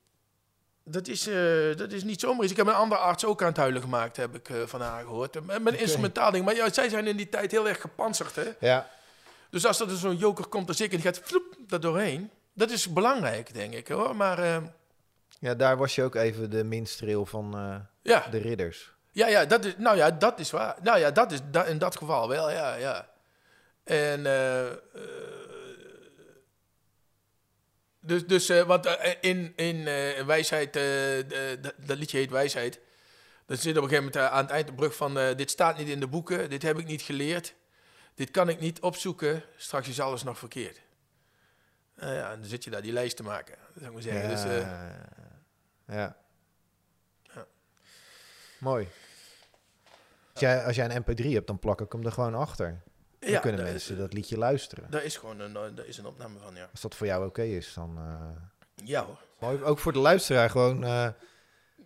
[0.84, 2.52] dat, is, eh, dat is niet zomaar iets.
[2.52, 5.04] Ik heb een andere arts ook aan het huilen gemaakt, heb ik eh, van haar
[5.04, 5.46] gehoord.
[5.46, 6.46] Met met een instrumentaal ding.
[6.46, 8.52] Maar ja, zij zijn in die tijd heel erg gepantserd, hè?
[8.60, 8.90] Ja.
[9.50, 12.32] Dus als er dus zo'n joker komt, dan zeker die gaat vloep, daar doorheen.
[12.54, 14.16] Dat is belangrijk, denk ik, hoor.
[14.16, 14.58] Maar eh,
[15.40, 17.56] ja, daar was je ook even de minstreel van
[18.02, 18.28] ja.
[18.32, 18.92] de ridders.
[19.12, 20.76] Ja, ja, dat is, nou ja, dat is waar.
[20.82, 23.08] Nou ja, dat is da- in dat geval wel, ja, ja.
[23.84, 24.66] En, eh,
[28.06, 30.74] dus, dus eh, want eh, in, in eh, wijsheid,
[31.88, 32.80] dat liedje heet wijsheid.
[33.46, 35.88] Dan zit op een gegeven moment aan het eind de brug van, dit staat niet
[35.88, 37.56] in de boeken, dit heb ik niet geleerd.
[38.16, 40.82] Dit kan ik niet opzoeken, straks is alles nog verkeerd.
[41.96, 44.30] Nou ja, en dan zit je daar die lijst te maken, zou ik maar zeggen.
[44.30, 44.68] Dus, eh,
[45.88, 46.16] ja.
[47.34, 47.46] Ja.
[48.58, 48.88] Mooi.
[50.32, 52.82] Als jij, als jij een mp3 hebt, dan plak ik hem er gewoon achter.
[53.24, 54.86] Dan ja, kunnen mensen is- dat liedje luisteren.
[54.90, 56.68] Daar is gewoon een, daar is een opname van, ja.
[56.72, 57.98] Als dat voor jou oké is, dan...
[57.98, 59.18] eh, Ja hoor.
[59.40, 59.64] mooi.
[59.64, 60.84] Ook voor de luisteraar gewoon...
[60.84, 61.08] eh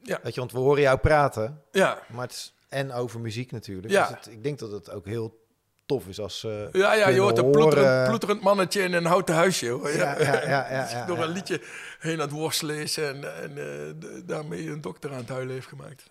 [0.04, 0.20] Ja.
[0.24, 1.62] Weet je, want we horen jou praten.
[1.72, 3.94] Ja, Maar het is, en over muziek natuurlijk.
[3.94, 4.08] Ja.
[4.08, 5.46] Dus het, ik denk dat het ook heel
[5.86, 6.44] tof is als...
[6.44, 9.68] eh, Ja, ja, je hoort een ploeterend, ploeterend mannetje in een houten huisje.
[9.70, 9.92] Hoor.
[9.92, 11.24] Ja, ja, ja, ja, ja, Door ja.
[11.24, 11.62] een liedje
[12.00, 13.94] heen aan het worstelen is en, en eh,
[14.26, 16.04] daarmee een dokter aan het huilen heeft gemaakt.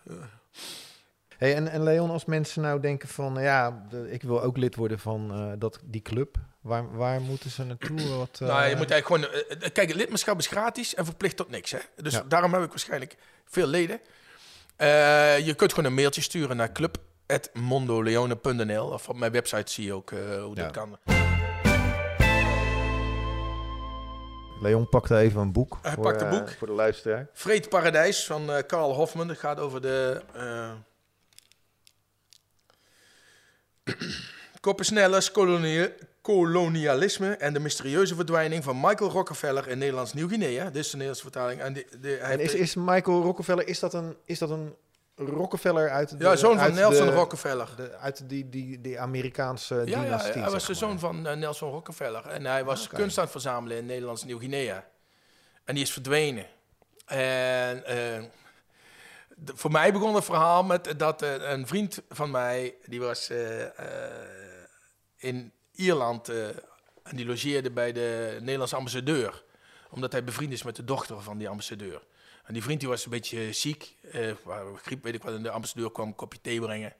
[1.38, 1.46] Ja.
[1.46, 3.34] Hey, en, en Leon, als mensen nou denken van...
[3.42, 6.36] Ja, de- ik wil ook lid worden van eh, dat, die club.
[6.60, 8.08] Waar, waar moeten ze naartoe?
[8.18, 9.42] Wat, eh, Nou, je moet eigenlijk gewoon...
[9.44, 11.70] eh, eh, kijk, het lidmaatschap is gratis en verplicht tot niks.
[11.70, 11.78] Hè?
[11.96, 12.22] Dus Ja.
[12.28, 14.00] daarom heb ik waarschijnlijk veel leden.
[14.76, 19.92] Eh, je kunt gewoon een mailtje sturen naar club.mondoleone.nl of op mijn website zie je
[19.92, 20.62] ook eh, hoe Ja.
[20.62, 20.98] dat kan.
[24.60, 25.78] Leon pakte even een boek.
[25.82, 26.50] Hij voor, een eh, boek.
[26.50, 27.26] voor de luisteraar.
[27.32, 29.28] Vreed Paradijs van eh Carl Hofman.
[29.28, 30.22] Dat gaat over de...
[34.60, 40.64] Koppensnellers, kolonia- kolonialisme en de mysterieuze verdwijning van Michael Rockefeller in Nederlands Nieuw-Guinea.
[40.64, 41.60] Dit is de Nederlandse vertaling.
[41.60, 44.74] En hij En is, Michael Rockefeller, is dat een, is dat een
[45.16, 46.24] Rockefeller uit de...
[46.24, 47.68] ja, zoon van Nelson de- Rockefeller.
[47.76, 51.36] de- uit die, die, die Amerikaanse Ja, ja, dynastie, hij was de zoon van eh,
[51.36, 52.26] Nelson Rockefeller.
[52.26, 54.84] En hij was kunst aan het verzamelen in Nederlands Nieuw-Guinea.
[55.64, 56.46] En die is verdwenen.
[57.06, 58.22] En eh,
[59.44, 63.62] voor mij begon het verhaal met dat eh, een vriend van mij, die was eh,
[63.64, 64.64] eh,
[65.16, 66.28] in Ierland
[67.02, 69.44] en die logeerde bij de Nederlandse ambassadeur.
[69.90, 72.02] Omdat hij bevriend is met de dochter van die ambassadeur.
[72.44, 73.96] En die vriend die was een beetje ziek,
[74.82, 76.94] griep weet ik wat, en de ambassadeur kwam een kopje thee brengen.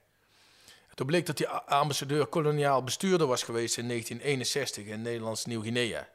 [0.94, 6.08] Toen bleek dat die ambassadeur koloniaal bestuurder was geweest in 1961 in Nederlands Nieuw-Guinea.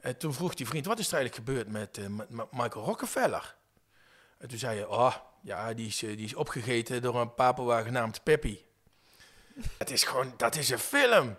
[0.00, 3.56] En toen vroeg die vriend, wat is er eigenlijk gebeurd met- met Michael Rockefeller?
[4.38, 7.82] En toen zei je, oh, ja, die is, eh, die is opgegeten door een Papua
[7.82, 8.58] genaamd Peppy.
[9.78, 11.36] Het is gewoon, dat is een film.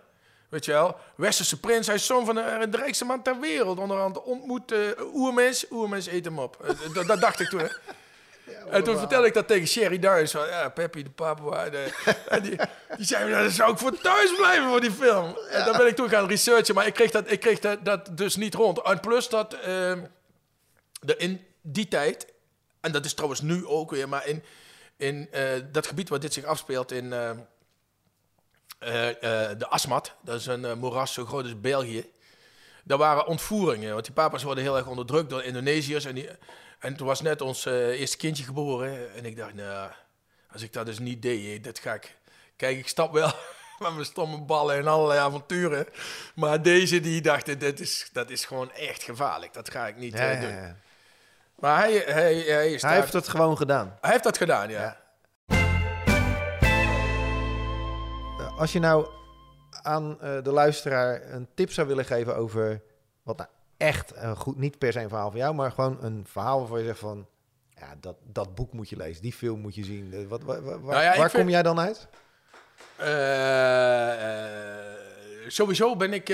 [0.48, 3.78] Weet je wel, Westerse prins, hij is zoon van de, de rijkste man ter wereld.
[3.78, 4.78] Onderhand ontmoet eh
[5.14, 6.64] oermens, oermens eet hem op.
[6.64, 7.60] Eh, dat, dat dacht ik toen.
[7.60, 7.66] hè.
[8.70, 10.30] En toen vertelde ik dat tegen Sherry Darius.
[10.30, 11.68] Van, ja, Peppy de Papua.
[11.70, 11.92] De,
[12.28, 12.56] en die,
[12.96, 15.36] die zei, "Ja, dan zou ik voor thuis blijven voor die film.
[15.50, 16.74] En dan ben ik toen gaan researchen.
[16.74, 18.82] Maar ik kreeg dat, ik kreeg dat, dat dus niet rond.
[18.82, 22.26] En plus dat de, in die tijd...
[22.88, 24.08] En dat is trouwens nu ook weer.
[24.08, 24.42] Maar in,
[24.96, 27.12] in eh, dat gebied waar dit zich afspeelt in...
[27.12, 27.30] eh,
[29.08, 32.10] eh, de Asmat, dat is een moeras zo groot als België.
[32.84, 36.04] Daar waren ontvoeringen, want die papa's worden heel erg onderdrukt door Indonesiërs.
[36.04, 36.28] En, die,
[36.78, 39.14] en toen was net ons eerste kindje geboren.
[39.14, 39.90] En ik dacht, nou,
[40.52, 42.16] als ik dat dus niet deed, dat ga ik...
[42.56, 43.32] Kijk, ik stap wel
[43.78, 45.86] met mijn stomme ballen en allerlei avonturen.
[46.34, 49.52] Maar deze, die dacht, dat is, dat is gewoon echt gevaarlijk.
[49.52, 50.50] Dat ga ik niet Ja, ja, doen.
[50.50, 50.76] ja.
[51.58, 52.34] Maar hij, hij,
[52.80, 53.96] hij, heeft het gewoon gedaan.
[54.00, 54.80] Hij heeft dat gedaan, ja.
[54.80, 54.96] ja.
[58.38, 59.08] Eh, als je nou
[59.82, 62.82] aan eh, de luisteraar een tip zou willen geven over
[63.22, 66.26] wat nou echt een goed, niet per se een verhaal van jou, maar gewoon een
[66.28, 67.26] verhaal waarvan je zegt van,
[67.74, 70.12] ja, dat, dat boek moet je lezen, die film moet je zien.
[70.12, 72.08] Eh, wat, nou waar kom jij dan uit?
[75.48, 76.26] Sowieso ben ik,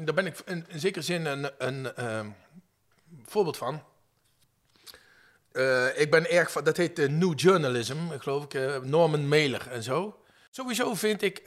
[0.00, 2.28] daar ben ik in, in zekere zin een, een ehm,
[3.24, 3.82] voorbeeld van.
[5.54, 9.70] Eh, ik ben erg van, dat heet eh, New Journalism, geloof ik, eh, Norman Mailer
[9.70, 10.22] en zo.
[10.50, 11.42] Sowieso vind ik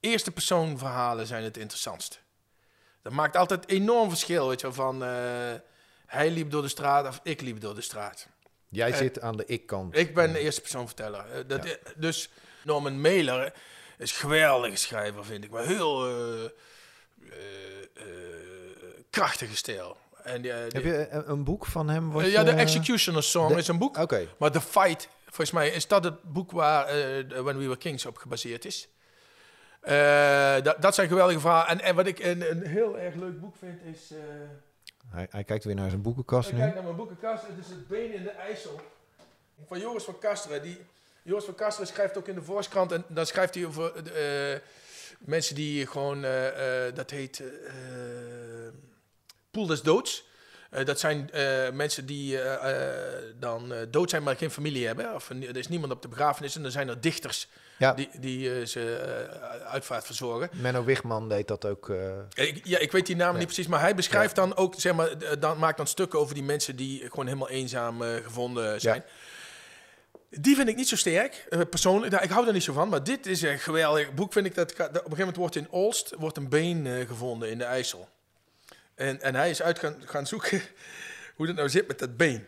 [0.00, 2.20] eerste persoon verhalen zijn het interessantst.
[3.02, 5.02] Dat maakt altijd enorm verschil, weet je van
[6.06, 8.28] hij liep door de straat of ik liep door de straat.
[8.68, 9.96] Jij zit aan de ik-kant.
[9.96, 11.46] Ik ben de eerste persoon verteller.
[11.46, 11.76] Dat, Ja.
[11.96, 12.30] Dus
[12.64, 13.52] Norman Mailer
[13.98, 15.50] is een geweldige schrijver, vind ik.
[15.50, 16.08] Maar heel
[19.10, 19.96] krachtige stijl.
[20.28, 22.10] En, die, eh, die- Heb je een, een boek van hem?
[22.12, 23.96] wat eh, ja, de Executioner Song de- is een boek.
[23.96, 26.94] Oké, Maar The Fight, volgens mij is dat het boek waar eh,
[27.28, 28.88] When We Were Kings op gebaseerd is.
[29.80, 31.68] Eh, dat, dat zijn geweldige verhalen.
[31.68, 34.10] En, en wat ik een, een heel erg leuk boek vind is...
[34.10, 34.18] eh,
[35.08, 36.60] hij, hij kijkt weer naar zijn boekenkast ik nu.
[36.60, 37.42] kijk naar mijn boekenkast.
[37.46, 38.80] Het is het been in de IJssel.
[39.66, 40.62] Van Joris van Kasteren.
[40.62, 40.78] Die,
[41.22, 42.92] Joris van Kasteren schrijft ook in de Volkskrant.
[42.92, 44.58] En dan schrijft hij over eh,
[45.18, 46.24] mensen die gewoon...
[46.24, 47.42] eh, eh, dat heet...
[49.50, 50.26] Poel des Doods.
[50.70, 55.14] Eh, dat zijn eh, mensen die eh, dan dood zijn, maar geen familie hebben.
[55.14, 56.56] Of er is niemand op de begrafenis.
[56.56, 57.94] En dan zijn er dichters Ja.
[57.94, 58.98] die, die ze
[59.66, 60.50] uitvaart verzorgen.
[60.52, 61.92] Menno Wigman deed dat ook.
[62.34, 63.32] Ik, ja, ik weet die Ja.
[63.32, 66.42] niet precies, maar hij beschrijft dan ook, zeg maar, dan maakt dan stukken over die
[66.42, 69.04] mensen die gewoon helemaal eenzaam gevonden zijn.
[70.30, 72.10] Die vind ik niet zo sterk, persoonlijk.
[72.12, 74.54] Daar- Ik hou daar niet zo van, maar dit is een geweldig boek, vind ik.
[74.54, 77.64] Dat, dat op een gegeven moment wordt in Olst wordt een been gevonden in de
[77.64, 78.08] IJssel.
[78.98, 80.62] En, en hij is uit gaan, gaan zoeken
[81.36, 82.46] hoe dat nou zit met dat been.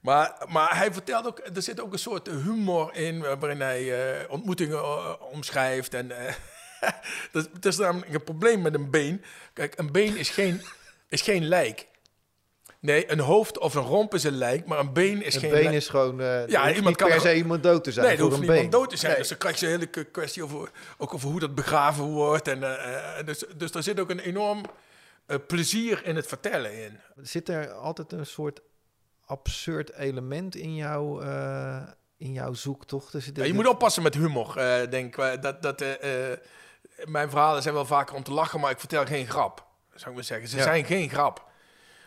[0.00, 4.30] Maar, maar hij vertelt ook, er zit ook een soort humor in waarin hij eh,
[4.30, 5.94] ontmoetingen eh, omschrijft.
[5.94, 6.34] En eh,
[7.32, 9.24] dat, dat is namelijk een probleem met een been.
[9.52, 10.62] Kijk, een been is geen,
[11.08, 11.88] is geen lijk.
[12.80, 15.50] Nee, een hoofd of een romp is een lijk, maar een been is een geen
[15.50, 15.74] been lijk.
[15.74, 16.46] is gewoon.
[16.48, 18.06] Ja, iemand kan per er- se iemand dood te zijn.
[18.06, 18.70] Nee, er hoeft een niemand been.
[18.70, 19.10] dood te zijn.
[19.10, 19.20] Nee.
[19.20, 22.48] Dus dan krijg je een hele kwestie over, ook over hoe dat begraven wordt.
[22.48, 22.60] En,
[23.24, 24.62] dus, dus daar zit ook een enorm
[25.38, 27.00] plezier in het vertellen in.
[27.22, 28.60] Zit er altijd een soort
[29.26, 31.82] absurd element in, jou, eh,
[32.16, 33.12] in jouw zoektocht?
[33.18, 35.42] Zit Ja, je moet oppassen met humor, eh, denk ik.
[35.42, 36.38] Dat, dat, eh, eh,
[37.04, 39.66] mijn verhalen zijn wel vaker om te lachen, maar ik vertel geen grap.
[39.94, 40.48] Zou ik maar zeggen.
[40.48, 40.62] Ze Ja.
[40.62, 41.48] zijn geen grap.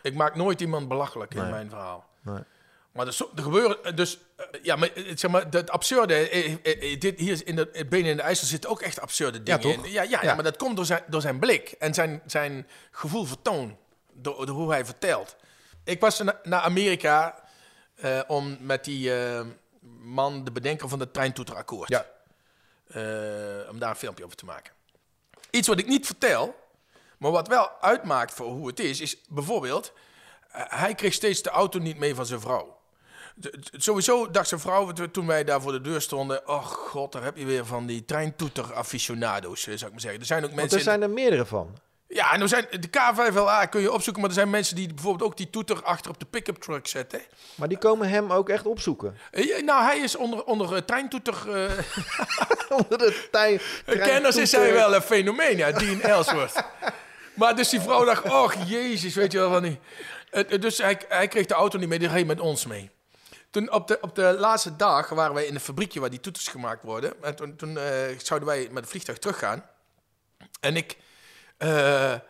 [0.02, 2.08] Ik maak nooit iemand belachelijk in mijn verhaal.
[2.22, 2.42] Nee.
[2.94, 6.92] Maar zo- er gebeuren dus, eh, ja, maar eh, zeg maar, het absurde, eh, eh,
[6.92, 9.72] eh, dit hier in de benen in de IJssel zitten ook echt absurde dingen toch?
[9.84, 9.92] in.
[9.92, 10.22] Ja, ja, ja.
[10.22, 10.34] Ja.
[10.34, 13.76] maar dat komt door zijn, door zijn blik en zijn, zijn gevoel voor toon,
[14.12, 15.36] door, door hoe hij vertelt.
[15.84, 17.42] Ik was na- naar Amerika
[17.94, 19.46] eh, om met die eh,
[20.00, 22.06] man, de bedenker van het treintoeterakkoord, Ja.
[22.86, 24.72] eh, om daar een filmpje over te maken.
[25.50, 26.54] Iets wat ik niet vertel,
[27.18, 29.92] maar wat wel uitmaakt voor hoe het is, is bijvoorbeeld,
[30.50, 32.82] eh, hij kreeg steeds de auto niet mee van zijn vrouw.
[33.72, 36.48] Sowieso dacht zijn vrouw, to- toen wij daar voor de deur stonden...
[36.48, 40.20] oh god, daar heb je weer van die treintoeter-aficionado's, eh, zou ik maar zeggen.
[40.20, 40.78] Er zijn ook Want mensen...
[40.78, 41.78] er zijn er meerdere van.
[42.08, 45.30] Ja, en er zijn, de K5LA kun je opzoeken, maar er zijn mensen die bijvoorbeeld
[45.30, 47.20] ook die toeter achter op de pick-up truck zetten.
[47.54, 49.16] Maar die komen hem ook echt opzoeken.
[49.30, 51.34] Eh, Nou, hij is onder, onder eh, treintoeter...
[52.68, 53.60] Onder de tij.
[53.86, 56.64] Kenners is hij wel een fenomeen, ja, Dean Ellsworth.
[57.34, 59.78] maar dus die vrouw dacht, oh jezus, weet je wel van die...
[60.58, 62.90] Dus hij, hij kreeg de auto niet mee, die reed met ons mee.
[63.54, 66.48] Toen op de, op de laatste dag waren wij in een fabriekje waar die toeters
[66.48, 67.22] gemaakt worden.
[67.22, 69.70] En toen, toen eh, zouden wij met het vliegtuig teruggaan.
[70.60, 70.96] En ik,
[71.56, 72.20] eh, eh,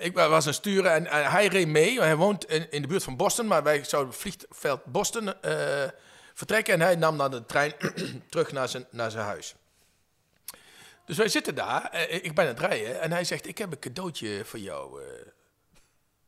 [0.00, 2.00] ik was aan sturen en, hij reed mee.
[2.00, 5.32] Hij woont in, de buurt van Boston, maar wij zouden vliegveld Boston
[6.34, 6.74] vertrekken.
[6.74, 7.72] En hij nam dan de trein
[8.30, 9.54] terug naar zijn, naar zijn huis.
[11.04, 13.78] Dus wij zitten daar, ik ben aan het rijden en hij zegt, ik heb een
[13.78, 15.02] cadeautje voor jou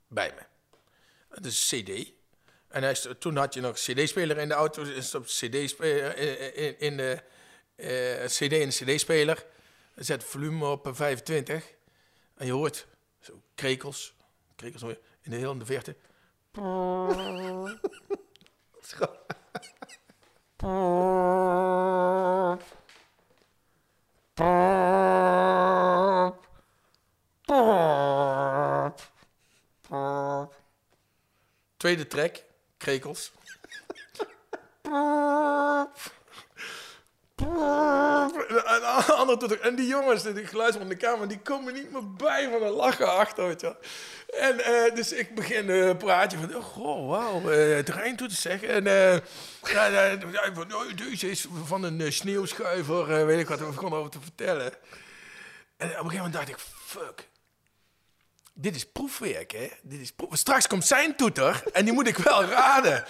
[0.09, 0.43] bij me.
[1.29, 2.20] Dat is een cd.
[2.71, 6.97] En toen had je nog cd-speler in de auto, is op cd-speler in, in, in
[6.97, 7.23] de
[7.75, 9.47] eh, cd in de cd-speler.
[9.95, 11.73] Zet volume op eh, 25
[12.35, 12.87] en je hoort
[13.21, 14.15] zo krekels,
[14.57, 15.97] krekels in de heel in de.
[31.77, 32.45] Tweede track,
[32.81, 33.33] krekels.
[34.83, 35.89] En.
[39.61, 42.73] En die jongens, die geluid van de kamer, die komen niet meer bij van een
[42.73, 43.77] lachen achter, weet je.
[44.39, 48.35] En eh, dus ik begin een praatje van, oh, goh, wauw, uh, terrein toe te
[48.35, 48.69] zeggen.
[48.69, 49.17] En uh,
[50.97, 54.73] deze is van een sneeuwschuiver, weet ik wat, we begonnen over te vertellen.
[55.77, 57.29] En op een gegeven moment dacht ik, fuck.
[58.61, 59.69] Dit is proefwerk, hè?
[59.83, 60.37] Dit is proef...
[60.37, 63.05] Straks komt zijn toeter en die moet ik wel raden.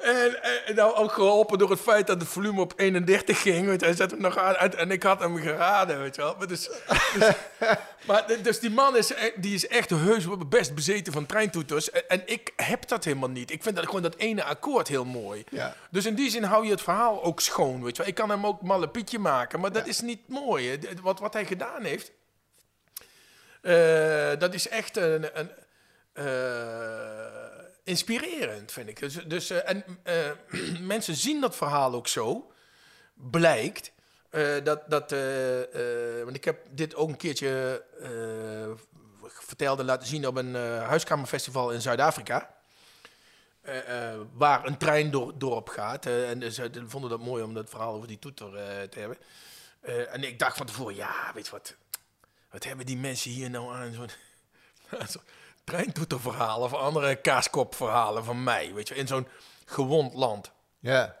[0.00, 3.66] En, en, nou ook geholpen door het feit dat het volume op 31 ging.
[3.66, 6.34] Weet je, hij zette hem nog aan en ik had hem geraden, weet je wel.
[6.38, 6.70] Maar dus,
[7.18, 7.34] dus,
[8.06, 11.90] maar, dus die man is, e- die is echt heus best bezeten van treintoeters.
[11.90, 13.50] En, en, ik heb dat helemaal niet.
[13.50, 15.44] Ik vind dat gewoon dat ene akkoord heel mooi.
[15.50, 15.74] Ja.
[15.90, 18.10] Dus in die zin hou je het verhaal ook schoon, weet je wel.
[18.10, 20.78] Ik kan hem ook malle pietje maken, maar dat is niet mooi.
[21.02, 22.12] Wat, wat hij gedaan heeft,
[23.62, 25.38] uh, dat is echt een...
[25.38, 25.50] een
[26.14, 27.38] uh,
[27.84, 29.00] inspirerend, vind ik.
[29.00, 29.84] Dus, dus uh, en
[30.94, 32.52] mensen zien dat verhaal ook zo.
[33.14, 33.92] Blijkt
[34.62, 35.10] dat, dat
[36.24, 37.84] want ik heb dit ook een keertje
[39.22, 42.54] verteld en laten zien op een huiskamerfestival in Zuid-Afrika.
[44.32, 46.06] waar een trein door, doorop gaat.
[46.06, 48.50] en ze vonden dat mooi om dat verhaal over die toeter
[48.88, 49.18] te hebben.
[50.12, 51.76] en ik dacht van tevoren, ja, weet je wat,
[52.50, 53.92] wat hebben die mensen hier nou aan
[55.08, 55.20] zo'n
[55.64, 58.74] treintoeterverhalen of andere kaaskopverhalen van mij.
[58.74, 59.28] Weet je, in zo'n
[59.64, 60.52] gewond land.
[60.78, 61.16] Ja.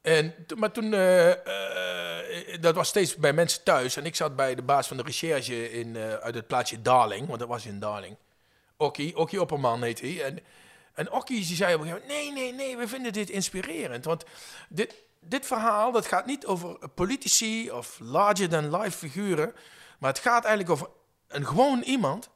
[0.00, 3.96] En, maar toen, uh, uh, dat was steeds bij mensen thuis.
[3.96, 7.26] En ik zat bij de baas van de recherche in, uh, uit het plaatsje Darling,
[7.26, 8.16] want dat was in Darling.
[8.76, 10.24] Okkie, Okkie Opperman heet hij.
[10.24, 10.38] En,
[10.94, 14.04] en Okkie die zei op een gegeven moment, nee, nee, nee, we vinden dit inspirerend.
[14.04, 14.24] Want
[14.68, 19.54] dit, dit verhaal, dat gaat niet over politici of larger-than-life figuren.
[20.00, 20.88] Maar het gaat eigenlijk over
[21.28, 22.28] een gewoon iemand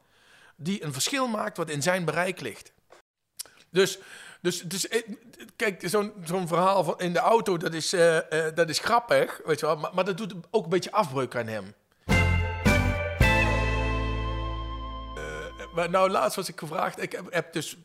[0.57, 2.73] die een verschil maakt wat in zijn bereik ligt.
[3.71, 3.99] Dus,
[4.41, 5.03] dus, dus eh,
[5.57, 9.41] kijk, zo'n zo'n verhaal van in de auto, dat is, uh, uh, dat is grappig,
[9.45, 11.75] weet je wel, maar, maar dat doet ook een beetje afbreuk aan hem.
[15.75, 17.77] maar nou, laatst was ik gevraagd, ik heb, heb dus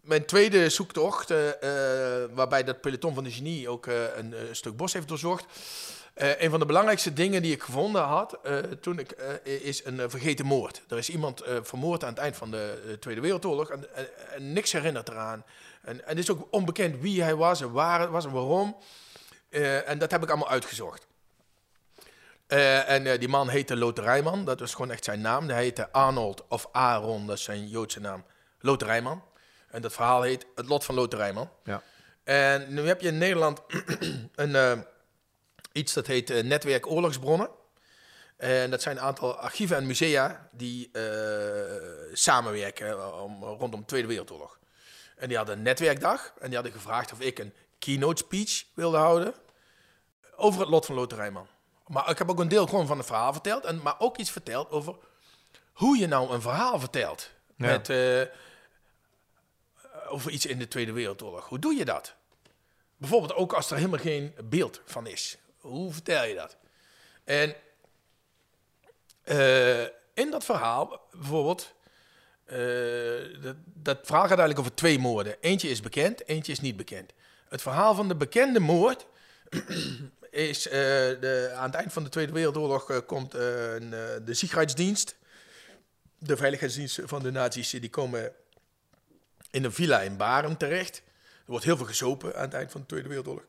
[0.00, 1.28] mijn tweede zoektocht,
[2.34, 5.46] waarbij dat peloton van de genie ook een stuk bos heeft doorzocht.
[6.22, 9.14] Uh, een van de belangrijkste dingen die ik gevonden had uh, toen ik,
[9.44, 10.82] uh, is een vergeten moord.
[10.88, 13.94] Er is iemand vermoord aan het eind van de Tweede Wereldoorlog en,
[14.34, 15.44] en, niks herinnert eraan.
[15.82, 18.76] En, en het is ook onbekend wie hij was en waar het was en waarom.
[19.86, 21.06] en dat heb ik allemaal uitgezocht.
[22.46, 25.48] en die man heette Loterijman, dat was gewoon echt zijn naam.
[25.48, 28.24] Hij heette Arnold of Aaron, dat is zijn Joodse naam,
[28.58, 29.22] Loterijman.
[29.70, 31.50] En dat verhaal heet Het Lot van Loterijman.
[31.64, 31.82] Ja.
[32.24, 33.62] En nu heb je in Nederland
[34.34, 34.84] een
[35.72, 37.50] iets dat heet uh, Netwerk Oorlogsbronnen.
[38.36, 41.02] En dat zijn een aantal archieven en musea die uh,
[42.12, 44.58] samenwerken om, rondom de Tweede Wereldoorlog.
[45.16, 48.96] En die hadden een netwerkdag en die hadden gevraagd of ik een keynote speech wilde
[48.96, 49.34] houden
[50.36, 51.46] over het lot van Loterijman.
[51.86, 54.30] Maar ik heb ook een deel gewoon van het verhaal verteld, en, maar ook iets
[54.30, 54.94] verteld over
[55.72, 57.30] hoe je nou een verhaal vertelt.
[57.56, 58.22] Met, uh,
[60.08, 61.48] over iets in de Tweede Wereldoorlog.
[61.48, 62.14] Hoe doe je dat?
[62.96, 65.38] Bijvoorbeeld ook als er helemaal geen beeld van is.
[65.60, 66.56] Hoe vertel je dat?
[67.24, 67.54] En
[69.24, 69.82] uh,
[70.14, 71.74] in dat verhaal, bijvoorbeeld,
[72.46, 75.36] uh, dat, dat verhaal gaat eigenlijk over twee moorden.
[75.40, 77.12] Eentje is bekend, eentje is niet bekend.
[77.48, 79.06] Het verhaal van de bekende moord
[80.30, 85.16] is de, aan het eind van de Tweede Wereldoorlog komt de Sicherheidsdienst,
[86.18, 88.32] de veiligheidsdienst van de nazi's, die komen
[89.50, 90.96] in een villa in Baren terecht.
[90.96, 93.44] Er wordt heel veel gesopen aan het eind van de Tweede Wereldoorlog.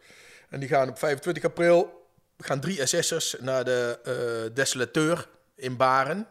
[0.49, 2.01] En die gaan op 25 april
[2.43, 3.99] gaan drie SS'ers naar de
[4.95, 5.18] uh,
[5.55, 6.27] in Baren.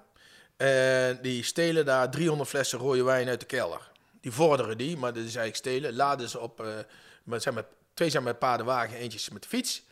[0.56, 3.90] En die stelen daar 300 flessen rode wijn uit de kelder.
[4.20, 5.94] Die vorderen die, maar dat is eigenlijk stelen.
[5.94, 6.66] Laden ze op, uh,
[7.24, 9.82] maar zijn met, twee zijn met paardenwagen, eentje met de fiets.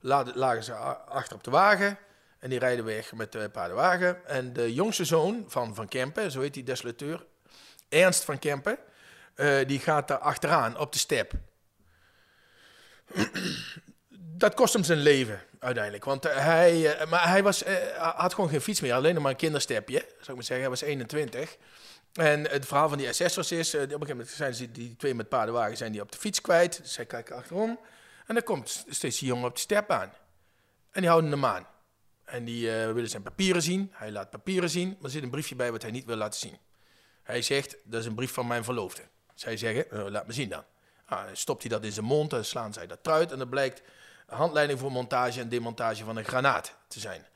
[0.00, 1.98] Laden, lagen ze achter op de wagen.
[2.38, 4.26] En die rijden weg met de paardenwagen.
[4.26, 7.24] En de jongste zoon van Van Kempen, zo heet die desolateur,
[7.88, 8.78] Ernst van Kempen,
[9.36, 11.32] uh, die gaat daar achteraan op de step
[14.36, 16.04] dat kost hem zijn leven uiteindelijk.
[16.04, 19.22] Want eh, hij, uh, maar hij was, uh, had gewoon geen fiets meer, alleen nog
[19.22, 20.60] maar een kinderstepje, zou ik maar zeggen.
[20.60, 21.56] Hij was 21.
[22.12, 25.28] En het verhaal van die assessors is, op een gegeven moment zijn die twee met
[25.28, 26.82] paardenwagen zijn die op de fiets kwijt.
[26.82, 27.78] Dus zij kijken achterom.
[28.26, 30.12] En dan komt steeds die jongen op de step aan.
[30.90, 31.66] En die houden hem aan.
[32.24, 33.90] En die willen zijn papieren zien.
[33.92, 36.40] Hij laat papieren zien, maar er zit een briefje bij wat hij niet wil laten
[36.40, 36.58] zien.
[37.22, 39.02] Hij zegt, dat is een brief van mijn verloofde.
[39.34, 40.64] Zij zeggen, laat me zien dan.
[41.06, 43.48] Ah, dan stopt hij dat in zijn mond, dan slaan zij dat eruit en dan
[43.48, 43.82] blijkt
[44.26, 47.26] handleiding voor montage en demontage van een granaat te zijn.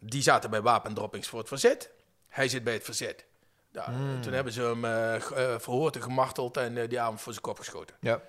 [0.00, 1.90] Die zaten bij wapendroppings voor het verzet.
[2.28, 3.24] Hij zit bij het verzet.
[3.72, 4.22] Nou, hmm.
[4.22, 7.58] Toen hebben ze hem uh, verhoord en gemarteld en uh, die avond voor zijn kop
[7.58, 7.96] geschoten.
[8.00, 8.22] Ja.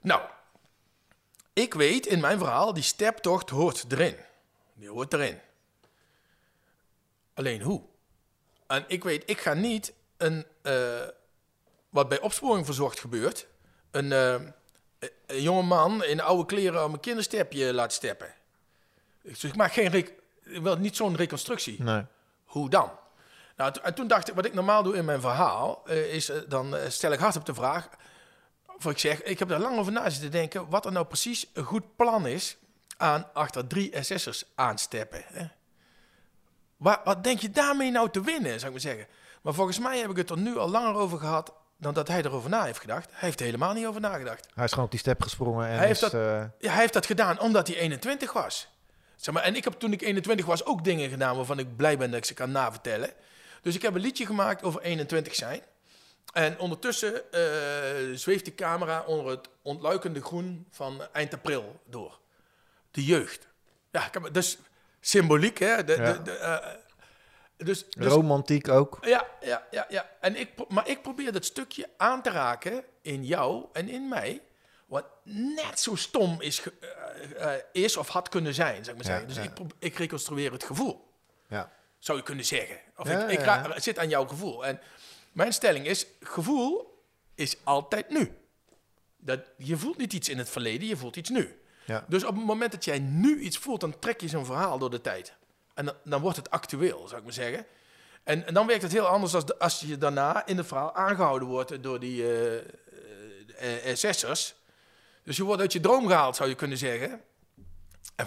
[0.00, 0.22] Nou,
[1.52, 4.16] ik weet in mijn verhaal, die steptocht hoort erin.
[4.74, 5.38] Die hoort erin.
[7.34, 7.82] Alleen hoe?
[8.66, 11.06] En ik weet, ik ga niet een, eh,
[11.88, 13.46] wat bij opsporing verzocht gebeurt,
[13.90, 14.12] een,
[15.30, 18.34] een jonge man in oude kleren om een kinderstepje laten steppen.
[19.22, 21.82] Ik maak geen, ik wil niet zo'n reconstructie.
[21.82, 22.04] Nee.
[22.44, 22.90] Hoe dan?
[23.56, 26.76] Nou, en toen dacht ik, wat ik normaal doe in mijn verhaal, uh, is dan
[26.88, 27.88] stel ik hard op de vraag,
[28.76, 31.46] of ik zeg, ik heb daar lang over na zitten denken, wat er nou precies
[31.52, 32.56] een goed plan is
[32.96, 35.22] aan achter drie SS'ers aansteppen.
[35.26, 35.46] Hè?
[36.76, 39.06] Wat, wat denk je daarmee nou te winnen, zou ik maar zeggen.
[39.42, 42.22] Maar volgens mij heb ik het er nu al langer over gehad dan dat hij
[42.22, 43.08] erover na heeft gedacht.
[43.10, 44.46] Hij heeft er helemaal niet over nagedacht.
[44.54, 45.66] Hij is gewoon op die step gesprongen.
[45.66, 46.42] En hij, heeft is, dat, uh...
[46.58, 48.68] ja, hij heeft dat gedaan omdat hij 21 was.
[49.16, 51.98] Zeg maar, en ik heb toen ik 21 was ook dingen gedaan waarvan ik blij
[51.98, 53.10] ben dat ik ze kan navertellen.
[53.62, 55.60] Dus ik heb een liedje gemaakt over 21 zijn.
[56.32, 62.18] En ondertussen uh, zweeft de camera onder het ontluikende groen van eind april door.
[62.90, 63.48] De jeugd.
[63.90, 64.58] Ja, dus
[65.00, 65.84] symboliek, hè?
[65.84, 66.12] De, Ja.
[66.12, 66.56] de, de, uh,
[67.64, 68.98] dus, dus, Romantiek ook.
[69.00, 70.10] ja, ja, ja, ja.
[70.20, 74.42] En ik, maar ik probeer dat stukje aan te raken in jou en in mij.
[74.86, 79.12] Wat net zo stom is, eh, eh, is of had kunnen zijn, zou ik maar
[79.12, 79.28] Ja, zeggen.
[79.28, 79.64] Dus ja.
[79.64, 81.08] ik, ik reconstrueer het gevoel
[81.48, 81.72] Ja.
[81.98, 82.78] zou je kunnen zeggen.
[82.96, 83.80] Of Ja, ik, ik ja.
[83.80, 84.66] zit aan jouw gevoel.
[84.66, 84.80] En
[85.32, 87.02] mijn stelling is, gevoel
[87.34, 88.38] is altijd nu.
[89.16, 91.60] Dat, je voelt niet iets in het verleden, je voelt iets nu.
[91.86, 92.04] Ja.
[92.08, 94.90] Dus op het moment dat jij nu iets voelt, dan trek je zo'n verhaal door
[94.90, 95.36] de tijd.
[95.80, 97.66] En dan, dan wordt het actueel, zou ik maar zeggen.
[98.24, 100.94] En, en dan werkt het heel anders als, de- als je daarna in het verhaal
[100.94, 102.56] aangehouden wordt door die eh
[103.58, 104.54] eh, eh, SS'ers.
[105.24, 107.20] Dus je wordt uit je droom gehaald, zou je kunnen zeggen.
[108.16, 108.26] En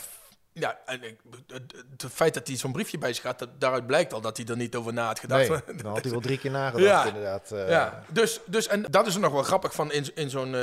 [0.54, 1.02] ja, en
[1.48, 4.46] het, feit dat hij zo'n briefje bij zich had, dat, daaruit blijkt al dat hij
[4.46, 5.50] er niet over na had gedacht.
[5.50, 7.06] Nee, dan had hij wel drie keer nagedacht Ja.
[7.06, 7.50] inderdaad.
[7.50, 10.56] Ja, dus, dus en dat is er nog wel grappig van in, in zo'n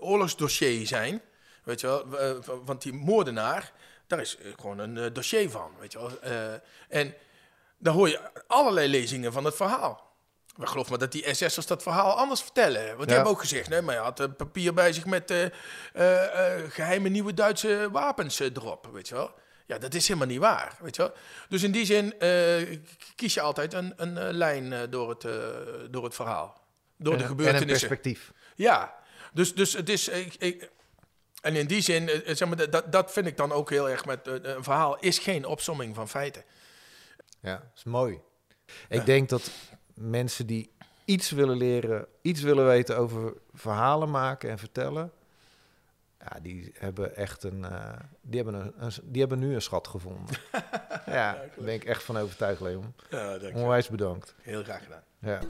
[0.00, 1.20] oorlogsdossier zijn.
[1.64, 2.06] Weet je wel,
[2.64, 3.72] want die moordenaar,
[4.06, 5.70] daar is eh, gewoon een eh, dossier van.
[5.80, 6.20] Weet je wel.
[6.20, 6.52] Eh,
[6.88, 7.14] en
[7.78, 10.04] dan hoor je allerlei lezingen van het verhaal.
[10.56, 12.86] Maar geloof me dat die SS'ers dat verhaal anders vertellen.
[12.86, 13.14] Want die Ja.
[13.14, 15.52] hebben ook gezegd, nee, maar hij had een papier bij zich met eh, eh,
[16.62, 19.34] eh, geheime nieuwe Duitse wapens erop, weet je wel.
[19.66, 21.12] Ja, dat is helemaal niet waar, weet je wel.
[21.48, 22.14] Dus in die zin
[23.16, 25.20] kies je altijd een, een lijn door, het,
[25.92, 26.60] door het verhaal.
[26.98, 27.88] Door En- de En een gebeurtenissen.
[27.88, 28.32] perspectief.
[28.54, 28.94] Ja,
[29.32, 30.08] dus, dus het is.
[30.08, 30.70] Ik, ik,
[31.46, 34.04] en in die zin, eh, zeg maar, dat, dat vind ik dan ook heel erg
[34.04, 34.28] met.
[34.28, 36.42] eh, een verhaal is geen opsomming van feiten.
[37.40, 38.20] Ja, dat is mooi.
[38.88, 39.50] Ik denk dat
[39.94, 40.70] mensen die
[41.04, 45.12] iets willen leren, iets willen weten over verhalen maken en vertellen,
[46.20, 49.88] ja, die hebben echt een, eh, die hebben een, een- die hebben nu een schat
[49.88, 50.36] gevonden.
[51.06, 52.94] ja, daar ben ik echt van overtuigd, Leon.
[53.10, 54.34] Ja, dank Onwijs bedankt.
[54.42, 55.02] Heel graag gedaan.
[55.18, 55.40] Ja.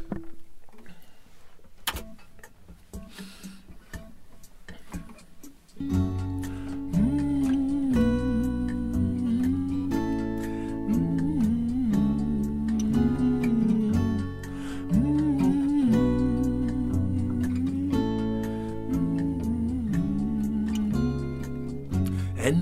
[5.79, 5.85] En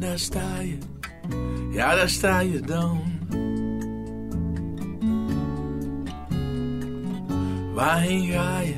[0.00, 0.78] daar sta je,
[1.70, 3.02] ja, daar sta je dan.
[7.74, 8.74] Waarheen ga je?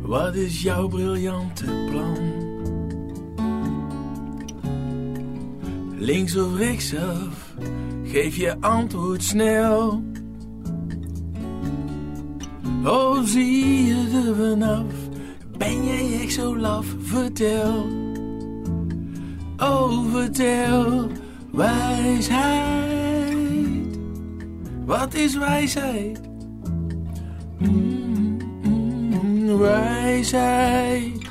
[0.00, 2.37] Wat is jouw briljante plan?
[6.00, 7.54] Links of rechtsaf,
[8.04, 10.02] geef je antwoord snel.
[12.84, 14.92] Oh, zie je er vanaf?
[15.58, 16.86] Ben jij echt zo laf?
[17.00, 17.86] Vertel.
[19.56, 21.08] Oh, vertel
[21.52, 22.98] wijsheid.
[24.84, 26.20] Wat is wijsheid?
[27.58, 31.30] Mm, mm, wijsheid.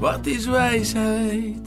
[0.00, 1.61] Wat is wijsheid?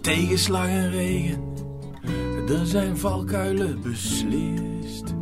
[0.00, 1.42] Tegenslag en regen,
[2.48, 5.14] er zijn valkuilen beslist.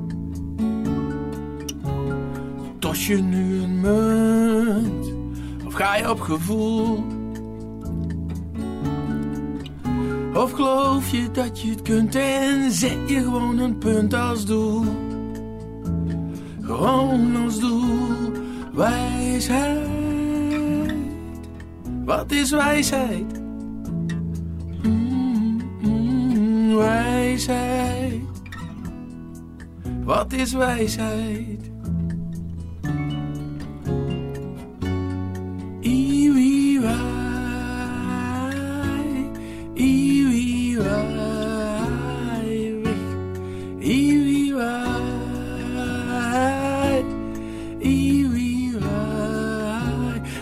[2.78, 5.12] Tos je nu een munt,
[5.66, 7.04] of ga je op gevoel?
[10.34, 14.84] Of geloof je dat je het kunt en zet je gewoon een punt als doel?
[16.60, 18.32] Gewoon als doel,
[18.72, 19.96] wijsheid.
[22.04, 23.27] Wat is wijsheid?
[27.46, 28.22] Wijsheid?
[30.04, 31.70] Wat is wijsheid?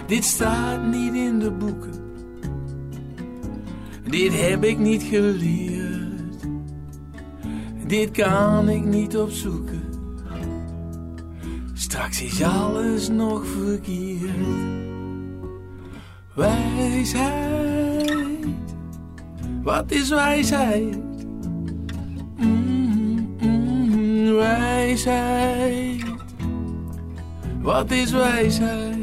[0.07, 1.93] Dit staat niet in de boeken.
[4.11, 5.56] Dit heb ik niet geleerd.
[8.17, 9.83] Kan ik niet opzoeken.
[11.75, 14.31] Straks is alles nog verkeerd.
[16.35, 17.67] Wijsheid,
[19.63, 20.99] wat is wijsheid?
[22.37, 26.05] Mm, mm, wijsheid,
[27.61, 28.96] wat is wijsheid?